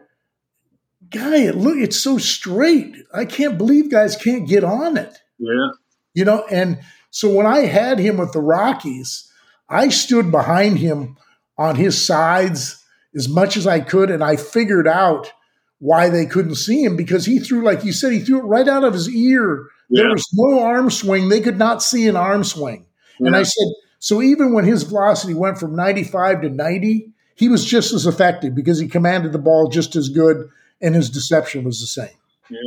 guy, 1.09 1.37
it 1.37 1.55
look, 1.55 1.77
it's 1.77 1.99
so 1.99 2.17
straight. 2.17 2.95
I 3.13 3.25
can't 3.25 3.57
believe 3.57 3.91
guys 3.91 4.15
can't 4.15 4.47
get 4.47 4.63
on 4.63 4.97
it, 4.97 5.19
Yeah. 5.39 5.69
you 6.13 6.25
know. 6.25 6.43
And 6.49 6.79
so 7.11 7.29
when 7.33 7.45
I 7.45 7.59
had 7.65 7.99
him 7.99 8.17
with 8.17 8.31
the 8.31 8.41
Rockies, 8.41 9.31
I 9.69 9.89
stood 9.89 10.31
behind 10.31 10.79
him 10.79 11.17
on 11.61 11.75
his 11.75 12.05
sides 12.05 12.83
as 13.15 13.29
much 13.29 13.57
as 13.57 13.67
I 13.67 13.79
could, 13.81 14.09
and 14.09 14.23
I 14.23 14.35
figured 14.35 14.87
out 14.87 15.31
why 15.79 16.09
they 16.09 16.25
couldn't 16.25 16.55
see 16.55 16.83
him 16.83 16.95
because 16.95 17.25
he 17.25 17.39
threw, 17.39 17.63
like 17.63 17.83
you 17.83 17.91
said, 17.91 18.13
he 18.13 18.19
threw 18.19 18.39
it 18.39 18.45
right 18.45 18.67
out 18.67 18.83
of 18.83 18.93
his 18.93 19.09
ear. 19.09 19.67
There 19.89 20.09
was 20.09 20.27
no 20.33 20.59
arm 20.59 20.89
swing; 20.89 21.29
they 21.29 21.41
could 21.41 21.57
not 21.57 21.83
see 21.83 22.07
an 22.07 22.15
arm 22.15 22.43
swing. 22.43 22.85
And 23.19 23.35
I 23.35 23.43
said, 23.43 23.67
so 23.99 24.21
even 24.21 24.53
when 24.53 24.65
his 24.65 24.81
velocity 24.81 25.35
went 25.35 25.59
from 25.59 25.75
95 25.75 26.41
to 26.41 26.49
90, 26.49 27.11
he 27.35 27.49
was 27.49 27.63
just 27.63 27.93
as 27.93 28.07
effective 28.07 28.55
because 28.55 28.79
he 28.79 28.87
commanded 28.87 29.31
the 29.31 29.37
ball 29.37 29.67
just 29.67 29.95
as 29.95 30.09
good 30.09 30.49
and 30.81 30.95
his 30.95 31.09
deception 31.09 31.63
was 31.63 31.79
the 31.79 31.87
same. 31.87 32.17
Yeah. 32.49 32.57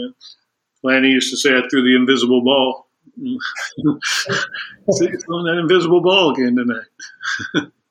Lanny 0.84 1.08
used 1.08 1.30
to 1.30 1.36
say 1.36 1.50
I 1.50 1.62
threw 1.68 1.82
the 1.82 1.96
invisible 1.96 2.42
ball. 2.42 2.86
See, 3.16 5.08
throwing 5.24 5.46
that 5.46 5.58
invisible 5.60 6.02
ball 6.02 6.30
again 6.30 6.56
tonight. 6.56 7.72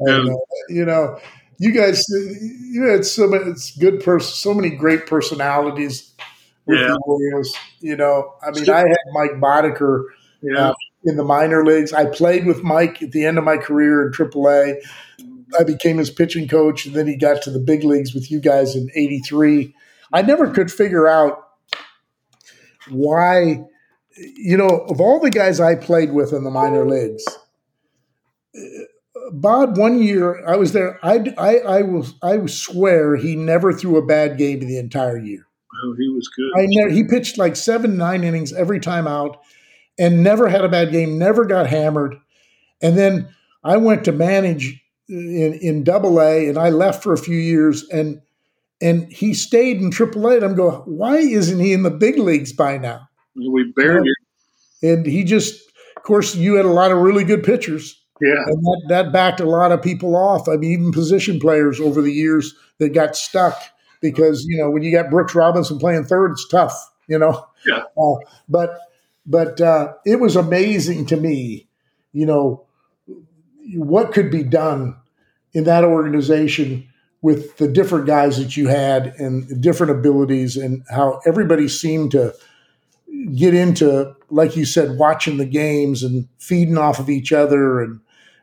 And, 0.00 0.30
uh, 0.30 0.36
you 0.68 0.84
know, 0.84 1.18
you 1.58 1.72
guys, 1.72 2.04
you 2.08 2.84
had 2.84 3.04
so 3.04 3.26
many 3.28 3.44
it's 3.50 3.76
good 3.76 4.02
person, 4.02 4.34
so 4.34 4.54
many 4.54 4.70
great 4.70 5.06
personalities 5.06 6.12
with 6.66 6.78
Yeah. 6.80 6.88
the 6.88 7.00
Royals. 7.06 7.54
You 7.80 7.96
know, 7.96 8.34
I 8.42 8.50
mean, 8.50 8.68
I 8.70 8.78
had 8.78 8.96
Mike 9.12 9.32
Boddicker 9.40 10.04
Yeah. 10.42 10.68
Uh, 10.70 10.74
in 11.04 11.16
the 11.16 11.24
minor 11.24 11.64
leagues. 11.64 11.92
I 11.94 12.04
played 12.06 12.46
with 12.46 12.62
Mike 12.62 13.02
at 13.02 13.12
the 13.12 13.24
end 13.24 13.38
of 13.38 13.44
my 13.44 13.56
career 13.56 14.06
in 14.06 14.12
AAA. 14.12 14.74
I 15.58 15.64
became 15.64 15.96
his 15.98 16.10
pitching 16.10 16.46
coach, 16.48 16.86
and 16.86 16.94
then 16.94 17.06
he 17.06 17.16
got 17.16 17.42
to 17.42 17.50
the 17.50 17.58
big 17.58 17.84
leagues 17.84 18.14
with 18.14 18.30
you 18.30 18.40
guys 18.40 18.76
in 18.76 18.90
'83. 18.94 19.74
I 20.12 20.22
never 20.22 20.48
could 20.50 20.70
figure 20.72 21.06
out 21.08 21.42
why, 22.90 23.64
you 24.16 24.56
know, 24.56 24.66
of 24.88 25.00
all 25.00 25.20
the 25.20 25.30
guys 25.30 25.60
I 25.60 25.74
played 25.74 26.12
with 26.12 26.32
in 26.32 26.44
the 26.44 26.50
minor 26.50 26.86
leagues, 26.88 27.24
Bob. 29.32 29.76
One 29.76 30.02
year 30.02 30.44
I 30.46 30.56
was 30.56 30.72
there. 30.72 30.98
I 31.02 31.34
I 31.38 31.58
I 31.58 31.82
will 31.82 32.06
I 32.22 32.44
swear 32.46 33.16
he 33.16 33.36
never 33.36 33.72
threw 33.72 33.96
a 33.96 34.06
bad 34.06 34.38
game 34.38 34.60
in 34.60 34.68
the 34.68 34.78
entire 34.78 35.18
year. 35.18 35.46
oh, 35.84 35.94
he 35.98 36.08
was 36.08 36.28
good. 36.28 36.50
I 36.56 36.66
never, 36.68 36.90
he 36.90 37.04
pitched 37.04 37.38
like 37.38 37.56
seven, 37.56 37.96
nine 37.96 38.24
innings 38.24 38.52
every 38.52 38.80
time 38.80 39.06
out 39.06 39.40
and 39.98 40.22
never 40.22 40.48
had 40.48 40.64
a 40.64 40.68
bad 40.68 40.90
game, 40.92 41.18
never 41.18 41.44
got 41.44 41.66
hammered. 41.66 42.16
And 42.82 42.96
then 42.96 43.28
I 43.64 43.76
went 43.76 44.04
to 44.04 44.12
manage 44.12 44.82
in, 45.08 45.58
in 45.60 45.84
double 45.84 46.20
A 46.20 46.48
and 46.48 46.58
I 46.58 46.70
left 46.70 47.02
for 47.02 47.12
a 47.12 47.18
few 47.18 47.36
years 47.36 47.88
and 47.90 48.20
and 48.82 49.12
he 49.12 49.34
stayed 49.34 49.82
in 49.82 49.90
triple 49.90 50.26
A. 50.28 50.36
And 50.36 50.44
I'm 50.44 50.54
going, 50.54 50.76
why 50.86 51.18
isn't 51.18 51.60
he 51.60 51.72
in 51.74 51.82
the 51.82 51.90
big 51.90 52.18
leagues 52.18 52.52
by 52.52 52.78
now? 52.78 53.08
we 53.36 53.72
buried 53.76 54.06
it. 54.06 54.88
And 54.90 55.06
he 55.06 55.24
just, 55.24 55.60
of 55.96 56.02
course, 56.02 56.34
you 56.34 56.54
had 56.54 56.64
a 56.64 56.70
lot 56.70 56.90
of 56.90 56.98
really 56.98 57.24
good 57.24 57.42
pitchers. 57.42 57.99
Yeah. 58.22 58.42
And 58.46 58.62
that, 58.62 58.82
that 58.88 59.12
backed 59.12 59.40
a 59.40 59.46
lot 59.46 59.72
of 59.72 59.82
people 59.82 60.14
off. 60.16 60.48
I 60.48 60.56
mean, 60.56 60.72
even 60.72 60.92
position 60.92 61.38
players 61.40 61.80
over 61.80 62.02
the 62.02 62.12
years 62.12 62.54
that 62.78 62.90
got 62.90 63.16
stuck 63.16 63.60
because, 64.00 64.44
you 64.46 64.58
know, 64.58 64.70
when 64.70 64.82
you 64.82 64.92
got 64.92 65.10
Brooks 65.10 65.34
Robinson 65.34 65.78
playing 65.78 66.04
third, 66.04 66.32
it's 66.32 66.48
tough, 66.48 66.90
you 67.06 67.18
know? 67.18 67.46
Yeah. 67.66 67.82
Uh, 67.98 68.14
but 68.48 68.78
but 69.26 69.60
uh, 69.60 69.92
it 70.04 70.18
was 70.18 70.36
amazing 70.36 71.06
to 71.06 71.16
me, 71.16 71.68
you 72.12 72.26
know, 72.26 72.66
what 73.74 74.12
could 74.12 74.30
be 74.30 74.42
done 74.42 74.96
in 75.52 75.64
that 75.64 75.84
organization 75.84 76.88
with 77.22 77.56
the 77.58 77.68
different 77.68 78.06
guys 78.06 78.38
that 78.38 78.56
you 78.56 78.68
had 78.68 79.14
and 79.18 79.60
different 79.60 79.92
abilities 79.92 80.56
and 80.56 80.82
how 80.90 81.20
everybody 81.26 81.68
seemed 81.68 82.10
to 82.12 82.34
get 83.34 83.54
into, 83.54 84.14
like 84.30 84.56
you 84.56 84.64
said, 84.64 84.96
watching 84.98 85.36
the 85.36 85.44
games 85.44 86.02
and 86.02 86.26
feeding 86.38 86.78
off 86.78 86.98
of 86.98 87.10
each 87.10 87.32
other 87.32 87.80
and 87.80 88.00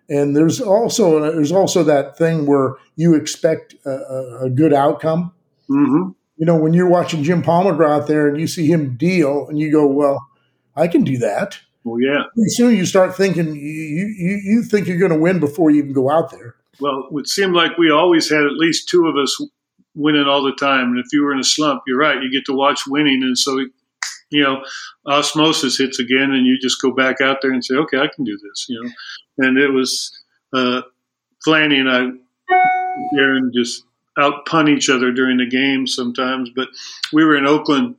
and 0.10 0.36
there's 0.36 0.62
also 0.62 1.20
there's 1.20 1.52
also 1.52 1.84
that 1.84 2.18
thing 2.18 2.46
where 2.46 2.76
you 2.96 3.16
expect 3.16 3.76
a, 3.86 4.40
a, 4.44 4.50
good 4.50 4.74
outcome. 4.74 5.34
Mm-hmm. 5.70 6.12
You 6.38 6.46
know, 6.46 6.56
when 6.56 6.74
you're 6.74 6.90
watching 6.90 7.24
Jim 7.24 7.42
Palmer 7.42 7.76
go 7.76 7.88
out 7.88 8.08
there 8.08 8.28
and 8.28 8.40
you 8.40 8.48
see 8.48 8.68
him 8.68 8.96
deal, 8.96 9.48
and 9.48 9.60
you 9.60 9.72
go, 9.72 9.86
"Well, 9.86 10.28
I 10.76 10.88
can 10.88 11.04
do 11.04 11.18
that." 11.18 11.60
Well, 11.84 12.02
yeah. 12.02 12.24
Pretty 12.34 12.50
soon 12.50 12.76
you 12.76 12.86
start 12.86 13.16
thinking 13.16 13.56
you 13.56 14.14
you, 14.18 14.42
you 14.44 14.64
think 14.64 14.88
you're 14.88 15.00
going 15.00 15.12
to 15.12 15.20
win 15.20 15.40
before 15.40 15.72
you 15.72 15.80
even 15.80 15.94
go 15.94 16.10
out 16.10 16.32
there. 16.32 16.56
Well, 16.80 17.08
it 17.14 17.28
seemed 17.28 17.56
like 17.56 17.78
we 17.78 17.92
always 17.92 18.30
had 18.30 18.44
at 18.44 18.54
least 18.54 18.88
two 18.88 19.08
of 19.08 19.16
us 19.18 19.42
winning 19.96 20.28
all 20.28 20.44
the 20.44 20.54
time. 20.54 20.92
And 20.92 21.00
if 21.00 21.08
you 21.12 21.24
were 21.24 21.34
in 21.34 21.40
a 21.40 21.44
slump, 21.44 21.82
you're 21.88 21.98
right. 21.98 22.22
You 22.22 22.32
get 22.32 22.46
to 22.46 22.54
watch 22.54 22.82
winning, 22.88 23.24
and 23.24 23.38
so 23.38 23.58
you 24.30 24.44
know 24.44 24.64
osmosis 25.06 25.78
hits 25.78 26.00
again, 26.00 26.32
and 26.32 26.46
you 26.46 26.58
just 26.60 26.82
go 26.82 26.92
back 26.92 27.22
out 27.22 27.38
there 27.42 27.52
and 27.52 27.64
say, 27.64 27.76
"Okay, 27.76 27.98
I 27.98 28.08
can 28.14 28.24
do 28.24 28.38
this." 28.38 28.66
You 28.70 28.84
know, 28.84 28.92
and 29.48 29.58
it 29.58 29.70
was 29.70 30.12
uh, 30.54 30.82
Flanny 31.46 31.80
and 31.80 31.90
I, 31.90 33.18
Aaron, 33.18 33.52
just 33.54 33.84
out 34.18 34.46
pun 34.46 34.68
each 34.68 34.90
other 34.90 35.12
during 35.12 35.38
the 35.38 35.48
game 35.48 35.88
sometimes. 35.88 36.50
But 36.56 36.70
we 37.14 37.24
were 37.24 37.38
in 37.38 37.48
Oakland, 37.48 37.96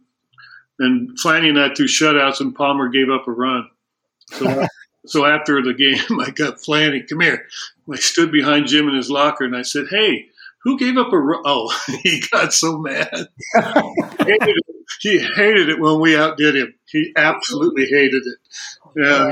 and 0.79 1.19
Flanny 1.19 1.49
and 1.49 1.61
I 1.61 1.75
threw 1.75 1.87
shutouts, 1.87 2.41
and 2.41 2.55
Palmer 2.55 2.89
gave 2.89 3.11
up 3.11 3.27
a 3.27 3.33
run. 3.33 3.69
So, 4.33 4.67
so 5.07 5.27
after 5.27 5.63
the 5.63 5.75
game, 5.75 6.21
I 6.21 6.31
got 6.31 6.59
Flanny, 6.59 7.09
come 7.09 7.21
here. 7.21 7.47
I 7.91 7.97
stood 7.97 8.31
behind 8.31 8.67
Jim 8.67 8.89
in 8.89 8.95
his 8.95 9.11
locker, 9.11 9.45
and 9.45 9.57
I 9.57 9.63
said, 9.63 9.87
"Hey." 9.91 10.27
Who 10.65 10.77
gave 10.77 10.99
up 10.99 11.13
a 11.13 11.19
run? 11.19 11.41
Oh, 11.47 11.73
he 12.03 12.21
got 12.33 12.53
so 12.53 12.79
mad. 12.79 13.29
He 15.01 15.19
hated 15.19 15.69
it 15.69 15.81
when 15.81 16.01
we 16.01 16.17
outdid 16.17 16.57
him. 16.57 16.75
He 16.87 17.13
absolutely 17.17 17.87
hated 17.87 18.23
it. 18.25 18.39
Yeah, 18.97 19.31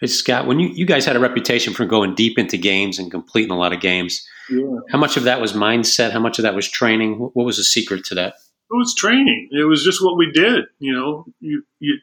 Hey, 0.00 0.08
Scott, 0.08 0.48
when 0.48 0.58
you, 0.58 0.68
you 0.68 0.84
guys 0.84 1.04
had 1.04 1.14
a 1.14 1.20
reputation 1.20 1.72
for 1.72 1.86
going 1.86 2.16
deep 2.16 2.36
into 2.36 2.56
games 2.56 2.98
and 2.98 3.08
completing 3.08 3.52
a 3.52 3.56
lot 3.56 3.72
of 3.72 3.80
games, 3.80 4.26
yeah. 4.50 4.78
how 4.90 4.98
much 4.98 5.16
of 5.16 5.22
that 5.24 5.40
was 5.40 5.52
mindset? 5.52 6.10
How 6.10 6.18
much 6.18 6.40
of 6.40 6.42
that 6.42 6.56
was 6.56 6.68
training? 6.68 7.20
What 7.20 7.36
what 7.36 7.46
was 7.46 7.56
the 7.56 7.62
secret 7.62 8.04
to 8.06 8.16
that? 8.16 8.34
it 8.72 8.76
was 8.76 8.94
training. 8.94 9.48
It 9.52 9.64
was 9.64 9.84
just 9.84 10.02
what 10.02 10.16
we 10.16 10.30
did. 10.32 10.64
You 10.78 10.92
know, 10.94 11.26
you, 11.40 11.64
you, 11.78 11.98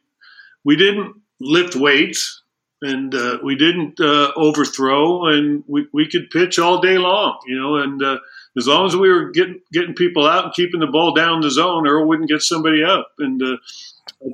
we 0.64 0.76
didn't 0.76 1.16
lift 1.40 1.76
weights 1.76 2.39
and 2.82 3.14
uh, 3.14 3.40
we 3.44 3.56
didn't 3.56 4.00
uh, 4.00 4.32
overthrow, 4.36 5.26
and 5.26 5.64
we, 5.68 5.88
we 5.92 6.08
could 6.08 6.30
pitch 6.30 6.60
all 6.60 6.82
day 6.82 6.98
long. 6.98 7.40
You 7.46 7.60
know, 7.60 7.76
and 7.78 8.02
uh, 8.02 8.18
as 8.58 8.68
long 8.68 8.88
as 8.88 8.96
we 8.96 9.10
were 9.10 9.32
getting 9.32 9.62
getting 9.72 9.96
people 9.96 10.28
out 10.28 10.46
and 10.46 10.54
keeping 10.54 10.80
the 10.80 10.88
ball 10.88 11.14
down 11.14 11.42
the 11.42 11.52
zone, 11.52 11.88
Earl 11.88 12.08
wouldn't 12.08 12.30
get 12.30 12.42
somebody 12.42 12.84
up. 12.84 13.12
And 13.20 13.42
uh, 13.42 13.58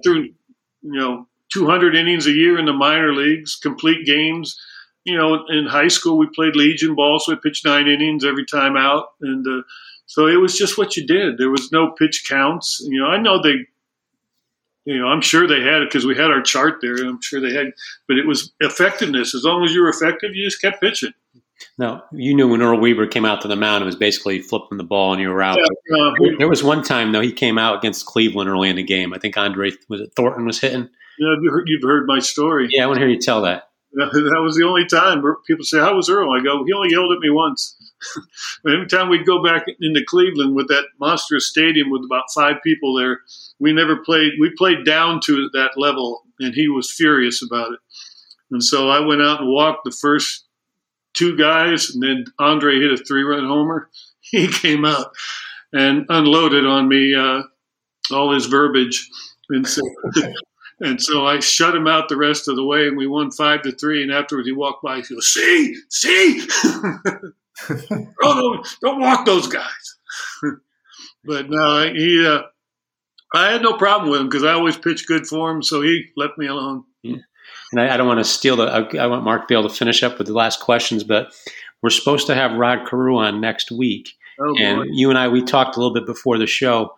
threw, 0.04 0.24
you 0.24 0.34
know, 0.82 1.28
200 1.54 1.96
innings 1.96 2.28
a 2.28 2.32
year 2.32 2.58
in 2.60 2.66
the 2.66 2.74
minor 2.74 3.14
leagues, 3.14 3.56
complete 3.56 4.06
games. 4.06 4.60
You 5.04 5.18
know, 5.18 5.46
in 5.50 5.68
high 5.68 5.88
school 5.88 6.18
we 6.18 6.28
played 6.34 6.56
Legion 6.56 6.96
ball, 6.96 7.20
so 7.20 7.34
we 7.34 7.40
pitched 7.40 7.66
nine 7.66 7.88
innings 7.88 8.26
every 8.26 8.46
time 8.46 8.76
out, 8.76 9.10
and 9.22 9.46
uh, 9.48 9.62
so 10.08 10.28
it 10.28 10.38
was 10.38 10.58
just 10.58 10.78
what 10.78 10.98
you 10.98 11.06
did. 11.06 11.38
There 11.38 11.50
was 11.50 11.72
no 11.72 11.92
pitch 11.92 12.26
counts. 12.28 12.82
You 12.88 13.02
know, 13.02 13.08
I 13.08 13.18
know 13.18 13.42
they, 13.42 13.68
you 14.86 14.98
know, 15.00 15.08
I'm 15.08 15.22
sure 15.22 15.48
they 15.48 15.62
had 15.62 15.82
it 15.82 15.90
because 15.90 16.06
we 16.06 16.16
had 16.16 16.32
our 16.32 16.42
chart 16.42 16.76
there. 16.82 16.96
I'm 16.96 17.22
sure 17.22 17.42
they 17.42 17.54
had, 17.54 17.74
but 18.08 18.18
it 18.18 18.26
was 18.28 18.54
effectiveness. 18.60 19.34
As 19.36 19.44
long 19.44 19.64
as 19.64 19.74
you 19.74 19.82
were 19.82 19.90
effective, 19.90 20.32
you 20.36 20.46
just 20.46 20.62
kept 20.62 20.82
pitching. 20.82 21.14
No, 21.78 22.02
you 22.12 22.34
knew 22.36 22.48
when 22.50 22.62
Earl 22.62 22.80
Weaver 22.80 23.08
came 23.08 23.26
out 23.26 23.42
to 23.42 23.48
the 23.48 23.56
mound, 23.56 23.82
it 23.82 23.86
was 23.86 23.96
basically 23.96 24.42
flipping 24.42 24.78
the 24.78 24.84
ball 24.84 25.14
and 25.14 25.22
you 25.22 25.30
were 25.30 25.42
out. 25.42 25.58
Yeah, 25.58 25.98
uh, 25.98 26.12
There- 26.20 26.38
There 26.40 26.50
was 26.50 26.64
one 26.64 26.84
time 26.84 27.12
though 27.14 27.22
he 27.22 27.32
came 27.32 27.58
out 27.58 27.78
against 27.78 28.06
Cleveland 28.06 28.50
early 28.50 28.70
in 28.70 28.76
the 28.76 28.84
game. 28.84 29.14
I 29.14 29.18
think 29.20 29.38
Andre 29.38 29.72
was 29.90 30.02
it 30.02 30.12
Thornton 30.16 30.46
was 30.46 30.60
hitting. 30.60 30.90
yeah, 31.18 31.36
you 31.42 31.50
heard, 31.52 31.64
you've 31.68 31.84
heard 31.84 32.06
my 32.08 32.20
story. 32.20 32.68
Yeah, 32.72 32.84
I 32.84 32.88
want 32.88 32.98
to 32.98 33.06
hear 33.06 33.10
you 33.10 33.20
tell 33.20 33.42
that. 33.44 33.70
That 33.96 34.42
was 34.44 34.58
the 34.58 34.66
only 34.68 34.86
time 34.86 35.22
where 35.22 35.36
people 35.48 35.64
say, 35.64 35.80
"How 35.80 35.96
was 35.96 36.10
Earl?" 36.10 36.30
I 36.34 36.44
go, 36.44 36.66
"He 36.66 36.74
only 36.74 36.90
yelled 36.92 37.14
at 37.14 37.20
me 37.20 37.30
once." 37.30 37.78
Every 38.68 38.88
time 38.88 39.10
we'd 39.10 39.26
go 39.26 39.44
back 39.44 39.66
into 39.80 40.04
Cleveland 40.08 40.56
with 40.56 40.68
that 40.68 40.86
monstrous 41.00 41.48
stadium 41.48 41.90
with 41.90 42.04
about 42.06 42.32
five 42.34 42.56
people 42.64 42.96
there, 42.96 43.22
we 43.60 43.74
never 43.74 43.98
played. 43.98 44.34
We 44.40 44.52
played 44.58 44.86
down 44.86 45.20
to 45.26 45.50
that 45.54 45.72
level, 45.78 46.24
and 46.40 46.54
he 46.54 46.68
was 46.68 46.92
furious 46.92 47.42
about 47.42 47.74
it. 47.74 47.80
And 48.52 48.64
so 48.64 48.90
I 48.90 49.00
went 49.00 49.22
out 49.22 49.42
and 49.42 49.50
walked 49.50 49.86
the 49.86 49.92
first 49.92 50.46
two 51.14 51.38
guys, 51.38 51.90
and 51.90 52.04
then 52.04 52.26
Andre 52.40 52.80
hit 52.80 52.92
a 52.92 52.98
three-run 52.98 53.46
homer. 53.46 53.90
He 54.32 54.48
came 54.48 54.86
out 54.86 55.12
and 55.72 56.08
unloaded 56.10 56.66
on 56.66 56.88
me 56.88 57.14
uh, 57.14 57.44
all 58.12 58.34
his 58.34 58.48
verbiage, 58.48 59.08
and 59.50 59.68
so. 59.68 59.84
And 60.82 61.02
so 61.02 61.26
I 61.26 61.40
shut 61.40 61.76
him 61.76 61.88
out 61.88 62.10
the 62.10 62.18
rest 62.18 62.48
of 62.48 62.58
the 62.58 62.66
way, 62.66 62.88
and 62.88 62.98
we 62.98 63.08
won 63.08 63.32
five 63.32 63.62
to 63.62 63.72
three. 63.72 64.04
And 64.04 64.12
afterwards, 64.12 64.48
he 64.48 64.52
walked 64.52 64.84
by. 64.84 64.98
He 64.98 65.04
goes, 65.04 65.28
"See, 65.28 65.78
see, 65.90 66.46
oh, 67.70 68.14
don't, 68.22 68.68
don't 68.82 69.00
walk 69.02 69.26
those 69.26 69.48
guys." 69.48 69.98
but 71.24 71.46
no, 71.50 71.92
he. 71.94 72.26
Uh, 72.26 72.42
I 73.34 73.52
had 73.52 73.62
no 73.62 73.74
problem 73.74 74.10
with 74.12 74.22
him 74.22 74.30
because 74.30 74.44
I 74.44 74.54
always 74.54 74.78
pitched 74.78 75.08
good 75.08 75.28
for 75.28 75.52
him, 75.52 75.62
so 75.62 75.82
he 75.82 76.06
left 76.16 76.38
me 76.38 76.48
alone. 76.48 76.84
And 77.72 77.82
I, 77.82 77.94
I 77.94 77.98
don't 77.98 78.08
want 78.08 78.20
to 78.20 78.24
steal 78.24 78.56
the. 78.56 78.66
I, 78.66 79.04
I 79.04 79.08
want 79.08 79.24
Mark 79.24 79.42
to 79.42 79.48
be 79.48 79.56
able 79.56 79.68
to 79.70 79.76
finish 79.76 80.04
up 80.04 80.18
with 80.18 80.28
the 80.28 80.34
last 80.34 80.60
questions, 80.60 81.04
but 81.04 81.34
we're 81.82 81.90
supposed 81.90 82.28
to 82.28 82.36
have 82.36 82.54
Rod 82.54 82.88
Carew 82.88 83.18
on 83.18 83.42
next 83.42 83.72
week, 83.72 84.10
Oh 84.40 84.54
boy. 84.54 84.62
and 84.62 84.96
you 84.98 85.10
and 85.10 85.18
I 85.20 85.28
we 85.28 85.44
talked 85.44 85.76
a 85.76 85.80
little 85.80 85.94
bit 85.94 86.06
before 86.06 86.38
the 86.38 86.48
show. 86.48 86.96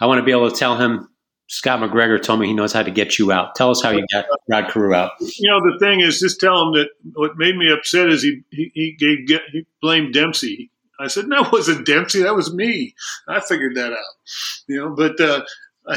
I 0.00 0.06
want 0.06 0.18
to 0.18 0.24
be 0.24 0.32
able 0.32 0.50
to 0.50 0.56
tell 0.56 0.76
him. 0.76 1.08
Scott 1.50 1.80
McGregor 1.80 2.22
told 2.22 2.38
me 2.38 2.46
he 2.46 2.54
knows 2.54 2.72
how 2.72 2.84
to 2.84 2.92
get 2.92 3.18
you 3.18 3.32
out. 3.32 3.56
Tell 3.56 3.70
us 3.70 3.82
how 3.82 3.90
you 3.90 4.06
got 4.12 4.24
Rod 4.48 4.70
Carew 4.70 4.94
out. 4.94 5.10
you 5.18 5.50
know, 5.50 5.60
the 5.60 5.80
thing 5.80 6.00
is, 6.00 6.20
just 6.20 6.38
tell 6.38 6.62
him 6.62 6.74
that 6.74 6.90
what 7.14 7.36
made 7.38 7.56
me 7.56 7.72
upset 7.72 8.08
is 8.08 8.22
he 8.22 8.42
he, 8.52 8.70
he 8.72 8.92
gave 8.96 9.26
get, 9.26 9.42
he 9.50 9.66
blamed 9.82 10.14
Dempsey. 10.14 10.70
I 11.00 11.08
said, 11.08 11.26
no, 11.26 11.42
it 11.42 11.52
wasn't 11.52 11.86
Dempsey. 11.86 12.22
That 12.22 12.36
was 12.36 12.54
me. 12.54 12.94
I 13.26 13.40
figured 13.40 13.74
that 13.74 13.90
out. 13.90 14.14
You 14.68 14.76
know, 14.76 14.94
but 14.94 15.20
uh, 15.20 15.42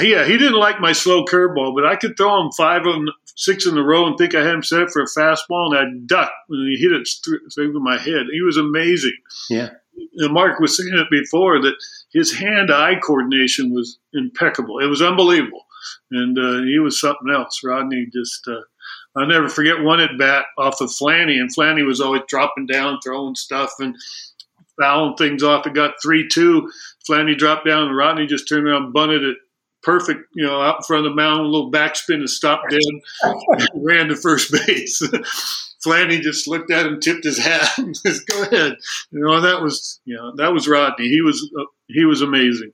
yeah, 0.02 0.26
he 0.26 0.40
didn't 0.40 0.60
like 0.60 0.80
my 0.80 0.92
slow 0.92 1.24
curveball, 1.24 1.76
but 1.76 1.86
I 1.86 1.98
could 1.98 2.18
throw 2.18 2.42
him 2.42 2.52
five 2.58 2.88
of 2.88 2.96
them, 2.96 3.10
six 3.36 3.68
in 3.68 3.78
a 3.78 3.84
row 3.84 4.08
and 4.08 4.18
think 4.18 4.34
I 4.34 4.44
had 4.44 4.56
him 4.56 4.64
set 4.64 4.82
up 4.82 4.90
for 4.90 5.04
a 5.04 5.06
fastball, 5.06 5.68
and 5.68 5.78
I'd 5.78 6.08
duck 6.08 6.32
when 6.48 6.62
he 6.62 6.82
hit 6.82 6.94
it 6.94 7.06
straight 7.06 7.70
over 7.70 7.80
my 7.80 8.00
head. 8.00 8.26
He 8.32 8.42
was 8.42 8.58
amazing. 8.58 9.18
Yeah. 9.52 9.70
Mark 10.16 10.60
was 10.60 10.78
saying 10.78 10.94
it 10.94 11.08
before 11.10 11.62
that 11.62 11.76
his 12.12 12.34
hand-eye 12.34 13.00
coordination 13.04 13.74
was 13.74 14.00
impeccable. 14.14 14.80
It 14.80 14.88
was 14.88 15.02
unbelievable, 15.02 15.66
and 16.12 16.38
uh, 16.38 16.64
he 16.64 16.80
was 16.80 17.00
something 17.00 17.32
else. 17.34 17.62
Rodney 17.64 18.08
just. 18.12 18.48
Uh, 18.48 18.62
I'll 19.16 19.28
never 19.28 19.48
forget 19.48 19.84
one 19.84 20.00
at 20.00 20.18
bat 20.18 20.46
off 20.58 20.82
of 20.82 20.90
Flanny, 20.90 21.40
and 21.40 21.56
Flanny 21.56 21.86
was 21.86 22.02
always 22.02 22.24
dropping 22.28 22.66
down, 22.66 22.98
throwing 23.04 23.36
stuff, 23.36 23.72
and 23.78 23.96
fouling 24.82 25.16
things 25.16 25.44
off. 25.44 25.68
It 25.68 25.76
got 25.76 26.02
3 26.02 26.28
2. 26.28 26.72
Flanny 27.08 27.38
dropped 27.38 27.66
down, 27.66 27.88
and 27.88 27.96
Rodney 27.96 28.26
just 28.26 28.50
turned 28.50 28.68
around, 28.68 28.92
bunted 28.92 29.24
it 29.24 29.38
perfect, 29.84 30.22
you 30.34 30.46
know, 30.46 30.62
out 30.62 30.78
in 30.78 30.84
front 30.84 31.06
of 31.06 31.12
the 31.12 31.16
mound, 31.16 31.42
a 31.42 31.44
little 31.44 31.72
backspin 31.72 32.16
and 32.16 32.30
stopped 32.30 32.70
dead, 32.70 32.80
ran 33.76 34.08
to 34.08 34.16
first 34.16 34.52
base. 34.66 35.02
Flanny 35.86 36.22
just 36.22 36.48
looked 36.48 36.72
at 36.72 36.86
him, 36.86 37.00
tipped 37.00 37.24
his 37.24 37.38
hat, 37.38 37.70
and 37.78 37.96
says, 37.96 38.22
"Go 38.22 38.44
ahead." 38.44 38.78
You 39.12 39.20
know, 39.20 39.42
that 39.42 39.62
was, 39.62 40.00
you 40.06 40.16
know, 40.16 40.36
that 40.38 40.54
was 40.54 40.68
Rodney. 40.68 41.08
He 41.08 41.22
was, 41.22 41.52
uh, 41.60 41.66
he 41.88 42.06
was 42.06 42.22
amazing. 42.22 42.72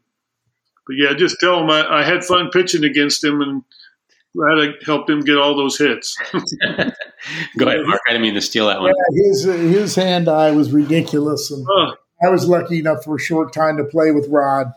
But 0.87 0.95
yeah, 0.97 1.13
just 1.13 1.37
tell 1.39 1.61
him 1.61 1.69
I, 1.69 1.99
I 1.99 2.03
had 2.03 2.23
fun 2.23 2.49
pitching 2.51 2.83
against 2.83 3.23
him, 3.23 3.41
and 3.41 3.63
glad 4.35 4.59
I 4.59 4.73
helped 4.85 5.09
him 5.09 5.21
get 5.21 5.37
all 5.37 5.55
those 5.55 5.77
hits. 5.77 6.17
Go 7.57 7.67
ahead, 7.67 7.85
Mark. 7.85 8.01
I 8.07 8.13
didn't 8.13 8.21
mean 8.21 8.33
to 8.35 8.41
steal 8.41 8.67
that 8.67 8.79
one. 8.79 8.93
Yeah, 9.11 9.27
his 9.27 9.43
his 9.43 9.95
hand 9.95 10.27
eye 10.27 10.51
was 10.51 10.71
ridiculous, 10.71 11.51
and 11.51 11.65
I 12.23 12.29
was 12.29 12.47
lucky 12.47 12.79
enough 12.79 13.03
for 13.03 13.15
a 13.15 13.19
short 13.19 13.53
time 13.53 13.77
to 13.77 13.83
play 13.83 14.11
with 14.11 14.27
Rod, 14.29 14.71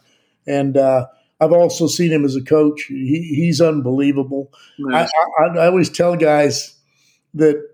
and 0.46 0.76
uh, 0.76 1.06
I've 1.40 1.52
also 1.52 1.86
seen 1.86 2.12
him 2.12 2.24
as 2.24 2.36
a 2.36 2.42
coach. 2.42 2.84
He, 2.84 3.32
he's 3.34 3.60
unbelievable. 3.60 4.52
I. 4.92 5.08
I, 5.40 5.58
I 5.58 5.66
always 5.66 5.90
tell 5.90 6.14
guys 6.16 6.76
that 7.34 7.71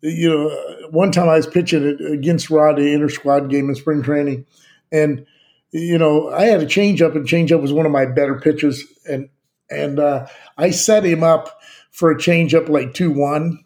you 0.00 0.28
know 0.28 0.88
one 0.90 1.10
time 1.12 1.28
I 1.28 1.36
was 1.36 1.46
pitching 1.46 1.98
against 2.12 2.50
Rod 2.50 2.76
the 2.76 2.92
inter 2.92 3.08
squad 3.08 3.50
game 3.50 3.68
in 3.68 3.74
spring 3.74 4.02
training, 4.02 4.46
and 4.92 5.26
you 5.70 5.98
know 5.98 6.30
I 6.30 6.46
had 6.46 6.62
a 6.62 6.66
changeup, 6.66 7.14
and 7.14 7.26
changeup 7.26 7.60
was 7.60 7.72
one 7.72 7.86
of 7.86 7.92
my 7.92 8.06
better 8.06 8.38
pitches, 8.40 8.84
and 9.08 9.28
and 9.70 9.98
uh, 9.98 10.26
I 10.56 10.70
set 10.70 11.04
him 11.04 11.22
up 11.22 11.60
for 11.90 12.10
a 12.10 12.16
changeup 12.16 12.68
like 12.68 12.94
two 12.94 13.10
one, 13.10 13.64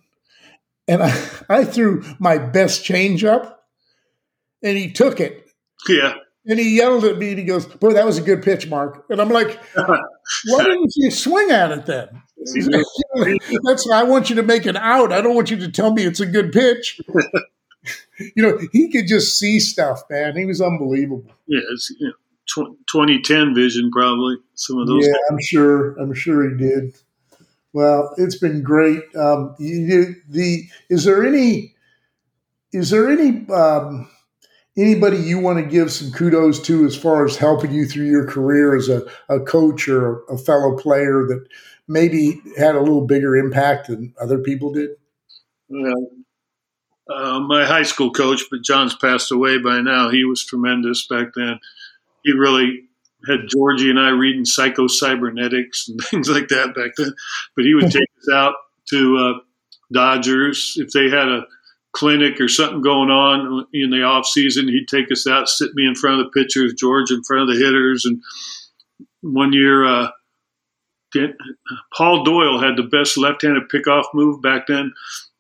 and 0.88 1.02
I 1.02 1.28
I 1.48 1.64
threw 1.64 2.04
my 2.18 2.38
best 2.38 2.84
changeup, 2.84 3.54
and 4.62 4.76
he 4.76 4.90
took 4.90 5.20
it. 5.20 5.46
yeah. 5.88 6.14
And 6.46 6.58
he 6.58 6.76
yelled 6.76 7.04
at 7.04 7.18
me 7.18 7.30
and 7.30 7.38
he 7.38 7.44
goes, 7.44 7.66
Boy, 7.66 7.92
that 7.92 8.04
was 8.04 8.18
a 8.18 8.22
good 8.22 8.42
pitch, 8.42 8.68
Mark. 8.68 9.04
And 9.08 9.20
I'm 9.20 9.28
like, 9.28 9.60
Why 9.74 10.64
didn't 10.64 10.92
you 10.96 11.10
swing 11.10 11.50
at 11.50 11.70
it 11.70 11.86
then? 11.86 12.22
That's 13.64 13.88
I 13.90 14.02
want 14.02 14.28
you 14.30 14.36
to 14.36 14.42
make 14.42 14.66
an 14.66 14.76
out. 14.76 15.12
I 15.12 15.20
don't 15.20 15.34
want 15.36 15.50
you 15.50 15.56
to 15.58 15.70
tell 15.70 15.92
me 15.92 16.02
it's 16.04 16.18
a 16.20 16.26
good 16.26 16.50
pitch. 16.52 17.00
you 18.18 18.42
know, 18.42 18.58
he 18.72 18.90
could 18.90 19.06
just 19.06 19.38
see 19.38 19.60
stuff, 19.60 20.02
man. 20.10 20.36
He 20.36 20.44
was 20.44 20.60
unbelievable. 20.60 21.24
Yeah, 21.46 21.60
it's 21.72 21.90
you 22.00 22.08
know, 22.08 22.12
tw- 22.46 22.76
2010 22.90 23.54
vision 23.54 23.90
probably. 23.92 24.36
Some 24.54 24.78
of 24.78 24.88
those. 24.88 25.06
Yeah, 25.06 25.14
I'm 25.30 25.38
sure. 25.40 25.96
I'm 26.00 26.14
sure 26.14 26.50
he 26.50 26.56
did. 26.56 26.94
Well, 27.72 28.12
it's 28.18 28.36
been 28.38 28.62
great. 28.62 29.02
Um, 29.16 29.54
you, 29.58 29.76
you- 29.76 30.16
the 30.28 30.64
is 30.90 31.04
there 31.04 31.24
any 31.24 31.74
is 32.72 32.90
there 32.90 33.08
any 33.10 33.48
um, 33.50 34.10
anybody 34.76 35.18
you 35.18 35.38
want 35.38 35.58
to 35.58 35.64
give 35.64 35.92
some 35.92 36.10
kudos 36.12 36.60
to 36.62 36.84
as 36.86 36.96
far 36.96 37.24
as 37.24 37.36
helping 37.36 37.72
you 37.72 37.86
through 37.86 38.06
your 38.06 38.26
career 38.26 38.74
as 38.74 38.88
a, 38.88 39.02
a 39.28 39.40
coach 39.40 39.88
or 39.88 40.24
a 40.24 40.38
fellow 40.38 40.76
player 40.76 41.26
that 41.26 41.46
maybe 41.88 42.40
had 42.56 42.74
a 42.74 42.80
little 42.80 43.06
bigger 43.06 43.36
impact 43.36 43.88
than 43.88 44.14
other 44.20 44.38
people 44.38 44.72
did? 44.72 44.90
Yeah. 45.68 45.92
Uh, 47.10 47.40
my 47.40 47.66
high 47.66 47.82
school 47.82 48.12
coach, 48.12 48.44
but 48.50 48.62
John's 48.62 48.94
passed 48.96 49.32
away 49.32 49.58
by 49.58 49.80
now. 49.80 50.08
He 50.08 50.24
was 50.24 50.44
tremendous 50.44 51.06
back 51.06 51.28
then. 51.34 51.58
He 52.24 52.32
really 52.32 52.84
had 53.28 53.40
Georgie 53.48 53.90
and 53.90 54.00
I 54.00 54.10
reading 54.10 54.44
psycho-cybernetics 54.44 55.88
and 55.88 56.00
things 56.10 56.28
like 56.28 56.48
that 56.48 56.74
back 56.74 56.92
then. 56.96 57.12
But 57.56 57.64
he 57.64 57.74
would 57.74 57.90
take 57.90 58.08
us 58.18 58.32
out 58.32 58.54
to 58.90 59.16
uh, 59.16 59.40
Dodgers 59.92 60.74
if 60.76 60.90
they 60.90 61.10
had 61.10 61.28
a 61.28 61.46
clinic 61.92 62.40
or 62.40 62.48
something 62.48 62.80
going 62.80 63.10
on 63.10 63.66
in 63.72 63.90
the 63.90 64.02
off 64.02 64.26
season, 64.26 64.68
he'd 64.68 64.88
take 64.88 65.12
us 65.12 65.26
out, 65.26 65.48
sit 65.48 65.74
me 65.74 65.86
in 65.86 65.94
front 65.94 66.20
of 66.20 66.26
the 66.26 66.40
pitchers, 66.40 66.74
George 66.74 67.10
in 67.10 67.22
front 67.22 67.42
of 67.42 67.54
the 67.54 67.62
hitters. 67.62 68.04
And 68.04 68.22
one 69.20 69.52
year, 69.52 69.84
uh, 69.84 70.08
Paul 71.96 72.24
Doyle 72.24 72.58
had 72.58 72.76
the 72.76 72.88
best 72.90 73.18
left-handed 73.18 73.68
pickoff 73.68 74.04
move 74.14 74.40
back 74.40 74.66
then. 74.66 74.92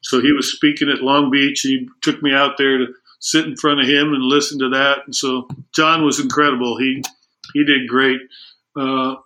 So 0.02 0.20
he 0.20 0.32
was 0.32 0.52
speaking 0.52 0.90
at 0.90 1.02
Long 1.02 1.30
Beach. 1.30 1.64
And 1.64 1.72
he 1.72 1.88
took 2.02 2.22
me 2.22 2.34
out 2.34 2.58
there 2.58 2.78
to 2.78 2.86
sit 3.20 3.46
in 3.46 3.56
front 3.56 3.80
of 3.80 3.86
him 3.86 4.12
and 4.12 4.22
listen 4.22 4.58
to 4.58 4.68
that. 4.70 4.98
And 5.06 5.14
so 5.14 5.48
John 5.74 6.04
was 6.04 6.20
incredible. 6.20 6.76
He 6.76 7.02
he 7.54 7.64
did 7.64 7.88
great. 7.88 8.20
Uh, 8.76 9.16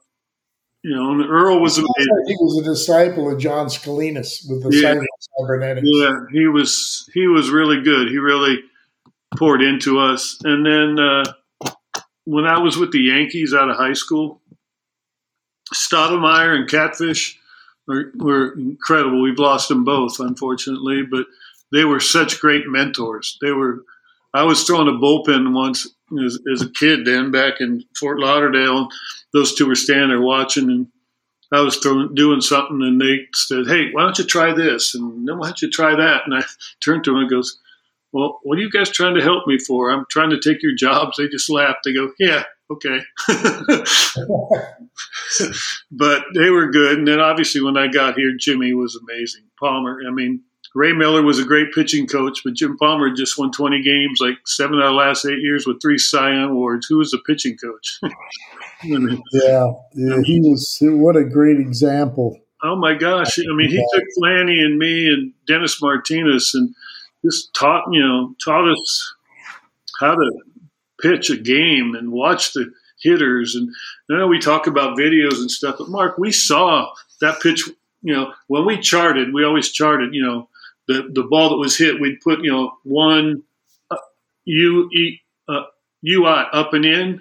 you 0.87 0.95
know, 0.95 1.11
and 1.11 1.29
Earl 1.29 1.59
was 1.59 1.79
amazing. 1.79 2.25
He 2.29 2.37
was 2.39 2.61
a 2.61 2.71
disciple 2.71 3.33
of 3.33 3.41
John 3.41 3.69
Scalinas 3.69 4.47
with 4.49 4.63
the 4.63 4.71
Yeah. 4.71 4.95
cybernetics. 5.37 5.85
Yeah, 5.91 6.27
he 6.31 6.47
was 6.47 7.11
he 7.13 7.27
was 7.27 7.51
really 7.51 7.83
good. 7.83 8.09
He 8.09 8.19
really 8.19 8.61
poured 9.37 9.63
into 9.63 9.99
us. 9.99 10.39
And 10.45 10.65
then 10.65 11.05
uh, 11.05 11.25
when 12.25 12.45
I 12.47 12.61
was 12.61 12.77
with 12.77 12.93
the 12.93 13.01
Yankees 13.01 13.53
out 13.53 13.69
of 13.69 13.77
high 13.77 13.95
school, 13.95 14.41
Stottlemyre 15.75 16.55
and 16.55 16.71
Catfish 16.71 17.37
were, 17.89 18.13
were 18.15 18.53
incredible. 18.57 19.21
We've 19.21 19.41
lost 19.41 19.69
them 19.69 19.83
both, 19.83 20.21
unfortunately, 20.21 21.03
but 21.03 21.27
they 21.73 21.85
were 21.85 21.99
such 21.99 22.41
great 22.41 22.69
mentors. 22.69 23.39
They 23.43 23.51
were. 23.51 23.83
I 24.33 24.45
was 24.45 24.63
throwing 24.63 24.87
a 24.87 24.93
bullpen 24.93 25.53
once 25.53 25.89
as, 26.25 26.39
as 26.53 26.63
a 26.63 26.71
kid, 26.71 27.07
then 27.07 27.33
back 27.33 27.55
in 27.61 27.83
Fort 27.99 28.21
Lauderdale. 28.21 28.89
Those 29.33 29.55
two 29.55 29.67
were 29.67 29.75
standing 29.75 30.09
there 30.09 30.21
watching, 30.21 30.71
and 30.71 30.87
I 31.53 31.61
was 31.61 31.77
throwing, 31.77 32.15
doing 32.15 32.41
something, 32.41 32.81
and 32.83 33.01
they 33.01 33.27
said, 33.35 33.67
"Hey, 33.67 33.91
why 33.93 34.03
don't 34.03 34.19
you 34.19 34.25
try 34.25 34.53
this?" 34.53 34.95
And 34.95 35.27
then 35.29 35.39
why 35.39 35.47
don't 35.49 35.63
you 35.63 35.71
try 35.71 35.95
that? 35.95 36.23
And 36.27 36.35
I 36.35 36.45
turned 36.85 37.05
to 37.05 37.13
him 37.13 37.19
and 37.19 37.31
goes, 37.31 37.59
"Well, 38.13 38.41
what 38.43 38.59
are 38.59 38.63
you 38.63 38.71
guys 38.71 38.91
trying 38.91 39.15
to 39.15 39.23
help 39.23 39.47
me 39.47 39.59
for? 39.59 39.91
I'm 39.91 40.07
trying 40.11 40.31
to 40.31 40.41
take 40.41 40.63
your 40.63 40.75
jobs." 40.75 41.17
They 41.17 41.29
just 41.29 41.51
laughed. 41.51 41.81
They 41.85 41.95
go, 41.95 42.13
"Yeah, 42.19 42.45
okay." 42.71 43.01
but 45.91 46.25
they 46.35 46.51
were 46.51 46.71
good. 46.71 46.99
And 46.99 47.09
then 47.09 47.21
obviously 47.21 47.63
when 47.63 47.77
I 47.77 47.89
got 47.89 48.17
here, 48.17 48.33
Jimmy 48.39 48.73
was 48.75 48.97
amazing. 48.97 49.45
Palmer, 49.59 50.01
I 50.07 50.11
mean, 50.11 50.43
Ray 50.77 50.93
Miller 50.93 51.23
was 51.23 51.39
a 51.39 51.45
great 51.45 51.73
pitching 51.73 52.07
coach, 52.07 52.43
but 52.45 52.53
Jim 52.53 52.77
Palmer 52.77 53.11
just 53.11 53.39
won 53.39 53.51
20 53.51 53.83
games, 53.83 54.19
like 54.21 54.35
seven 54.45 54.79
out 54.79 54.85
of 54.85 54.91
the 54.91 54.97
last 54.97 55.25
eight 55.25 55.41
years 55.41 55.67
with 55.67 55.81
three 55.81 55.97
Cy 55.97 56.33
Young 56.33 56.51
awards. 56.51 56.87
Who 56.87 56.99
was 56.99 57.11
the 57.11 57.19
pitching 57.27 57.57
coach? 57.57 58.01
Yeah, 58.83 59.73
yeah, 59.95 60.21
he 60.23 60.39
was. 60.41 60.77
What 60.83 61.17
a 61.17 61.25
great 61.25 61.59
example. 61.59 62.39
oh 62.63 62.77
my 62.77 62.93
gosh. 62.93 63.39
I 63.39 63.55
mean, 63.57 63.71
he 63.71 63.83
took 63.95 64.05
Flanny 64.19 64.61
and 64.61 64.79
me 64.79 65.09
and 65.09 65.33
Dennis 65.47 65.81
Martinez 65.81 66.53
and 66.55 66.75
just 67.25 67.55
taught, 67.55 67.85
you 67.91 68.03
know, 68.03 68.35
taught 68.45 68.71
us 68.71 69.15
how 69.99 70.15
to 70.15 70.31
pitch 71.01 71.31
a 71.31 71.39
game 71.39 71.95
and 71.95 72.13
watch 72.13 72.53
the 72.53 72.71
hitters. 73.01 73.55
And 73.55 73.71
I 74.11 74.19
know 74.19 74.27
we 74.27 74.41
talk 74.41 74.67
about 74.67 74.99
videos 74.99 75.39
and 75.39 75.51
stuff, 75.51 75.77
but 75.79 75.89
Mark, 75.89 76.19
we 76.19 76.31
saw 76.31 76.93
that 77.23 77.41
pitch, 77.41 77.67
you 78.03 78.13
know, 78.15 78.35
when 78.49 78.67
we 78.67 78.79
charted, 78.79 79.33
we 79.33 79.43
always 79.43 79.73
charted, 79.73 80.15
you 80.15 80.23
know, 80.23 80.51
the, 80.89 81.09
the 81.13 81.25
ball 81.25 81.51
that 81.51 81.57
was 81.57 81.77
hit, 81.77 82.01
we'd 82.01 82.21
put, 82.21 82.41
you 82.45 82.53
know, 82.53 82.73
one 82.85 83.43
uh, 83.91 83.97
U, 84.45 84.89
E, 84.93 85.21
uh, 85.49 85.63
UI 86.07 86.45
up 86.53 86.73
and 86.75 86.85
in, 86.85 87.21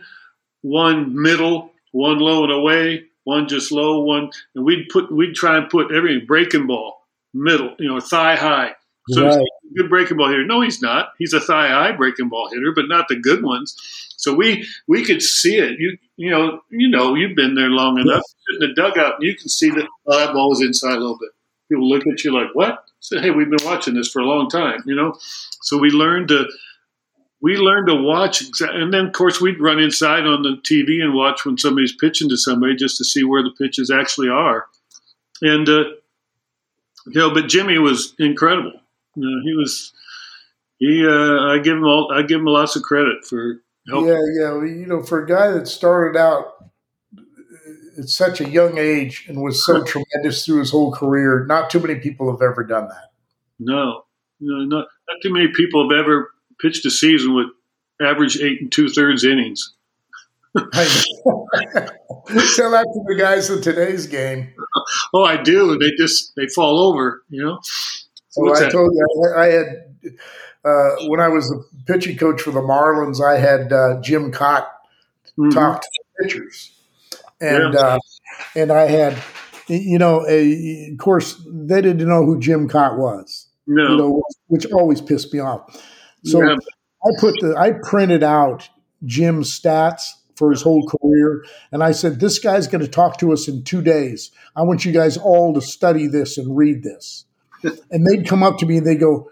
one 0.61 1.20
middle, 1.22 1.72
one 1.91 2.20
low 2.20 2.43
and 2.43 2.51
away, 2.53 3.05
one 3.24 3.47
just 3.47 3.72
low, 3.72 4.01
one, 4.01 4.30
and 4.55 4.66
we'd 4.66 4.88
put, 4.89 5.11
we'd 5.11 5.36
try 5.36 5.57
and 5.57 5.70
put 5.70 5.91
everything 5.93 6.26
breaking 6.26 6.68
ball, 6.68 7.05
middle, 7.34 7.76
you 7.80 7.88
know, 7.88 7.99
thigh 7.99 8.36
high. 8.36 8.74
So 9.09 9.24
Right. 9.24 9.30
he's 9.38 9.72
a 9.72 9.84
good 9.84 9.89
breaking 9.89 10.18
ball 10.18 10.30
hitter. 10.30 10.45
No, 10.45 10.61
he's 10.61 10.82
not. 10.82 11.09
He's 11.20 11.34
a 11.34 11.39
thigh 11.39 11.68
high 11.70 11.91
breaking 11.91 12.30
ball 12.30 12.49
hitter, 12.51 12.72
but 12.76 12.86
not 12.88 13.07
the 13.07 13.16
good 13.16 13.43
ones. 13.43 13.76
So 14.18 14.34
we 14.34 14.68
we 14.88 15.03
could 15.05 15.22
see 15.22 15.57
it. 15.57 15.78
You 15.80 15.97
you 16.18 16.32
know 16.32 16.61
you 16.72 16.89
know 16.89 17.13
you've 17.13 17.36
been 17.36 17.53
there 17.53 17.70
long 17.70 17.99
enough. 17.99 18.24
Sit 18.26 18.63
in 18.63 18.70
the 18.70 18.74
dugout, 18.74 19.22
you 19.22 19.36
can 19.36 19.47
see 19.49 19.70
that 19.70 19.88
oh, 20.07 20.18
that 20.18 20.34
ball 20.34 20.49
was 20.49 20.61
inside 20.61 20.93
a 20.95 20.99
little 20.99 21.20
bit. 21.20 21.30
People 21.70 21.89
look 21.89 22.05
at 22.07 22.24
you 22.24 22.34
like 22.34 22.53
what? 22.53 22.86
Said, 22.99 23.22
hey, 23.22 23.32
we've 23.32 23.49
been 23.49 23.66
watching 23.66 23.93
this 23.93 24.11
for 24.11 24.20
a 24.20 24.26
long 24.26 24.49
time. 24.49 24.84
You 24.86 24.95
know, 24.95 25.18
so 25.61 25.78
we 25.78 25.89
learned 25.89 26.30
to 26.30 26.47
we 27.41 27.57
learned 27.57 27.88
to 27.88 27.95
watch, 27.95 28.43
and 28.61 28.93
then 28.93 29.07
of 29.07 29.13
course 29.13 29.39
we'd 29.39 29.61
run 29.61 29.80
inside 29.80 30.26
on 30.26 30.41
the 30.41 30.57
TV 30.68 31.01
and 31.03 31.13
watch 31.13 31.45
when 31.45 31.57
somebody's 31.57 31.95
pitching 31.95 32.30
to 32.30 32.38
somebody 32.38 32.76
just 32.76 32.97
to 32.97 33.05
see 33.05 33.24
where 33.24 33.43
the 33.43 33.51
pitches 33.51 33.91
actually 33.91 34.30
are. 34.30 34.66
And 35.41 35.68
uh, 35.68 35.84
you 37.07 37.20
know, 37.20 37.34
but 37.34 37.47
Jimmy 37.47 37.78
was 37.78 38.16
incredible. 38.18 38.74
You 39.16 39.30
know, 39.30 39.41
he 39.43 39.53
was 39.53 39.93
he. 40.78 41.05
Uh, 41.05 41.53
I 41.53 41.59
give 41.59 41.78
him 41.78 41.84
all. 41.84 42.11
I 42.13 42.22
give 42.24 42.39
him 42.39 42.45
lots 42.45 42.76
of 42.76 42.84
credit 42.84 43.26
for 43.26 43.61
helping. 43.88 44.07
Yeah, 44.07 44.20
yeah. 44.39 44.63
You 44.63 44.86
know, 44.88 45.03
for 45.03 45.24
a 45.24 45.28
guy 45.28 45.51
that 45.51 45.68
started 45.68 46.18
out 46.18 46.55
at 47.98 48.10
such 48.10 48.41
a 48.41 48.50
young 48.50 48.78
age 48.78 49.26
and 49.28 49.41
was 49.41 49.66
so 49.66 49.84
tremendous 49.84 50.46
through 50.46 50.60
his 50.60 50.72
whole 50.72 50.91
career, 50.91 51.46
not 51.48 51.70
too 51.70 51.80
many 51.80 51.96
people 51.96 52.32
have 52.32 52.41
ever 52.41 52.64
done 52.64 52.88
that. 52.89 53.12
No, 53.60 54.04
no, 54.39 54.58
not 54.66 54.88
not 55.08 55.18
too 55.24 55.32
many 55.34 55.48
people 55.50 55.89
have 55.89 55.98
ever 55.98 56.32
pitched 56.60 56.86
a 56.86 56.91
season 56.91 57.34
with 57.36 57.48
average 58.02 58.38
eight 58.41 58.62
and 58.62 58.72
two 58.72 58.89
thirds 58.89 59.24
innings. 59.24 59.74
Tell 60.56 60.66
that 62.72 62.86
to 62.86 63.04
the 63.08 63.16
guys 63.18 63.50
in 63.50 63.62
today's 63.62 64.08
game. 64.08 64.54
Oh, 65.14 65.24
I 65.24 65.41
do, 65.41 65.72
and 65.72 65.82
they 65.82 65.91
just 65.98 66.36
they 66.36 66.48
fall 66.48 66.80
over. 66.80 67.24
You 67.30 67.43
know. 67.43 67.60
So 68.30 68.43
Well, 68.43 68.56
I 68.56 68.60
that? 68.62 68.72
told 68.72 68.91
you, 68.93 69.34
I, 69.36 69.41
I 69.41 69.46
had 69.48 69.68
uh, 70.66 70.96
when 71.08 71.20
I 71.20 71.28
was 71.30 71.48
the 71.50 71.64
pitching 71.86 72.18
coach 72.18 72.41
for 72.41 72.52
the 72.52 72.62
Marlins, 72.62 73.24
I 73.24 73.38
had 73.38 73.72
uh, 73.72 74.02
Jim 74.02 74.32
Kaat 74.32 74.68
Mhm. 75.38 75.54
talk 75.54 75.82
to 75.82 75.88
the 75.91 76.24
pitchers, 76.24 76.72
and 77.41 77.75
uh, 77.75 77.99
and 78.55 78.71
I 78.71 78.88
had, 78.88 79.21
you 79.67 79.97
know, 79.97 80.25
a, 80.27 80.89
of 80.91 80.97
course, 80.97 81.41
they 81.47 81.81
didn't 81.81 82.07
know 82.07 82.25
who 82.25 82.39
Jim 82.39 82.67
Kaat 82.69 82.97
was, 82.97 83.47
No. 83.67 83.83
you 83.89 83.97
know, 83.97 84.23
which 84.47 84.65
always 84.71 85.01
pissed 85.01 85.33
me 85.33 85.39
off. 85.39 85.61
So 86.23 86.41
Yeah. 86.41 86.55
I 86.55 87.09
put 87.19 87.36
the 87.39 87.55
I 87.57 87.73
printed 87.83 88.23
out 88.23 88.69
Jim's 89.05 89.57
stats 89.57 90.03
for 90.36 90.51
his 90.51 90.61
whole 90.61 90.86
career, 90.88 91.45
and 91.71 91.83
I 91.83 91.91
said, 91.91 92.19
"This 92.19 92.39
guy's 92.39 92.67
going 92.67 92.83
to 92.83 92.89
talk 92.89 93.17
to 93.19 93.31
us 93.31 93.47
in 93.47 93.63
two 93.63 93.81
days. 93.81 94.31
I 94.55 94.63
want 94.63 94.83
you 94.86 94.91
guys 94.91 95.17
all 95.17 95.53
to 95.53 95.61
study 95.61 96.07
this 96.07 96.38
and 96.38 96.57
read 96.57 96.83
this." 96.83 97.25
and 97.91 98.05
they'd 98.05 98.27
come 98.27 98.43
up 98.43 98.57
to 98.59 98.65
me 98.65 98.77
and 98.77 98.88
they 98.88 98.95
go, 98.95 99.29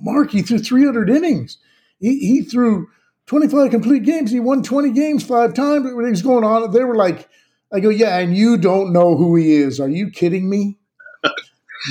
"Mark, 0.00 0.30
he 0.30 0.42
threw 0.42 0.58
300 0.58 1.08
innings. 1.10 1.58
He, 2.00 2.18
he 2.18 2.42
threw 2.42 2.88
25 3.26 3.70
complete 3.70 4.04
games. 4.04 4.30
He 4.30 4.40
won 4.40 4.62
20 4.62 4.90
games 4.92 5.24
five 5.24 5.54
times. 5.54 5.86
Everything's 5.90 6.22
going 6.22 6.44
on." 6.44 6.70
They 6.72 6.84
were 6.84 6.96
like, 6.96 7.28
"I 7.72 7.80
go, 7.80 7.88
yeah, 7.88 8.18
and 8.18 8.36
you 8.36 8.56
don't 8.58 8.92
know 8.92 9.16
who 9.16 9.36
he 9.36 9.56
is? 9.56 9.80
Are 9.80 9.88
you 9.88 10.10
kidding 10.10 10.48
me?" 10.48 10.78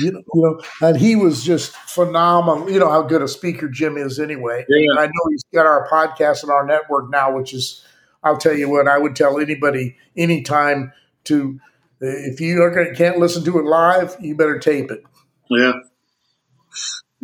You 0.00 0.10
know, 0.12 0.22
you 0.34 0.42
know, 0.42 0.60
and 0.88 0.96
he 0.96 1.16
was 1.16 1.44
just 1.44 1.70
phenomenal. 1.72 2.68
You 2.70 2.80
know 2.80 2.90
how 2.90 3.02
good 3.02 3.22
a 3.22 3.28
speaker 3.28 3.68
Jim 3.68 3.96
is, 3.96 4.18
anyway. 4.18 4.64
Yeah. 4.68 5.00
I 5.00 5.06
know 5.06 5.30
he's 5.30 5.44
got 5.54 5.66
our 5.66 5.88
podcast 5.88 6.42
and 6.42 6.50
our 6.50 6.66
network 6.66 7.10
now, 7.10 7.36
which 7.36 7.54
is, 7.54 7.84
I'll 8.24 8.36
tell 8.36 8.54
you 8.54 8.68
what, 8.68 8.88
I 8.88 8.98
would 8.98 9.14
tell 9.14 9.38
anybody 9.38 9.96
anytime 10.16 10.92
to, 11.24 11.60
if 12.00 12.40
you 12.40 12.72
can't 12.96 13.18
listen 13.18 13.44
to 13.44 13.58
it 13.60 13.64
live, 13.64 14.16
you 14.20 14.34
better 14.34 14.58
tape 14.58 14.90
it. 14.90 15.04
Yeah. 15.48 15.74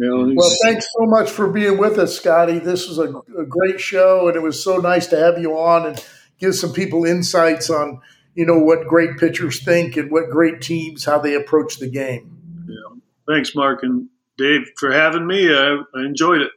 You 0.01 0.09
know, 0.09 0.35
Well, 0.35 0.57
thanks 0.63 0.87
so 0.87 1.05
much 1.05 1.31
for 1.31 1.51
being 1.51 1.77
with 1.77 1.99
us, 1.99 2.17
Scotty. 2.17 2.59
This 2.59 2.89
was 2.89 2.97
a, 2.97 3.13
a 3.39 3.45
great 3.45 3.79
show, 3.79 4.29
and 4.29 4.37
it 4.37 4.41
was 4.41 4.63
so 4.63 4.79
nice 4.79 5.07
to 5.09 5.17
have 5.19 5.39
you 5.39 5.59
on 5.59 5.85
and 5.85 6.03
give 6.39 6.55
some 6.55 6.73
people 6.73 7.05
insights 7.05 7.69
on, 7.69 8.01
you 8.35 8.47
know, 8.47 8.59
what 8.59 8.87
great 8.89 9.19
pitchers 9.19 9.63
think 9.63 9.99
and 9.99 10.11
what 10.11 10.31
great 10.31 10.63
teams 10.63 11.05
how 11.05 11.19
they 11.19 11.35
approach 11.35 11.77
the 11.77 11.89
game. 11.91 12.67
Yeah. 12.67 13.35
thanks, 13.35 13.55
Mark 13.55 13.83
and 13.83 14.09
Dave, 14.39 14.63
for 14.79 14.91
having 14.91 15.27
me. 15.27 15.55
I, 15.55 15.83
I 15.95 16.07
enjoyed 16.07 16.41
it. 16.41 16.53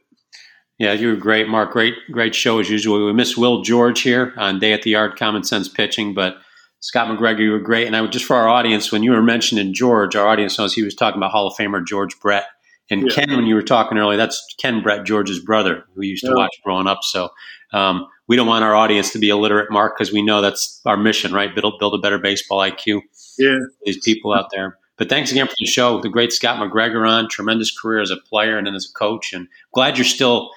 Yeah, 0.78 0.94
you 0.94 1.08
were 1.08 1.16
great, 1.16 1.46
Mark. 1.46 1.70
Great, 1.70 1.94
great 2.10 2.34
show 2.34 2.60
as 2.60 2.70
usual. 2.70 3.04
We 3.04 3.12
miss 3.12 3.36
Will 3.36 3.60
George 3.60 4.00
here 4.00 4.32
on 4.38 4.58
Day 4.58 4.72
at 4.72 4.82
the 4.82 4.92
Yard, 4.92 5.18
Common 5.18 5.44
Sense 5.44 5.68
Pitching, 5.68 6.14
but 6.14 6.38
Scott 6.80 7.08
McGregor, 7.08 7.40
you 7.40 7.50
were 7.50 7.60
great. 7.60 7.86
And 7.86 7.94
I 7.94 8.00
would 8.00 8.10
just 8.10 8.24
for 8.24 8.36
our 8.36 8.48
audience, 8.48 8.90
when 8.90 9.02
you 9.02 9.10
were 9.10 9.22
mentioning 9.22 9.74
George, 9.74 10.16
our 10.16 10.26
audience 10.26 10.58
knows 10.58 10.72
he 10.72 10.82
was 10.82 10.94
talking 10.94 11.18
about 11.18 11.30
Hall 11.30 11.46
of 11.46 11.56
Famer 11.58 11.86
George 11.86 12.18
Brett. 12.20 12.46
And 12.90 13.02
Yeah. 13.02 13.14
Ken, 13.14 13.30
when 13.36 13.46
you 13.46 13.54
were 13.54 13.62
talking 13.62 13.96
earlier, 13.98 14.16
that's 14.16 14.44
Ken 14.60 14.82
Brett, 14.82 15.04
George's 15.04 15.38
brother, 15.40 15.84
who 15.94 16.00
we 16.00 16.06
used 16.08 16.24
to 16.24 16.30
Yeah. 16.30 16.36
watch 16.42 16.56
growing 16.64 16.86
up. 16.86 16.98
So 17.02 17.30
um, 17.72 18.06
we 18.28 18.36
don't 18.36 18.46
want 18.46 18.62
our 18.64 18.74
audience 18.74 19.10
to 19.12 19.18
be 19.18 19.30
illiterate, 19.30 19.70
Mark, 19.70 19.96
because 19.96 20.12
we 20.12 20.22
know 20.22 20.40
that's 20.40 20.80
our 20.86 20.96
mission, 20.96 21.32
right? 21.32 21.54
Build, 21.54 21.78
build 21.78 21.94
a 21.94 21.98
better 21.98 22.18
baseball 22.18 22.60
IQ 22.60 23.00
Yeah. 23.38 23.58
these 23.84 23.98
people 24.04 24.32
out 24.32 24.50
there. 24.52 24.78
But 24.96 25.08
thanks 25.08 25.32
again 25.32 25.46
for 25.48 25.54
the 25.58 25.66
show. 25.66 26.00
The 26.00 26.08
great 26.08 26.32
Scott 26.32 26.58
McGregor 26.60 27.08
on, 27.08 27.28
tremendous 27.28 27.76
career 27.76 28.00
as 28.00 28.10
a 28.12 28.16
player 28.16 28.56
and 28.58 28.66
then 28.66 28.74
as 28.76 28.88
a 28.88 28.92
coach. 28.96 29.32
And 29.32 29.48
glad 29.72 29.98
you're 29.98 30.04
still 30.04 30.50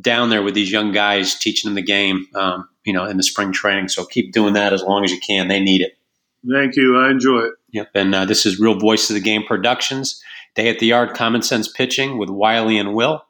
down 0.00 0.30
there 0.30 0.42
with 0.42 0.54
these 0.54 0.70
young 0.72 0.90
guys, 0.90 1.38
teaching 1.38 1.68
them 1.68 1.74
the 1.76 1.82
game, 1.82 2.26
um, 2.34 2.68
you 2.84 2.92
know, 2.92 3.04
in 3.04 3.16
the 3.16 3.22
spring 3.22 3.52
training. 3.52 3.88
So 3.88 4.04
keep 4.04 4.32
doing 4.32 4.54
that 4.54 4.72
as 4.72 4.82
long 4.82 5.04
as 5.04 5.12
you 5.12 5.20
can. 5.20 5.46
They 5.48 5.60
need 5.60 5.80
it. 5.82 5.92
Thank 6.50 6.76
you. 6.76 6.98
I 6.98 7.10
enjoy 7.10 7.40
it. 7.40 7.52
Yep. 7.72 7.90
And 7.94 8.14
uh, 8.14 8.24
this 8.24 8.46
is 8.46 8.58
Real 8.58 8.78
Voice 8.78 9.10
of 9.10 9.14
the 9.14 9.20
Game 9.20 9.44
Productions. 9.46 10.22
Day 10.58 10.68
at 10.68 10.80
the 10.80 10.86
Yard 10.86 11.14
Common 11.14 11.40
Sense 11.40 11.68
Pitching 11.68 12.18
with 12.18 12.28
Wiley 12.28 12.78
and 12.78 12.92
Will. 12.92 13.22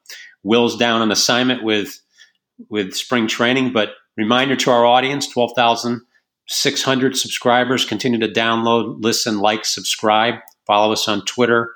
Will's 0.42 0.78
down 0.78 1.02
on 1.02 1.12
assignment 1.12 1.62
with 1.62 2.00
with 2.70 2.94
spring 2.94 3.26
training, 3.26 3.70
but 3.70 3.90
reminder 4.16 4.56
to 4.56 4.70
our 4.70 4.86
audience 4.86 5.28
12,600 5.28 7.16
subscribers. 7.16 7.84
Continue 7.84 8.18
to 8.18 8.28
download, 8.28 8.96
listen, 9.00 9.40
like, 9.40 9.66
subscribe. 9.66 10.36
Follow 10.66 10.90
us 10.90 11.06
on 11.06 11.22
Twitter, 11.26 11.70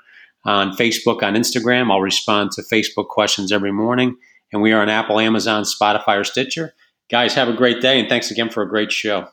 on 0.46 0.72
Facebook, 0.72 1.22
on 1.22 1.34
Instagram. 1.34 1.92
I'll 1.92 2.00
respond 2.00 2.53
to 2.53 2.62
Facebook 2.62 3.09
questions 3.09 3.53
every 3.53 3.72
morning. 3.72 4.16
And 4.55 4.62
we 4.62 4.72
are 4.72 4.80
on 4.80 4.88
Apple, 4.88 5.20
Amazon, 5.20 5.64
Spotify, 5.64 6.18
or 6.18 6.24
Stitcher. 6.24 6.72
Guys, 7.11 7.34
have 7.34 7.48
a 7.48 7.55
great 7.55 7.82
day, 7.82 8.00
and 8.00 8.09
thanks 8.09 8.30
again 8.30 8.48
for 8.48 8.62
a 8.62 8.68
great 8.68 8.90
show. 8.90 9.28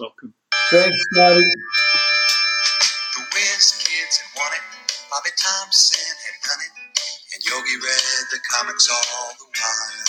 Welcome. 0.00 0.32
Thanks, 0.70 0.96
Scotty. 1.12 1.44
All 8.76 9.32
the 9.40 9.48
while. 9.48 10.04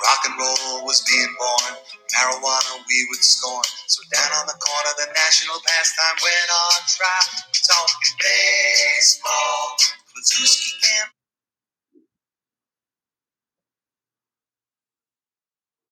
Rock 0.00 0.24
and 0.24 0.40
roll 0.40 0.86
was 0.88 1.04
being 1.04 1.28
born. 1.36 1.76
Marijuana 2.16 2.80
we 2.88 3.06
would 3.10 3.20
scorn. 3.20 3.62
So 3.88 4.00
down 4.08 4.32
on 4.40 4.46
the 4.46 4.56
corner, 4.56 4.92
the 4.96 5.12
national 5.12 5.60
pastime 5.60 6.16
went 6.24 6.48
on 6.48 6.80
trial. 6.88 7.28
Talking 7.52 8.16
baseball. 8.16 9.76
Kluszewski 10.08 10.72
camp. 10.80 11.19